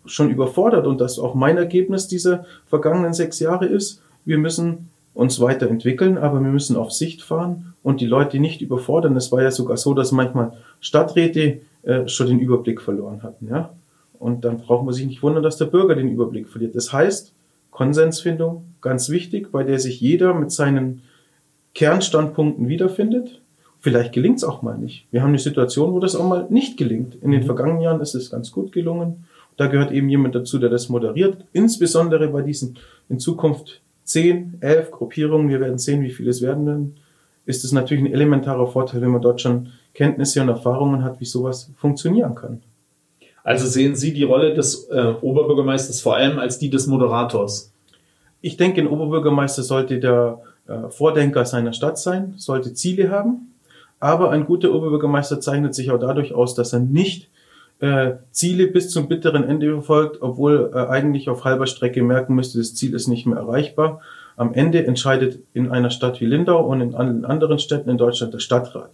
schon 0.06 0.30
überfordert 0.30 0.86
und 0.86 1.00
das 1.00 1.18
auch 1.18 1.34
mein 1.34 1.56
Ergebnis 1.56 2.08
dieser 2.08 2.44
vergangenen 2.66 3.14
sechs 3.14 3.40
Jahre 3.40 3.66
ist. 3.66 4.02
Wir 4.24 4.38
müssen 4.38 4.90
uns 5.14 5.40
weiterentwickeln, 5.40 6.18
aber 6.18 6.40
wir 6.40 6.50
müssen 6.50 6.76
auf 6.76 6.92
Sicht 6.92 7.22
fahren 7.22 7.74
und 7.82 8.00
die 8.00 8.06
Leute 8.06 8.38
nicht 8.38 8.60
überfordern. 8.60 9.16
Es 9.16 9.32
war 9.32 9.42
ja 9.42 9.50
sogar 9.50 9.76
so, 9.76 9.94
dass 9.94 10.12
manchmal 10.12 10.52
Stadträte 10.80 11.60
äh, 11.82 12.06
schon 12.06 12.26
den 12.26 12.40
Überblick 12.40 12.82
verloren 12.82 13.22
hatten, 13.22 13.48
ja. 13.48 13.72
Und 14.18 14.44
dann 14.44 14.58
braucht 14.58 14.84
man 14.84 14.94
sich 14.94 15.06
nicht 15.06 15.22
wundern, 15.22 15.42
dass 15.42 15.58
der 15.58 15.66
Bürger 15.66 15.94
den 15.94 16.10
Überblick 16.10 16.48
verliert. 16.48 16.74
Das 16.74 16.92
heißt, 16.92 17.34
Konsensfindung, 17.70 18.64
ganz 18.80 19.10
wichtig, 19.10 19.52
bei 19.52 19.62
der 19.62 19.78
sich 19.78 20.00
jeder 20.00 20.32
mit 20.32 20.50
seinen 20.50 21.02
Kernstandpunkten 21.74 22.68
wiederfindet. 22.68 23.42
Vielleicht 23.80 24.12
gelingt 24.12 24.38
es 24.38 24.44
auch 24.44 24.62
mal 24.62 24.78
nicht. 24.78 25.06
Wir 25.10 25.20
haben 25.20 25.28
eine 25.28 25.38
Situation, 25.38 25.92
wo 25.92 26.00
das 26.00 26.16
auch 26.16 26.26
mal 26.26 26.46
nicht 26.48 26.78
gelingt. 26.78 27.16
In 27.16 27.30
den 27.30 27.42
mhm. 27.42 27.46
vergangenen 27.46 27.82
Jahren 27.82 28.00
ist 28.00 28.14
es 28.14 28.30
ganz 28.30 28.50
gut 28.50 28.72
gelungen. 28.72 29.26
Da 29.56 29.66
gehört 29.66 29.92
eben 29.92 30.08
jemand 30.08 30.34
dazu, 30.34 30.58
der 30.58 30.68
das 30.68 30.88
moderiert. 30.88 31.44
Insbesondere 31.52 32.28
bei 32.28 32.42
diesen 32.42 32.78
in 33.08 33.18
Zukunft 33.18 33.80
zehn, 34.04 34.54
elf 34.60 34.90
Gruppierungen, 34.90 35.48
wir 35.48 35.60
werden 35.60 35.78
sehen, 35.78 36.02
wie 36.02 36.10
viele 36.10 36.30
es 36.30 36.42
werden 36.42 36.66
werden, 36.66 36.96
ist 37.46 37.64
es 37.64 37.72
natürlich 37.72 38.04
ein 38.04 38.12
elementarer 38.12 38.66
Vorteil, 38.66 39.00
wenn 39.00 39.10
man 39.10 39.22
dort 39.22 39.40
schon 39.40 39.68
Kenntnisse 39.94 40.42
und 40.42 40.48
Erfahrungen 40.48 41.02
hat, 41.02 41.20
wie 41.20 41.24
sowas 41.24 41.70
funktionieren 41.76 42.34
kann. 42.34 42.62
Also 43.44 43.66
sehen 43.66 43.94
Sie 43.94 44.12
die 44.12 44.24
Rolle 44.24 44.54
des 44.54 44.88
äh, 44.90 45.14
Oberbürgermeisters 45.20 46.00
vor 46.00 46.16
allem 46.16 46.38
als 46.38 46.58
die 46.58 46.68
des 46.68 46.88
Moderators? 46.88 47.72
Ich 48.40 48.56
denke, 48.56 48.80
ein 48.80 48.88
Oberbürgermeister 48.88 49.62
sollte 49.62 50.00
der 50.00 50.40
äh, 50.66 50.90
Vordenker 50.90 51.44
seiner 51.44 51.72
Stadt 51.72 51.98
sein, 51.98 52.34
sollte 52.36 52.74
Ziele 52.74 53.10
haben. 53.10 53.54
Aber 54.00 54.30
ein 54.30 54.44
guter 54.44 54.74
Oberbürgermeister 54.74 55.40
zeichnet 55.40 55.74
sich 55.74 55.90
auch 55.92 55.98
dadurch 55.98 56.34
aus, 56.34 56.54
dass 56.54 56.72
er 56.72 56.80
nicht 56.80 57.30
äh, 57.78 58.14
Ziele 58.30 58.68
bis 58.68 58.90
zum 58.90 59.08
bitteren 59.08 59.44
Ende 59.44 59.72
verfolgt, 59.72 60.22
obwohl 60.22 60.70
er 60.72 60.90
eigentlich 60.90 61.28
auf 61.28 61.44
halber 61.44 61.66
Strecke 61.66 62.02
merken 62.02 62.34
müsste, 62.34 62.58
das 62.58 62.74
Ziel 62.74 62.94
ist 62.94 63.08
nicht 63.08 63.26
mehr 63.26 63.38
erreichbar. 63.38 64.00
Am 64.36 64.54
Ende 64.54 64.86
entscheidet 64.86 65.40
in 65.52 65.70
einer 65.70 65.90
Stadt 65.90 66.20
wie 66.20 66.26
Lindau 66.26 66.64
und 66.64 66.80
in 66.80 66.94
anderen 66.94 67.58
Städten 67.58 67.90
in 67.90 67.98
Deutschland 67.98 68.34
der 68.34 68.38
Stadtrat. 68.38 68.90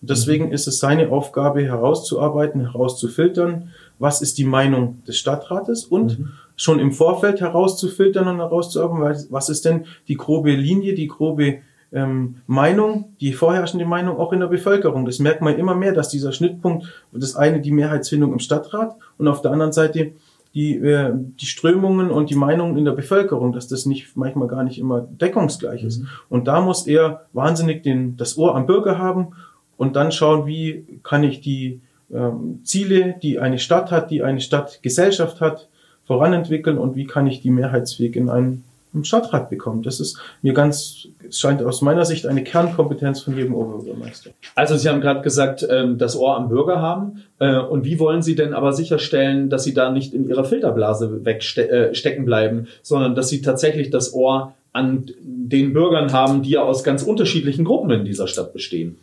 Und 0.00 0.10
deswegen 0.10 0.46
mhm. 0.46 0.52
ist 0.52 0.66
es 0.66 0.78
seine 0.78 1.10
Aufgabe 1.10 1.62
herauszuarbeiten, 1.62 2.60
herauszufiltern, 2.60 3.70
was 3.98 4.22
ist 4.22 4.38
die 4.38 4.44
Meinung 4.44 5.02
des 5.06 5.18
Stadtrates 5.18 5.84
und 5.84 6.18
mhm. 6.18 6.28
schon 6.56 6.80
im 6.80 6.92
Vorfeld 6.92 7.40
herauszufiltern 7.40 8.26
und 8.26 8.38
herauszuarbeiten, 8.38 9.26
was 9.30 9.48
ist 9.48 9.64
denn 9.64 9.84
die 10.08 10.16
grobe 10.16 10.52
Linie, 10.52 10.94
die 10.94 11.08
grobe 11.08 11.58
ähm, 11.92 12.36
Meinung, 12.46 13.16
die 13.20 13.32
vorherrschende 13.32 13.84
Meinung 13.84 14.18
auch 14.18 14.32
in 14.32 14.40
der 14.40 14.46
Bevölkerung. 14.46 15.04
Das 15.04 15.18
merkt 15.18 15.42
man 15.42 15.56
immer 15.56 15.74
mehr, 15.74 15.92
dass 15.92 16.08
dieser 16.08 16.32
Schnittpunkt, 16.32 16.86
das 17.12 17.36
eine 17.36 17.60
die 17.60 17.72
Mehrheitsfindung 17.72 18.32
im 18.32 18.38
Stadtrat 18.38 18.94
und 19.18 19.28
auf 19.28 19.42
der 19.42 19.50
anderen 19.50 19.72
Seite 19.72 20.12
die, 20.54 20.76
äh, 20.76 21.12
die 21.14 21.46
Strömungen 21.46 22.10
und 22.10 22.30
die 22.30 22.34
Meinungen 22.34 22.76
in 22.76 22.84
der 22.84 22.92
Bevölkerung, 22.92 23.52
dass 23.52 23.68
das 23.68 23.86
nicht 23.86 24.16
manchmal 24.16 24.48
gar 24.48 24.64
nicht 24.64 24.78
immer 24.78 25.00
deckungsgleich 25.00 25.84
ist. 25.84 26.00
Mhm. 26.00 26.08
Und 26.28 26.48
da 26.48 26.60
muss 26.60 26.86
er 26.86 27.26
wahnsinnig 27.32 27.82
den, 27.82 28.16
das 28.16 28.36
Ohr 28.36 28.54
am 28.56 28.66
Bürger 28.66 28.98
haben 28.98 29.28
und 29.76 29.96
dann 29.96 30.12
schauen, 30.12 30.46
wie 30.46 30.84
kann 31.02 31.22
ich 31.22 31.40
die 31.40 31.80
ähm, 32.12 32.60
Ziele, 32.64 33.14
die 33.22 33.38
eine 33.38 33.58
Stadt 33.58 33.90
hat, 33.90 34.10
die 34.10 34.22
eine 34.22 34.40
Stadtgesellschaft 34.40 35.40
hat, 35.40 35.68
voranentwickeln 36.04 36.78
und 36.78 36.96
wie 36.96 37.06
kann 37.06 37.28
ich 37.28 37.40
die 37.40 37.50
mehrheitsfähig 37.50 38.16
in 38.16 38.28
einen 38.28 38.64
im 38.92 39.04
Stadtrat 39.04 39.50
bekommt. 39.50 39.86
Das 39.86 40.00
ist 40.00 40.18
mir 40.42 40.52
ganz, 40.52 41.06
es 41.30 41.38
scheint 41.38 41.62
aus 41.62 41.80
meiner 41.80 42.04
Sicht 42.04 42.26
eine 42.26 42.42
Kernkompetenz 42.42 43.22
von 43.22 43.36
jedem 43.36 43.54
Oberbürgermeister. 43.54 44.30
Also 44.54 44.76
Sie 44.76 44.88
haben 44.88 45.00
gerade 45.00 45.22
gesagt, 45.22 45.66
ähm, 45.68 45.96
das 45.96 46.16
Ohr 46.16 46.36
am 46.36 46.48
Bürger 46.48 46.82
haben. 46.82 47.22
Äh, 47.38 47.56
und 47.56 47.84
wie 47.84 47.98
wollen 47.98 48.20
Sie 48.20 48.34
denn 48.34 48.52
aber 48.52 48.72
sicherstellen, 48.72 49.48
dass 49.48 49.64
Sie 49.64 49.72
da 49.72 49.90
nicht 49.90 50.12
in 50.12 50.28
Ihrer 50.28 50.44
Filterblase 50.44 51.24
wegstecken 51.24 52.22
äh, 52.22 52.26
bleiben, 52.26 52.66
sondern 52.82 53.14
dass 53.14 53.28
Sie 53.28 53.42
tatsächlich 53.42 53.90
das 53.90 54.12
Ohr 54.12 54.54
an 54.72 55.06
den 55.22 55.72
Bürgern 55.72 56.12
haben, 56.12 56.42
die 56.42 56.50
ja 56.50 56.62
aus 56.62 56.84
ganz 56.84 57.02
unterschiedlichen 57.02 57.64
Gruppen 57.64 57.90
in 57.90 58.04
dieser 58.04 58.26
Stadt 58.26 58.52
bestehen? 58.52 58.98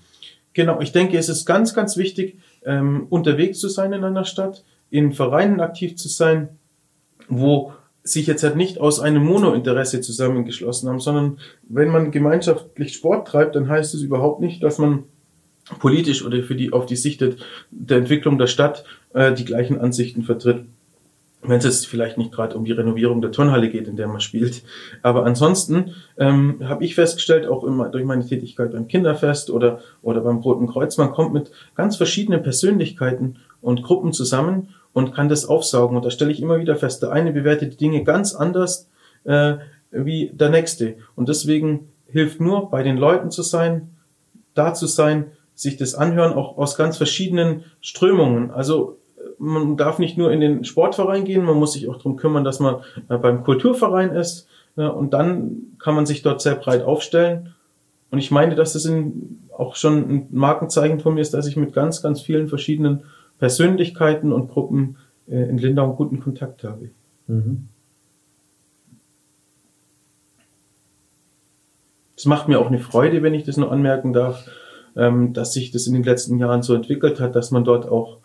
Genau, 0.54 0.82
ich 0.82 0.92
denke, 0.92 1.18
es 1.18 1.30
ist 1.30 1.46
ganz, 1.46 1.74
ganz 1.74 1.98
wichtig, 1.98 2.38
ähm, 2.66 3.08
unterwegs 3.10 3.60
zu 3.60 3.70
sein 3.70 3.94
in 3.94 4.04
einer 4.04 4.26
Stadt, 4.26 4.64
in 4.90 5.14
Vereinen 5.14 5.62
aktiv 5.62 5.96
zu 5.96 6.10
sein, 6.10 6.50
wo 7.30 7.74
sich 8.08 8.28
jetzt 8.28 8.44
halt 8.44 8.56
nicht 8.56 8.80
aus 8.80 9.00
einem 9.00 9.24
Monointeresse 9.24 10.02
zusammengeschlossen 10.02 10.90
haben, 10.90 11.00
sondern 11.00 11.40
wenn 11.68 11.90
man 11.90 12.12
gemeinschaftlich 12.12 12.94
Sport 12.94 13.28
treibt, 13.28 13.56
dann 13.56 13.70
heißt 13.70 13.94
es 13.94 14.02
überhaupt 14.02 14.42
nicht, 14.42 14.64
dass 14.64 14.78
man 14.78 15.04
politisch 15.80 16.26
oder 16.26 16.42
für 16.44 16.56
die 16.56 16.72
auf 16.72 16.86
die 16.86 16.96
Sicht 16.96 17.24
der 17.72 17.98
Entwicklung 17.98 18.38
der 18.38 18.48
Stadt 18.48 18.86
äh, 19.14 19.34
die 19.34 19.46
gleichen 19.46 19.80
Ansichten 19.80 20.24
vertritt. 20.24 20.66
Wenn 21.44 21.60
es 21.60 21.66
jetzt 21.66 21.88
vielleicht 21.88 22.18
nicht 22.18 22.32
gerade 22.32 22.58
um 22.58 22.66
die 22.66 22.72
Renovierung 22.72 23.22
der 23.22 23.32
Turnhalle 23.32 23.70
geht, 23.70 23.88
in 23.88 23.96
der 23.96 24.08
man 24.08 24.22
spielt. 24.22 24.64
Aber 25.04 25.26
ansonsten 25.26 25.94
ähm, 26.18 26.62
habe 26.64 26.84
ich 26.84 26.96
festgestellt, 26.96 27.46
auch 27.46 27.64
immer 27.64 27.90
durch 27.90 28.06
meine 28.06 28.26
Tätigkeit 28.26 28.72
beim 28.72 28.88
Kinderfest 28.88 29.52
oder, 29.52 29.80
oder 30.02 30.22
beim 30.22 30.38
Roten 30.38 30.68
Kreuz, 30.68 30.98
man 30.98 31.12
kommt 31.12 31.34
mit 31.34 31.52
ganz 31.76 31.96
verschiedenen 31.96 32.42
Persönlichkeiten 32.42 33.38
und 33.62 33.84
Gruppen 33.84 34.14
zusammen 34.14 34.70
und 34.98 35.14
kann 35.14 35.30
das 35.30 35.46
aufsaugen. 35.46 35.96
Und 35.96 36.06
da 36.06 36.10
stelle 36.10 36.32
ich 36.32 36.42
immer 36.42 36.58
wieder 36.58 36.76
fest, 36.76 37.04
der 37.04 37.12
eine 37.12 37.32
bewertet 37.32 37.74
die 37.74 37.78
Dinge 37.78 38.04
ganz 38.04 38.34
anders 38.34 38.90
äh, 39.26 39.58
wie 39.92 40.32
der 40.34 40.50
nächste. 40.50 40.96
Und 41.16 41.30
deswegen 41.30 41.90
hilft 42.08 42.42
nur, 42.42 42.72
bei 42.72 42.82
den 42.82 42.98
Leuten 42.98 43.30
zu 43.30 43.44
sein, 43.44 43.92
da 44.56 44.74
zu 44.74 44.88
sein, 44.88 45.28
sich 45.54 45.78
das 45.78 45.94
anhören, 45.94 46.34
auch 46.34 46.58
aus 46.58 46.76
ganz 46.76 46.98
verschiedenen 46.98 47.66
Strömungen. 47.80 48.50
Also 48.50 48.98
man 49.38 49.78
darf 49.78 50.00
nicht 50.00 50.18
nur 50.18 50.32
in 50.32 50.42
den 50.42 50.64
Sportverein 50.64 51.26
gehen, 51.26 51.46
man 51.46 51.58
muss 51.58 51.74
sich 51.74 51.88
auch 51.90 51.98
darum 51.98 52.16
kümmern, 52.16 52.44
dass 52.44 52.60
man 52.60 52.78
äh, 53.08 53.20
beim 53.20 53.44
Kulturverein 53.44 54.16
ist. 54.16 54.48
Ja, 54.78 54.88
und 54.88 55.14
dann 55.14 55.78
kann 55.78 55.94
man 55.94 56.08
sich 56.08 56.24
dort 56.24 56.42
sehr 56.42 56.56
breit 56.56 56.84
aufstellen. 56.84 57.54
Und 58.10 58.18
ich 58.18 58.32
meine, 58.32 58.56
dass 58.56 58.74
das 58.74 58.86
in, 58.86 59.48
auch 59.56 59.76
schon 59.76 60.10
ein 60.10 60.28
Markenzeichen 60.32 61.00
von 61.00 61.14
mir 61.14 61.22
ist, 61.22 61.36
dass 61.36 61.46
ich 61.46 61.56
mit 61.56 61.74
ganz, 61.74 62.02
ganz 62.02 62.20
vielen 62.20 62.48
verschiedenen 62.48 63.04
Persönlichkeiten 63.40 64.32
und 64.32 64.50
Gruppen 64.50 64.98
äh, 65.28 65.50
in 65.50 65.58
Lindau 65.58 65.94
guten 65.94 66.20
Kontakt 66.20 66.64
habe. 66.64 66.90
Mhm. 67.28 67.68
Es 72.16 72.26
macht 72.26 72.48
mir 72.48 72.60
auch 72.60 72.68
eine 72.68 72.80
Freude, 72.80 73.22
wenn 73.22 73.36
ich 73.36 73.44
das 73.44 73.58
nur 73.58 73.72
anmerken 73.72 74.12
darf, 74.12 74.50
ähm, 74.96 75.34
dass 75.34 75.54
sich 75.54 75.72
das 75.72 75.86
in 75.86 75.94
den 75.94 76.04
letzten 76.04 76.40
Jahren 76.40 76.64
so 76.64 76.74
entwickelt 76.74 77.20
hat, 77.20 77.36
dass 77.36 77.52
man 77.52 77.64
dort 77.64 77.88
auch 77.88 78.18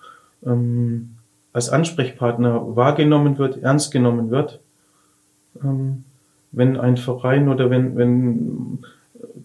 ähm, 0.46 1.16
als 1.52 1.68
Ansprechpartner 1.68 2.74
wahrgenommen 2.74 3.36
wird, 3.36 3.62
ernst 3.62 3.92
genommen 3.92 4.30
wird. 4.30 4.60
Ähm, 5.62 6.04
wenn 6.52 6.78
ein 6.78 6.96
Verein 6.96 7.48
oder 7.48 7.68
wenn, 7.70 7.96
wenn 7.96 8.78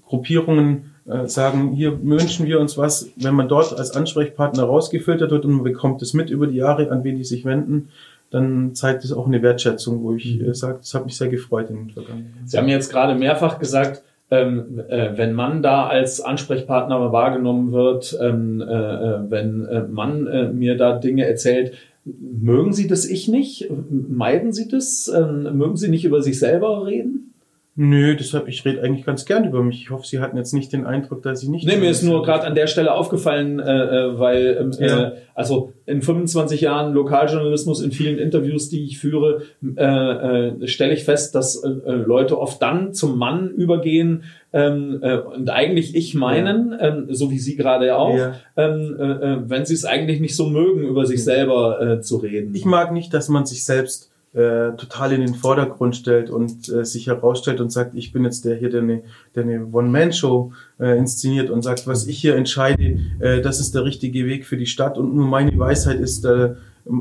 Gruppierungen 0.05 0.93
sagen, 1.25 1.71
hier 1.71 2.03
wünschen 2.03 2.45
wir 2.45 2.59
uns 2.59 2.77
was, 2.77 3.09
wenn 3.15 3.33
man 3.33 3.47
dort 3.47 3.77
als 3.77 3.91
Ansprechpartner 3.91 4.63
rausgefiltert 4.63 5.31
wird 5.31 5.45
und 5.45 5.53
man 5.53 5.63
bekommt 5.63 6.01
es 6.01 6.13
mit 6.13 6.29
über 6.29 6.47
die 6.47 6.57
Jahre, 6.57 6.91
an 6.91 7.03
wen 7.03 7.15
die 7.15 7.23
sich 7.23 7.45
wenden, 7.45 7.89
dann 8.29 8.75
zeigt 8.75 9.03
es 9.03 9.13
auch 9.13 9.27
eine 9.27 9.41
Wertschätzung, 9.41 10.03
wo 10.03 10.13
ich 10.13 10.41
äh, 10.41 10.53
sage, 10.53 10.79
das 10.79 10.93
hat 10.93 11.05
mich 11.05 11.17
sehr 11.17 11.29
gefreut 11.29 11.69
in 11.69 11.77
den 11.77 11.89
Vergangenheit. 11.91 12.31
Sie 12.45 12.57
haben 12.57 12.67
jetzt 12.67 12.91
gerade 12.91 13.15
mehrfach 13.15 13.59
gesagt, 13.59 14.03
ähm, 14.29 14.81
äh, 14.89 15.17
wenn 15.17 15.33
man 15.33 15.61
da 15.61 15.87
als 15.87 16.19
Ansprechpartner 16.19 17.13
wahrgenommen 17.13 17.71
wird, 17.71 18.17
ähm, 18.21 18.61
äh, 18.61 18.65
äh 18.65 19.19
wenn 19.29 19.65
äh, 19.65 19.83
man 19.83 20.27
äh, 20.27 20.49
mir 20.49 20.75
da 20.75 20.97
Dinge 20.97 21.25
erzählt, 21.25 21.73
mögen 22.03 22.73
Sie 22.73 22.87
das 22.87 23.05
ich 23.05 23.29
nicht? 23.29 23.69
Meiden 23.89 24.51
Sie 24.51 24.67
das? 24.67 25.11
Ähm, 25.13 25.57
mögen 25.57 25.77
Sie 25.77 25.87
nicht 25.87 26.03
über 26.03 26.21
sich 26.21 26.39
selber 26.39 26.85
reden? 26.85 27.33
Nö, 27.79 28.15
deshalb, 28.15 28.47
ich 28.47 28.65
rede 28.65 28.81
eigentlich 28.81 29.05
ganz 29.05 29.25
gern 29.25 29.45
über 29.45 29.61
mich. 29.61 29.83
Ich 29.83 29.91
hoffe, 29.91 30.07
Sie 30.07 30.19
hatten 30.19 30.35
jetzt 30.35 30.51
nicht 30.51 30.73
den 30.73 30.87
Eindruck, 30.87 31.21
dass 31.21 31.43
ich 31.43 31.49
nicht. 31.49 31.67
Nee, 31.67 31.77
mir 31.77 31.91
ist 31.91 32.01
nur 32.01 32.23
gerade 32.23 32.47
an 32.47 32.55
der 32.55 32.65
Stelle 32.65 32.91
aufgefallen, 32.91 33.59
äh, 33.59 33.63
äh 33.63 34.17
weil 34.17 34.57
ähm, 34.59 34.71
ja. 34.79 35.09
äh, 35.09 35.11
also 35.35 35.73
in 35.85 36.01
25 36.01 36.61
Jahren 36.61 36.95
Lokaljournalismus, 36.95 37.83
in 37.83 37.91
vielen 37.91 38.17
Interviews, 38.17 38.69
die 38.69 38.83
ich 38.83 38.97
führe, 38.97 39.43
äh, 39.75 39.83
äh, 39.83 40.67
stelle 40.67 40.95
ich 40.95 41.03
fest, 41.03 41.35
dass 41.35 41.63
äh, 41.63 41.69
äh, 41.69 41.91
Leute 41.91 42.39
oft 42.39 42.59
dann 42.63 42.95
zum 42.95 43.19
Mann 43.19 43.51
übergehen 43.51 44.23
ähm, 44.53 44.97
äh, 45.03 45.17
und 45.17 45.51
eigentlich 45.51 45.95
ich 45.95 46.15
meinen, 46.15 46.71
ja. 46.71 46.79
ähm, 46.79 47.05
so 47.11 47.29
wie 47.29 47.37
Sie 47.37 47.57
gerade 47.57 47.95
auch, 47.95 48.17
ja. 48.17 48.33
ähm, 48.55 48.97
äh, 48.99 49.03
äh 49.03 49.37
wenn 49.45 49.67
Sie 49.67 49.75
es 49.75 49.85
eigentlich 49.85 50.19
nicht 50.19 50.35
so 50.35 50.47
mögen, 50.49 50.81
über 50.81 51.05
sich 51.05 51.23
selber 51.23 51.79
äh, 51.79 52.01
zu 52.01 52.17
reden. 52.17 52.55
Ich 52.55 52.65
mag 52.65 52.91
nicht, 52.91 53.13
dass 53.13 53.29
man 53.29 53.45
sich 53.45 53.63
selbst 53.63 54.09
äh, 54.37 54.77
total 54.77 55.13
in 55.13 55.21
den 55.21 55.33
Vordergrund 55.33 55.95
stellt 55.95 56.29
und 56.29 56.69
äh, 56.69 56.85
sich 56.85 57.07
herausstellt 57.07 57.59
und 57.59 57.71
sagt, 57.71 57.95
ich 57.95 58.11
bin 58.11 58.23
jetzt 58.23 58.45
der 58.45 58.55
hier, 58.55 58.69
der 58.69 58.83
eine, 58.83 59.01
der 59.33 59.43
eine 59.43 59.65
One-Man-Show 59.65 60.53
äh, 60.79 60.95
inszeniert 60.95 61.49
und 61.49 61.63
sagt, 61.63 61.87
was 61.87 62.05
ich 62.05 62.19
hier 62.19 62.35
entscheide, 62.35 62.99
äh, 63.19 63.41
das 63.41 63.59
ist 63.59 63.73
der 63.73 63.83
richtige 63.83 64.27
Weg 64.27 64.45
für 64.45 64.55
die 64.55 64.67
Stadt 64.67 64.99
und 64.99 65.15
nur 65.15 65.25
meine 65.25 65.57
Weisheit 65.57 65.99
ist, 65.99 66.23
äh, 66.23 66.53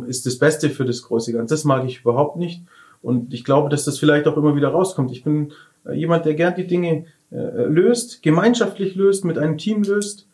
ist 0.07 0.25
das 0.25 0.39
Beste 0.39 0.71
für 0.71 0.87
das 0.87 1.03
große 1.03 1.35
Ganze. 1.35 1.53
Das 1.53 1.65
mag 1.65 1.85
ich 1.85 2.01
überhaupt 2.01 2.39
nicht. 2.39 2.63
Und 3.03 3.35
ich 3.35 3.45
glaube, 3.45 3.69
dass 3.69 3.85
das 3.85 3.99
vielleicht 3.99 4.27
auch 4.27 4.39
immer 4.39 4.57
wieder 4.57 4.69
rauskommt. 4.69 5.13
Ich 5.13 5.23
bin 5.23 5.53
äh, 5.85 5.93
jemand, 5.93 6.25
der 6.25 6.35
gern 6.35 6.55
die 6.55 6.67
Dinge 6.67 7.05
äh, 7.31 7.65
löst, 7.67 8.23
gemeinschaftlich 8.23 8.95
löst, 8.95 9.27
mit 9.27 9.37
einem 9.37 9.59
Team 9.59 9.83
löst, 9.83 10.26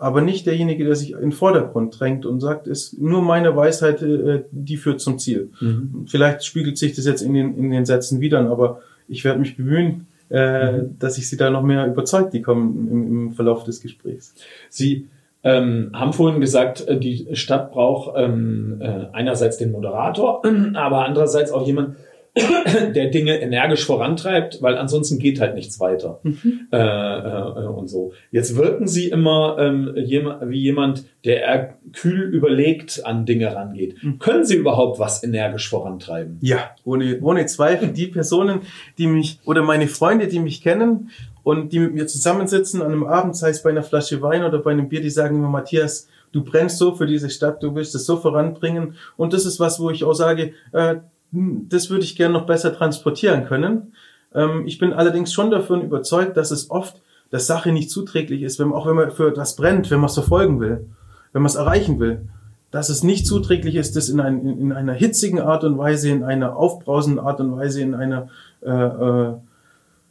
aber 0.00 0.22
nicht 0.22 0.46
derjenige, 0.46 0.84
der 0.84 0.96
sich 0.96 1.12
in 1.12 1.20
den 1.20 1.32
Vordergrund 1.32 2.00
drängt 2.00 2.24
und 2.24 2.40
sagt, 2.40 2.66
ist 2.66 2.98
nur 2.98 3.20
meine 3.20 3.54
Weisheit, 3.54 4.00
äh, 4.02 4.44
die 4.50 4.78
führt 4.78 5.00
zum 5.00 5.18
Ziel. 5.18 5.50
Mhm. 5.60 6.06
Vielleicht 6.08 6.44
spiegelt 6.44 6.78
sich 6.78 6.94
das 6.94 7.04
jetzt 7.04 7.20
in 7.20 7.34
den, 7.34 7.56
in 7.56 7.70
den 7.70 7.84
Sätzen 7.84 8.20
wieder, 8.20 8.40
aber 8.50 8.80
ich 9.08 9.24
werde 9.24 9.38
mich 9.38 9.58
bemühen, 9.58 10.06
äh, 10.30 10.72
mhm. 10.72 10.98
dass 10.98 11.18
ich 11.18 11.28
Sie 11.28 11.36
da 11.36 11.50
noch 11.50 11.62
mehr 11.62 11.86
überzeugt, 11.86 12.32
die 12.32 12.40
kommen 12.40 12.88
im, 12.90 13.06
im 13.06 13.32
Verlauf 13.32 13.64
des 13.64 13.82
Gesprächs. 13.82 14.34
Sie 14.70 15.06
ähm, 15.42 15.90
haben 15.92 16.14
vorhin 16.14 16.40
gesagt, 16.40 16.86
äh, 16.88 16.98
die 16.98 17.28
Stadt 17.36 17.70
braucht 17.70 18.14
ähm, 18.16 18.78
äh, 18.80 19.06
einerseits 19.12 19.58
den 19.58 19.70
Moderator, 19.70 20.42
aber 20.74 21.04
andererseits 21.04 21.52
auch 21.52 21.66
jemand, 21.66 21.96
der 22.94 23.10
Dinge 23.10 23.40
energisch 23.40 23.84
vorantreibt, 23.84 24.62
weil 24.62 24.78
ansonsten 24.78 25.18
geht 25.18 25.40
halt 25.40 25.54
nichts 25.54 25.80
weiter 25.80 26.20
mhm. 26.22 26.68
äh, 26.72 26.76
äh, 26.76 27.66
und 27.66 27.88
so. 27.88 28.12
Jetzt 28.30 28.56
wirken 28.56 28.86
Sie 28.86 29.08
immer 29.08 29.56
ähm, 29.58 29.92
wie 29.94 30.60
jemand, 30.60 31.04
der 31.24 31.76
kühl 31.92 32.22
überlegt 32.22 33.04
an 33.04 33.26
Dinge 33.26 33.54
rangeht. 33.54 34.02
Mhm. 34.02 34.18
Können 34.20 34.44
Sie 34.44 34.54
überhaupt 34.54 35.00
was 35.00 35.24
energisch 35.24 35.68
vorantreiben? 35.68 36.38
Ja, 36.40 36.70
ohne, 36.84 37.20
ohne 37.20 37.46
Zweifel. 37.46 37.88
Die 37.88 38.06
Personen, 38.06 38.60
die 38.96 39.08
mich 39.08 39.40
oder 39.44 39.62
meine 39.62 39.88
Freunde, 39.88 40.28
die 40.28 40.38
mich 40.38 40.62
kennen 40.62 41.10
und 41.42 41.72
die 41.72 41.80
mit 41.80 41.94
mir 41.94 42.06
zusammensitzen 42.06 42.80
an 42.80 42.92
einem 42.92 43.04
Abend, 43.04 43.36
sei 43.36 43.50
es 43.50 43.62
bei 43.62 43.70
einer 43.70 43.82
Flasche 43.82 44.22
Wein 44.22 44.44
oder 44.44 44.58
bei 44.58 44.70
einem 44.70 44.88
Bier, 44.88 45.00
die 45.00 45.10
sagen 45.10 45.36
immer, 45.36 45.48
Matthias, 45.48 46.08
du 46.32 46.44
brennst 46.44 46.78
so 46.78 46.94
für 46.94 47.06
diese 47.06 47.28
Stadt, 47.28 47.62
du 47.62 47.74
willst 47.74 47.94
es 47.96 48.06
so 48.06 48.16
voranbringen. 48.16 48.94
Und 49.16 49.32
das 49.32 49.46
ist 49.46 49.58
was, 49.58 49.80
wo 49.80 49.90
ich 49.90 50.04
auch 50.04 50.14
sage, 50.14 50.52
äh, 50.72 50.96
das 51.32 51.90
würde 51.90 52.04
ich 52.04 52.16
gerne 52.16 52.34
noch 52.34 52.46
besser 52.46 52.74
transportieren 52.74 53.44
können. 53.44 53.94
Ähm, 54.34 54.64
ich 54.66 54.78
bin 54.78 54.92
allerdings 54.92 55.32
schon 55.32 55.50
davon 55.50 55.82
überzeugt, 55.82 56.36
dass 56.36 56.50
es 56.50 56.70
oft 56.70 57.00
der 57.32 57.40
Sache 57.40 57.72
nicht 57.72 57.90
zuträglich 57.90 58.42
ist, 58.42 58.58
wenn 58.58 58.68
man, 58.68 58.78
auch 58.78 58.86
wenn 58.86 58.96
man 58.96 59.10
für 59.10 59.30
das 59.30 59.56
brennt, 59.56 59.90
wenn 59.90 60.00
man 60.00 60.08
es 60.08 60.14
verfolgen 60.14 60.60
will, 60.60 60.86
wenn 61.32 61.42
man 61.42 61.50
es 61.50 61.54
erreichen 61.54 62.00
will, 62.00 62.28
dass 62.70 62.88
es 62.88 63.02
nicht 63.02 63.26
zuträglich 63.26 63.76
ist, 63.76 63.96
das 63.96 64.08
in, 64.08 64.20
ein, 64.20 64.46
in 64.46 64.72
einer 64.72 64.92
hitzigen 64.92 65.40
Art 65.40 65.64
und 65.64 65.78
Weise, 65.78 66.10
in 66.10 66.22
einer 66.22 66.56
aufbrausenden 66.56 67.24
Art 67.24 67.40
und 67.40 67.56
Weise, 67.56 67.82
in 67.82 67.94
einer 67.94 68.28
äh, 68.62 68.70
äh, 68.70 69.34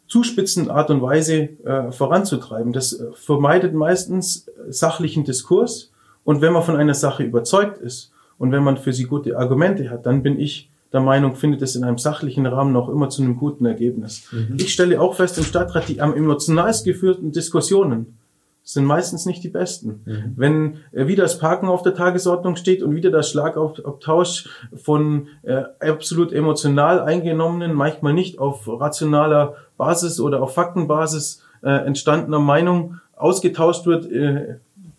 zuspitzenden 0.07 0.71
Art 0.71 0.89
und 0.89 1.01
Weise 1.01 1.49
äh, 1.63 1.91
voranzutreiben. 1.91 2.73
Das 2.73 2.93
äh, 2.93 3.11
vermeidet 3.13 3.73
meistens 3.73 4.49
sachlichen 4.67 5.23
Diskurs. 5.23 5.91
Und 6.25 6.41
wenn 6.41 6.53
man 6.53 6.63
von 6.63 6.75
einer 6.75 6.93
Sache 6.93 7.23
überzeugt 7.23 7.77
ist 7.77 8.11
und 8.37 8.51
wenn 8.51 8.63
man 8.63 8.77
für 8.77 8.91
sie 8.91 9.05
gute 9.05 9.37
Argumente 9.37 9.89
hat, 9.89 10.05
dann 10.05 10.21
bin 10.21 10.39
ich 10.39 10.68
der 10.91 11.01
Meinung, 11.01 11.35
findet 11.35 11.61
es 11.61 11.75
in 11.75 11.83
einem 11.83 11.97
sachlichen 11.97 12.45
Rahmen 12.45 12.75
auch 12.75 12.89
immer 12.89 13.09
zu 13.09 13.21
einem 13.21 13.37
guten 13.37 13.65
Ergebnis. 13.65 14.27
Mhm. 14.31 14.57
Ich 14.57 14.73
stelle 14.73 14.99
auch 14.99 15.15
fest 15.15 15.37
im 15.37 15.43
Stadtrat, 15.43 15.87
die 15.87 16.01
am 16.01 16.15
emotionalst 16.15 16.85
geführten 16.85 17.31
Diskussionen 17.31 18.17
sind 18.63 18.85
meistens 18.85 19.25
nicht 19.25 19.43
die 19.43 19.49
besten. 19.49 20.01
Mhm. 20.05 20.33
Wenn 20.35 20.77
äh, 20.91 21.07
wieder 21.07 21.23
das 21.23 21.39
Parken 21.39 21.67
auf 21.67 21.81
der 21.81 21.95
Tagesordnung 21.95 22.55
steht 22.55 22.83
und 22.83 22.93
wieder 22.93 23.09
das 23.09 23.31
Schlagabtausch 23.31 24.47
von 24.75 25.27
äh, 25.41 25.63
absolut 25.79 26.31
emotional 26.31 27.01
eingenommenen, 27.01 27.73
manchmal 27.73 28.13
nicht 28.13 28.37
auf 28.37 28.67
rationaler 28.67 29.55
Basis 29.75 30.19
oder 30.19 30.43
auf 30.43 30.53
Faktenbasis 30.53 31.41
äh, 31.63 31.69
entstandener 31.69 32.39
Meinung 32.39 32.99
ausgetauscht 33.15 33.87
wird, 33.87 34.05
äh, 34.11 34.57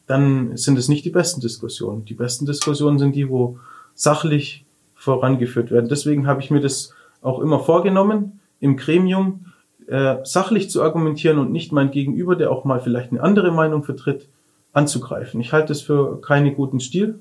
dann 0.09 0.57
sind 0.57 0.77
es 0.77 0.89
nicht 0.89 1.05
die 1.05 1.11
besten 1.11 1.41
Diskussionen. 1.41 2.05
Die 2.05 2.15
besten 2.15 2.47
Diskussionen 2.47 2.99
sind 2.99 3.15
die, 3.15 3.29
wo 3.29 3.59
sachlich 3.95 4.67
vorangeführt 5.01 5.71
werden. 5.71 5.89
Deswegen 5.89 6.27
habe 6.27 6.43
ich 6.43 6.51
mir 6.51 6.61
das 6.61 6.95
auch 7.23 7.41
immer 7.41 7.59
vorgenommen, 7.59 8.41
im 8.61 8.77
Gremium 8.77 9.47
äh, 9.87 10.17
sachlich 10.25 10.69
zu 10.69 10.83
argumentieren 10.83 11.39
und 11.39 11.51
nicht 11.51 11.73
mein 11.73 11.91
Gegenüber, 11.91 12.37
der 12.37 12.53
auch 12.53 12.65
mal 12.65 12.81
vielleicht 12.81 13.11
eine 13.11 13.23
andere 13.23 13.51
Meinung 13.51 13.83
vertritt, 13.83 14.29
anzugreifen. 14.75 15.41
Ich 15.41 15.53
halte 15.53 15.73
es 15.73 15.81
für 15.81 16.21
keinen 16.21 16.55
guten 16.55 16.81
Stil 16.81 17.19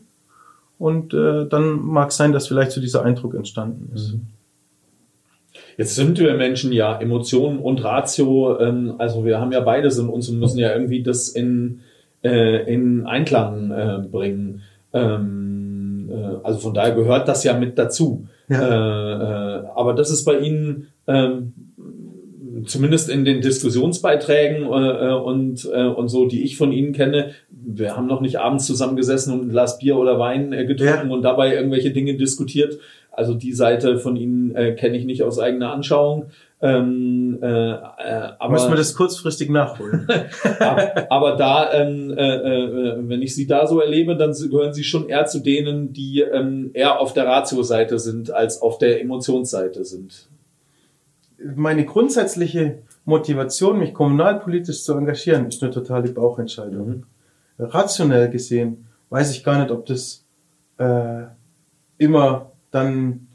und 0.78 1.14
äh, 1.14 1.48
dann 1.48 1.80
mag 1.80 2.12
sein, 2.12 2.34
dass 2.34 2.50
vielleicht 2.50 2.72
so 2.72 2.82
dieser 2.82 3.04
Eindruck 3.06 3.34
entstanden 3.34 3.92
ist. 3.96 4.14
Mhm. 4.14 4.28
Jetzt 5.78 5.96
sind 5.96 6.20
wir 6.20 6.36
Menschen 6.36 6.74
ja 6.74 7.00
Emotionen 7.00 7.60
und 7.60 7.82
Ratio, 7.82 8.60
ähm, 8.60 8.96
also 8.98 9.24
wir 9.24 9.40
haben 9.40 9.54
ja 9.54 9.62
beides 9.62 9.98
in 9.98 10.10
uns 10.10 10.28
und 10.28 10.40
müssen 10.40 10.60
ja 10.60 10.74
irgendwie 10.74 11.02
das 11.02 11.30
in, 11.30 11.80
äh, 12.24 12.72
in 12.72 13.08
Einklang 13.08 13.72
äh, 13.72 14.00
bringen. 14.06 14.62
Ähm, 14.92 15.59
äh, 16.10 16.38
also 16.44 16.60
von 16.60 16.74
daher 16.74 16.94
gehört 16.94 17.28
das 17.28 17.44
ja 17.44 17.54
mit 17.54 17.78
dazu. 17.78 18.28
Ja. 18.48 18.62
Äh, 18.62 19.60
äh, 19.60 19.66
aber 19.76 19.94
das 19.94 20.10
ist 20.10 20.26
bei 20.26 20.40
Ihnen 20.40 20.88
ähm, 21.08 21.54
zumindest 22.66 23.10
in 23.10 23.26
den 23.26 23.42
Diskussionsbeiträgen 23.42 24.64
äh, 24.64 25.14
und, 25.14 25.70
äh, 25.72 25.86
und 25.86 26.08
so, 26.08 26.26
die 26.26 26.44
ich 26.44 26.58
von 26.58 26.72
Ihnen 26.72 26.94
kenne, 26.94 27.32
wir 27.50 27.96
haben 27.96 28.08
noch 28.08 28.22
nicht 28.22 28.40
abends 28.40 28.66
zusammengesessen 28.66 29.34
und 29.34 29.48
ein 29.48 29.50
Glas 29.50 29.80
Bier 29.80 29.98
oder 29.98 30.20
Wein 30.20 30.54
äh, 30.54 30.66
getrunken 30.66 31.10
ja. 31.10 31.14
und 31.14 31.22
dabei 31.22 31.54
irgendwelche 31.54 31.92
Dinge 31.92 32.16
diskutiert. 32.16 32.80
Also 33.20 33.34
die 33.34 33.52
Seite 33.52 33.98
von 33.98 34.16
Ihnen 34.16 34.56
äh, 34.56 34.76
kenne 34.76 34.96
ich 34.96 35.04
nicht 35.04 35.24
aus 35.24 35.40
eigener 35.40 35.74
Anschauung. 35.74 36.28
Ähm, 36.62 37.38
äh, 37.42 37.48
äh, 37.48 37.76
aber, 38.40 38.54
Müssen 38.54 38.70
wir 38.70 38.78
das 38.78 38.96
kurzfristig 38.96 39.50
nachholen. 39.50 40.08
aber, 40.62 41.12
aber 41.12 41.36
da, 41.36 41.74
ähm, 41.74 42.14
äh, 42.18 42.36
äh, 42.36 42.96
wenn 43.02 43.22
ich 43.22 43.36
Sie 43.36 43.46
da 43.46 43.68
so 43.68 43.82
erlebe, 43.82 44.16
dann 44.16 44.32
gehören 44.32 44.74
Sie 44.74 44.86
schon 44.86 45.10
eher 45.10 45.26
zu 45.26 45.40
denen, 45.40 45.92
die 45.92 46.22
ähm, 46.22 46.72
eher 46.74 47.02
auf 47.02 47.12
der 47.12 47.26
Ratio-Seite 47.26 48.00
sind, 48.00 48.32
als 48.32 48.62
auf 48.62 48.78
der 48.78 49.02
Emotionsseite 49.02 49.84
sind. 49.84 50.30
Meine 51.58 51.84
grundsätzliche 51.84 52.78
Motivation, 53.04 53.80
mich 53.80 53.94
kommunalpolitisch 53.94 54.82
zu 54.84 54.94
engagieren, 54.94 55.48
ist 55.48 55.62
eine 55.62 55.74
totale 55.74 56.10
Bauchentscheidung. 56.10 56.88
Mhm. 56.88 57.04
Rationell 57.60 58.30
gesehen 58.30 58.86
weiß 59.10 59.36
ich 59.36 59.44
gar 59.44 59.60
nicht, 59.60 59.72
ob 59.72 59.86
das 59.88 60.26
äh, 60.78 61.24
immer 61.98 62.54
dann 62.72 63.28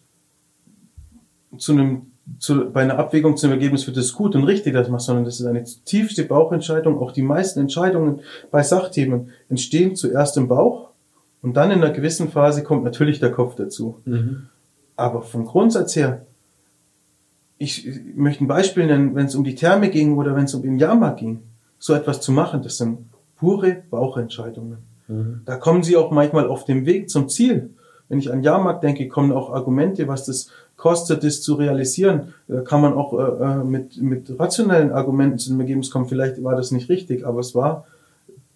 zu 1.59 1.73
einem 1.73 2.07
zu, 2.39 2.71
bei 2.71 2.83
einer 2.83 2.99
Abwägung 2.99 3.37
zum 3.37 3.51
Ergebnis 3.51 3.87
wird 3.87 3.97
es 3.97 4.15
gut 4.15 4.35
und 4.35 4.45
richtig, 4.45 4.73
dass 4.73 4.89
man, 4.89 4.99
sondern 4.99 5.25
das 5.25 5.41
ist 5.41 5.47
eine 5.47 5.63
tiefste 5.85 6.25
Bauchentscheidung. 6.25 6.99
Auch 6.99 7.13
die 7.13 7.23
meisten 7.23 7.61
Entscheidungen 7.61 8.21
bei 8.51 8.63
Sachthemen 8.63 9.31
entstehen 9.49 9.95
zuerst 9.95 10.37
im 10.37 10.49
Bauch 10.49 10.91
und 11.43 11.57
dann 11.57 11.71
in 11.71 11.83
einer 11.83 11.93
gewissen 11.93 12.31
Phase 12.31 12.63
kommt 12.63 12.85
natürlich 12.85 13.21
der 13.21 13.31
Kopf 13.31 13.57
dazu. 13.57 14.01
Mhm. 14.05 14.47
Aber 14.97 15.23
vom 15.23 15.45
Grundsatz 15.45 15.97
her, 15.97 16.25
ich, 17.59 17.87
ich 17.87 18.01
möchte 18.15 18.45
ein 18.45 18.49
Beispiel 18.49 18.87
nennen, 18.87 19.15
wenn 19.15 19.27
es 19.27 19.35
um 19.35 19.45
die 19.45 19.55
Therme 19.55 19.91
ging 19.91 20.17
oder 20.17 20.35
wenn 20.35 20.45
es 20.45 20.55
um 20.55 20.63
den 20.63 20.79
Jahrmarkt 20.79 21.21
ging, 21.21 21.43
so 21.79 21.95
etwas 21.95 22.21
zu 22.21 22.33
machen, 22.33 22.63
das 22.63 22.79
sind 22.79 22.99
pure 23.37 23.83
Bauchentscheidungen. 23.91 24.79
Mhm. 25.09 25.43
Da 25.45 25.57
kommen 25.57 25.83
sie 25.83 25.97
auch 25.97 26.11
manchmal 26.11 26.49
auf 26.49 26.65
dem 26.65 26.87
Weg 26.87 27.11
zum 27.11 27.29
Ziel. 27.29 27.71
Wenn 28.09 28.19
ich 28.19 28.33
an 28.33 28.43
Jahrmarkt 28.43 28.83
denke, 28.83 29.09
kommen 29.09 29.33
auch 29.33 29.53
Argumente, 29.53 30.09
was 30.09 30.27
das 30.27 30.51
kostet 30.77 31.25
es 31.25 31.41
zu 31.43 31.55
realisieren, 31.55 32.35
da 32.49 32.61
kann 32.61 32.81
man 32.81 32.95
auch 32.95 33.13
äh, 33.13 33.45
äh, 33.45 33.65
mit, 33.65 34.01
mit 34.03 34.39
rationellen 34.39 34.93
Argumenten 34.93 35.39
zu 35.39 35.51
dem 35.51 35.61
Ergebnis 35.61 35.91
kommen, 35.91 36.07
vielleicht 36.07 36.43
war 36.43 36.57
das 36.57 36.71
nicht 36.71 36.89
richtig, 36.89 37.27
aber 37.27 37.41
es 37.41 37.55
war, 37.55 37.87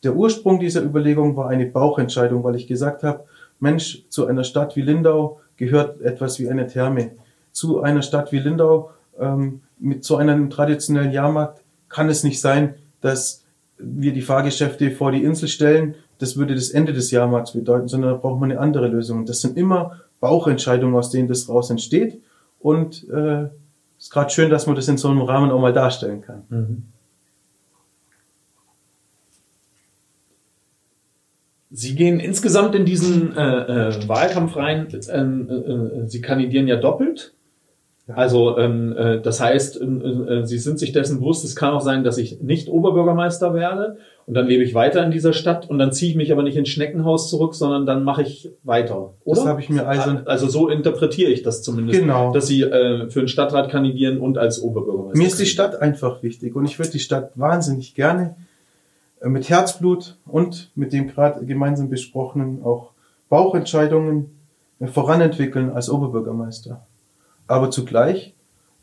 der 0.02 0.14
Ursprung 0.14 0.60
dieser 0.60 0.82
Überlegung 0.82 1.36
war 1.36 1.48
eine 1.48 1.66
Bauchentscheidung, 1.66 2.44
weil 2.44 2.56
ich 2.56 2.66
gesagt 2.66 3.02
habe, 3.02 3.24
Mensch, 3.60 4.04
zu 4.08 4.26
einer 4.26 4.44
Stadt 4.44 4.76
wie 4.76 4.82
Lindau 4.82 5.40
gehört 5.56 6.00
etwas 6.00 6.38
wie 6.38 6.48
eine 6.48 6.66
Therme. 6.66 7.12
Zu 7.52 7.82
einer 7.82 8.02
Stadt 8.02 8.30
wie 8.30 8.38
Lindau, 8.38 8.90
ähm, 9.18 9.62
mit 9.78 10.04
so 10.04 10.16
einem 10.16 10.50
traditionellen 10.50 11.12
Jahrmarkt, 11.12 11.62
kann 11.88 12.08
es 12.08 12.22
nicht 12.22 12.40
sein, 12.40 12.74
dass 13.00 13.44
wir 13.78 14.12
die 14.12 14.22
Fahrgeschäfte 14.22 14.90
vor 14.90 15.12
die 15.12 15.24
Insel 15.24 15.48
stellen. 15.48 15.94
Das 16.18 16.36
würde 16.36 16.54
das 16.54 16.70
Ende 16.70 16.92
des 16.92 17.10
Jahrmarkts 17.10 17.52
bedeuten, 17.52 17.88
sondern 17.88 18.12
da 18.12 18.16
braucht 18.16 18.40
man 18.40 18.50
eine 18.50 18.60
andere 18.60 18.88
Lösung. 18.88 19.24
Das 19.24 19.40
sind 19.40 19.56
immer 19.56 20.00
Bauchentscheidungen, 20.20 20.96
aus 20.96 21.10
denen 21.10 21.28
das 21.28 21.48
raus 21.48 21.70
entsteht. 21.70 22.20
Und 22.58 23.08
äh, 23.08 23.48
ist 23.98 24.10
gerade 24.10 24.30
schön, 24.30 24.50
dass 24.50 24.66
man 24.66 24.76
das 24.76 24.88
in 24.88 24.96
so 24.96 25.08
einem 25.08 25.22
Rahmen 25.22 25.50
auch 25.50 25.60
mal 25.60 25.72
darstellen 25.72 26.20
kann. 26.20 26.42
Mhm. 26.48 26.82
Sie 31.70 31.94
gehen 31.94 32.18
insgesamt 32.18 32.74
in 32.74 32.86
diesen 32.86 33.36
äh, 33.36 33.88
äh, 33.90 34.08
Wahlkampf 34.08 34.56
rein. 34.56 34.88
Ähm, 35.10 35.48
äh, 35.50 35.54
äh, 35.54 36.06
Sie 36.08 36.22
kandidieren 36.22 36.66
ja 36.66 36.76
doppelt. 36.76 37.34
Also 38.14 38.56
ähm, 38.58 38.96
äh, 38.96 39.20
das 39.20 39.40
heißt, 39.40 39.80
äh, 39.80 39.84
äh, 39.84 40.46
Sie 40.46 40.58
sind 40.58 40.78
sich 40.78 40.92
dessen 40.92 41.18
bewusst, 41.20 41.44
es 41.44 41.56
kann 41.56 41.74
auch 41.74 41.80
sein, 41.80 42.04
dass 42.04 42.16
ich 42.16 42.40
nicht 42.40 42.68
Oberbürgermeister 42.68 43.52
werde 43.52 43.98
und 44.26 44.34
dann 44.34 44.46
lebe 44.46 44.62
ich 44.62 44.74
weiter 44.74 45.04
in 45.04 45.10
dieser 45.10 45.32
Stadt 45.32 45.68
und 45.68 45.78
dann 45.78 45.92
ziehe 45.92 46.10
ich 46.10 46.16
mich 46.16 46.32
aber 46.32 46.42
nicht 46.42 46.56
ins 46.56 46.70
Schneckenhaus 46.70 47.28
zurück, 47.28 47.54
sondern 47.54 47.84
dann 47.86 48.04
mache 48.04 48.22
ich 48.22 48.50
weiter. 48.62 49.14
Oder? 49.24 49.40
Das 49.40 49.46
habe 49.46 49.60
ich 49.60 49.68
mir 49.68 49.86
also 49.86 50.10
also 50.24 50.48
so 50.48 50.68
interpretiere 50.68 51.30
ich 51.30 51.42
das 51.42 51.62
zumindest, 51.62 52.00
Genau. 52.00 52.32
dass 52.32 52.46
Sie 52.46 52.62
äh, 52.62 53.10
für 53.10 53.20
den 53.20 53.28
Stadtrat 53.28 53.70
kandidieren 53.70 54.18
und 54.18 54.38
als 54.38 54.62
Oberbürgermeister. 54.62 55.18
Mir 55.18 55.26
ist 55.26 55.38
die. 55.40 55.46
Stadt 55.46 55.80
einfach 55.80 56.22
wichtig 56.22 56.56
und 56.56 56.64
ich 56.64 56.78
würde 56.78 56.92
die 56.92 56.98
Stadt 57.00 57.32
wahnsinnig 57.34 57.94
gerne 57.94 58.36
äh, 59.20 59.28
mit 59.28 59.48
Herzblut 59.48 60.16
und 60.26 60.70
mit 60.74 60.92
dem 60.92 61.08
gerade 61.08 61.44
gemeinsam 61.44 61.90
besprochenen 61.90 62.62
auch 62.62 62.92
Bauchentscheidungen 63.28 64.30
äh, 64.80 64.86
voranentwickeln 64.86 65.70
als 65.70 65.90
Oberbürgermeister. 65.90 66.86
Aber 67.48 67.70
zugleich 67.70 68.34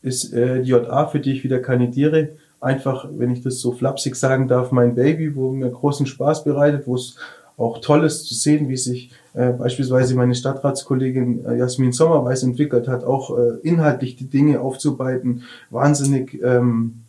ist 0.02 0.34
äh, 0.34 0.62
die 0.62 0.70
JA, 0.72 1.08
für 1.08 1.20
die 1.20 1.32
ich 1.32 1.44
wieder 1.44 1.60
kandidiere, 1.60 2.30
einfach, 2.60 3.08
wenn 3.12 3.32
ich 3.32 3.42
das 3.42 3.60
so 3.60 3.72
flapsig 3.72 4.16
sagen 4.16 4.48
darf, 4.48 4.72
mein 4.72 4.96
Baby, 4.96 5.36
wo 5.36 5.52
mir 5.52 5.70
großen 5.70 6.06
Spaß 6.06 6.44
bereitet, 6.44 6.88
wo 6.88 6.96
es 6.96 7.16
auch 7.58 7.80
toll 7.80 8.04
ist 8.04 8.26
zu 8.26 8.34
sehen, 8.34 8.68
wie 8.68 8.76
sich 8.76 9.12
äh, 9.34 9.52
beispielsweise 9.52 10.16
meine 10.16 10.36
Stadtratskollegin 10.36 11.46
äh, 11.46 11.58
Jasmin 11.58 11.94
Sommerweis 11.94 12.44
entwickelt 12.44 12.88
hat, 12.88 13.04
auch 13.04 13.38
äh, 13.38 13.60
inhaltlich 13.62 14.16
die 14.18 14.26
Dinge 14.30 14.60
aufzuarbeiten, 14.60 15.44
wahnsinnig, 15.70 16.42
ähm, 16.44 17.02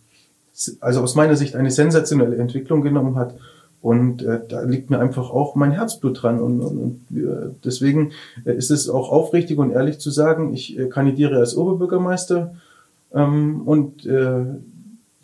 also 0.79 1.01
aus 1.01 1.15
meiner 1.15 1.35
Sicht 1.35 1.55
eine 1.55 1.71
sensationelle 1.71 2.37
Entwicklung 2.37 2.81
genommen 2.81 3.15
hat. 3.15 3.35
Und 3.87 4.21
äh, 4.21 4.41
da 4.49 4.63
liegt 4.63 4.89
mir 4.89 4.99
einfach 4.99 5.29
auch 5.29 5.55
mein 5.55 5.71
Herzblut 5.71 6.21
dran. 6.21 6.41
Und, 6.41 6.59
und, 6.59 6.77
und 6.77 7.05
deswegen 7.63 8.11
äh, 8.43 8.53
ist 8.53 8.69
es 8.69 8.89
auch 8.89 9.13
aufrichtig 9.13 9.57
und 9.59 9.71
ehrlich 9.71 9.99
zu 9.99 10.11
sagen, 10.11 10.53
ich 10.53 10.77
äh, 10.77 10.87
kandidiere 10.89 11.37
als 11.37 11.55
Oberbürgermeister 11.55 12.53
ähm, 13.13 13.61
und 13.65 14.05
äh, 14.05 14.43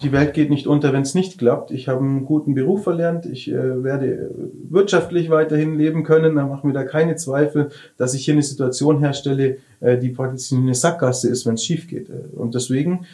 die 0.01 0.14
Welt 0.14 0.34
geht 0.34 0.49
nicht 0.49 0.66
unter, 0.66 0.93
wenn 0.93 1.01
es 1.01 1.14
nicht 1.14 1.38
klappt. 1.38 1.72
Ich 1.72 1.89
habe 1.89 1.99
einen 1.99 2.24
guten 2.24 2.55
Beruf 2.55 2.84
verlernt. 2.84 3.26
Ich 3.26 3.51
äh, 3.51 3.84
werde 3.84 4.32
wirtschaftlich 4.70 5.30
weiterhin 5.30 5.78
leben 5.78 6.05
können. 6.05 6.38
Da 6.38 6.45
machen 6.45 6.70
wir 6.70 6.74
da 6.74 6.86
keine 6.86 7.18
Zweifel, 7.18 7.70
dass 7.97 8.14
ich 8.14 8.24
hier 8.24 8.34
eine 8.34 8.43
Situation 8.43 8.99
herstelle, 8.99 9.57
äh, 9.82 9.97
die 9.97 10.09
praktisch 10.09 10.53
eine 10.53 10.74
Sackgasse 10.74 11.28
ist, 11.30 11.45
wenn 11.45 11.55
es 11.55 11.66
schief 11.66 11.89
geht. 11.89 12.09
Äh, 12.09 12.38
Und 12.38 12.55
deswegen 12.55 13.05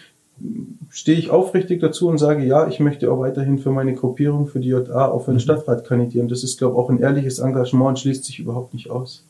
stehe 0.90 1.18
ich 1.18 1.30
aufrichtig 1.30 1.80
dazu 1.80 2.08
und 2.08 2.18
sage, 2.18 2.44
ja, 2.46 2.68
ich 2.68 2.80
möchte 2.80 3.12
auch 3.12 3.20
weiterhin 3.20 3.60
für 3.60 3.72
meine 3.72 3.94
Gruppierung, 3.94 4.48
für 4.48 4.60
die 4.60 4.70
JA, 4.70 5.08
auch 5.08 5.26
für 5.26 5.32
den 5.32 5.40
Stadtrat 5.40 5.86
kandidieren. 5.86 6.28
Das 6.28 6.44
ist, 6.44 6.58
glaube 6.58 6.74
ich, 6.74 6.80
auch 6.80 6.90
ein 6.90 7.00
ehrliches 7.00 7.40
Engagement 7.40 7.90
und 7.90 8.00
schließt 8.00 8.26
sich 8.26 8.40
überhaupt 8.40 8.74
nicht 8.74 8.90
aus. 8.90 9.26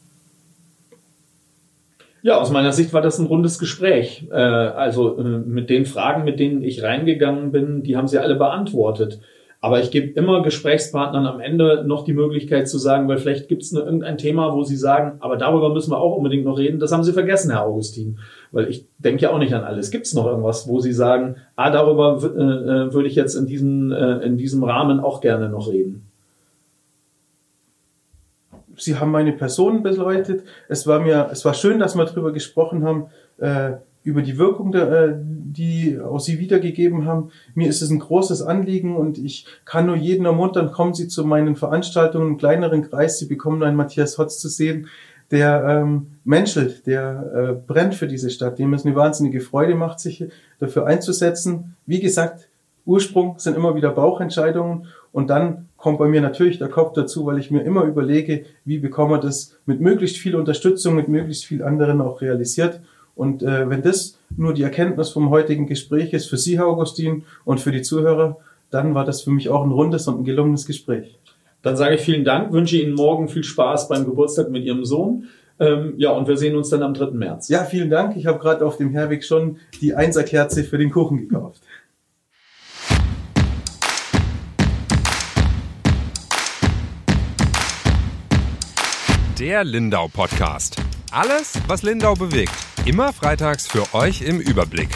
Ja, 2.22 2.38
aus 2.38 2.52
meiner 2.52 2.74
Sicht 2.74 2.92
war 2.92 3.02
das 3.02 3.18
ein 3.18 3.28
rundes 3.28 3.60
Gespräch. 3.60 4.28
Äh, 4.32 4.36
also 4.36 5.18
äh, 5.18 5.24
mit 5.24 5.70
den 5.70 5.86
Fragen, 5.86 6.26
mit 6.26 6.40
denen 6.40 6.64
ich 6.64 6.84
reingegangen 6.84 7.52
bin, 7.52 7.84
die 7.84 7.96
haben 7.96 8.08
sie 8.08 8.20
alle 8.20 8.36
beantwortet. 8.36 9.20
Aber 9.62 9.82
ich 9.82 9.92
gebe 9.92 10.18
immer 10.18 10.42
Gesprächspartnern 10.42 11.26
am 11.26 11.42
Ende 11.42 11.84
noch 11.86 12.06
die 12.06 12.14
Möglichkeit 12.14 12.70
zu 12.70 12.78
sagen, 12.78 13.10
weil 13.10 13.18
vielleicht 13.18 13.50
gibt 13.50 13.64
es 13.64 13.74
irgendein 13.74 14.18
Thema, 14.18 14.54
wo 14.54 14.64
sie 14.64 14.78
sagen, 14.78 15.18
aber 15.20 15.36
darüber 15.36 15.74
müssen 15.74 15.92
wir 15.92 16.00
auch 16.00 16.16
unbedingt 16.16 16.46
noch 16.46 16.58
reden. 16.58 16.80
Das 16.80 16.94
haben 16.94 17.04
sie 17.04 17.12
vergessen, 17.12 17.52
Herr 17.52 17.66
Augustin. 17.66 18.20
Weil 18.52 18.70
ich 18.70 18.88
denke 18.98 19.24
ja 19.24 19.32
auch 19.32 19.38
nicht 19.38 19.54
an 19.54 19.64
alles. 19.64 19.92
Gibt 19.92 20.08
es 20.08 20.14
noch 20.14 20.26
irgendwas, 20.26 20.68
wo 20.68 20.80
sie 20.80 20.94
sagen, 20.94 21.36
ah, 21.56 21.70
darüber 21.70 22.20
äh, 22.24 22.28
äh, 22.28 22.94
würde 22.94 23.08
ich 23.08 23.16
jetzt 23.16 23.36
in 23.36 23.46
diesem, 23.46 23.92
äh, 23.92 24.18
in 24.20 24.38
diesem 24.38 24.64
Rahmen 24.64 25.00
auch 25.00 25.22
gerne 25.22 25.50
noch 25.50 25.70
reden? 25.72 26.10
Sie 28.76 28.98
haben 28.98 29.12
meine 29.12 29.34
Person 29.34 29.84
beleuchtet. 29.84 30.44
Es 30.68 30.88
war 30.88 31.00
mir, 31.00 31.30
es 31.32 31.44
war 31.46 31.54
schön, 31.54 31.80
dass 31.80 31.96
wir 31.96 32.06
darüber 32.06 32.32
gesprochen 32.32 32.84
haben, 32.84 33.08
äh, 33.38 33.74
über 34.04 34.22
die 34.22 34.38
Wirkung, 34.38 34.72
der, 34.72 34.92
äh, 34.92 35.16
die 35.18 36.00
auch 36.00 36.20
Sie 36.20 36.40
wiedergegeben 36.40 37.06
haben. 37.06 37.32
Mir 37.54 37.68
ist 37.68 37.82
es 37.82 37.90
ein 37.90 38.00
großes 38.00 38.42
Anliegen 38.42 38.96
und 38.96 39.18
ich 39.18 39.46
kann 39.66 39.86
nur 39.86 39.96
jeden 39.96 40.26
ermuntern, 40.26 40.72
kommen 40.72 40.94
Sie 40.94 41.08
zu 41.08 41.26
meinen 41.26 41.56
Veranstaltungen 41.56 42.30
im 42.30 42.38
kleineren 42.38 42.90
Kreis. 42.90 43.20
Sie 43.20 43.28
bekommen 43.28 43.62
einen 43.62 43.76
Matthias 43.76 44.18
Hotz 44.18 44.40
zu 44.40 44.48
sehen, 44.48 44.88
der 45.32 45.64
ähm, 45.68 46.08
menschelt, 46.24 46.88
der 46.88 47.32
äh, 47.36 47.54
brennt 47.68 47.96
für 47.96 48.08
diese 48.08 48.30
Stadt, 48.30 48.60
dem 48.60 48.74
es 48.74 48.86
eine 48.86 48.96
wahnsinnige 48.96 49.42
Freude 49.42 49.76
macht, 49.76 50.00
sich 50.00 50.26
dafür 50.60 50.88
einzusetzen. 50.88 51.76
Wie 51.86 52.00
gesagt, 52.00 52.50
Ursprung 52.86 53.38
sind 53.38 53.56
immer 53.56 53.76
wieder 53.76 53.92
Bauchentscheidungen 53.92 54.88
und 55.12 55.30
dann 55.30 55.68
kommt 55.78 56.00
bei 56.00 56.08
mir 56.08 56.22
natürlich 56.22 56.58
der 56.58 56.70
Kopf 56.70 56.94
dazu, 56.94 57.26
weil 57.26 57.38
ich 57.38 57.52
mir 57.52 57.62
immer 57.62 57.84
überlege, 57.84 58.46
wie 58.66 58.80
bekommen 58.80 59.12
wir 59.12 59.20
das 59.20 59.56
mit 59.66 59.80
möglichst 59.80 60.18
viel 60.18 60.36
Unterstützung, 60.36 60.96
mit 60.96 61.08
möglichst 61.08 61.46
viel 61.46 61.64
anderen 61.64 62.02
auch 62.02 62.22
realisiert. 62.22 62.82
Und 63.16 63.44
äh, 63.44 63.70
wenn 63.70 63.82
das 63.82 64.18
nur 64.36 64.54
die 64.54 64.64
Erkenntnis 64.64 65.10
vom 65.10 65.30
heutigen 65.30 65.68
Gespräch 65.68 66.14
ist 66.14 66.30
für 66.30 66.38
Sie, 66.38 66.58
Herr 66.58 66.68
Augustin, 66.68 67.24
und 67.46 67.60
für 67.60 67.72
die 67.72 67.82
Zuhörer, 67.82 68.38
dann 68.72 68.96
war 68.96 69.06
das 69.06 69.22
für 69.22 69.32
mich 69.32 69.50
auch 69.50 69.64
ein 69.64 69.72
rundes 69.72 70.08
und 70.08 70.22
ein 70.22 70.24
gelungenes 70.24 70.66
Gespräch. 70.66 71.19
Dann 71.62 71.76
sage 71.76 71.96
ich 71.96 72.02
vielen 72.02 72.24
Dank, 72.24 72.54
wünsche 72.54 72.78
Ihnen 72.78 72.94
morgen 72.94 73.28
viel 73.28 73.44
Spaß 73.44 73.90
beim 73.90 74.06
Geburtstag 74.06 74.50
mit 74.50 74.64
Ihrem 74.64 74.86
Sohn. 74.86 75.28
Ähm, 75.60 75.96
ja, 75.98 76.12
und 76.12 76.28
wir 76.28 76.38
sehen 76.38 76.56
uns 76.56 76.70
dann 76.70 76.84
am 76.84 76.94
3. 76.94 77.12
März. 77.12 77.50
Ja, 77.50 77.66
vielen 77.66 77.90
Dank. 77.90 78.16
Ich 78.16 78.26
habe 78.28 78.40
gerade 78.40 78.66
auf 78.66 78.78
dem 78.78 78.92
Herweg 78.92 79.26
schon 79.26 79.58
die 79.82 79.94
Einserkerze 79.94 80.64
für 80.64 80.78
den 80.78 80.90
Kuchen 80.90 81.18
gekauft. 81.28 81.62
Der 89.38 89.66
Lindau 89.66 90.08
Podcast. 90.08 90.78
Alles, 91.12 91.60
was 91.68 91.84
Lindau 91.84 92.14
bewegt. 92.14 92.54
Immer 92.86 93.12
freitags 93.12 93.68
für 93.68 93.84
euch 93.94 94.22
im 94.22 94.40
Überblick. 94.40 94.90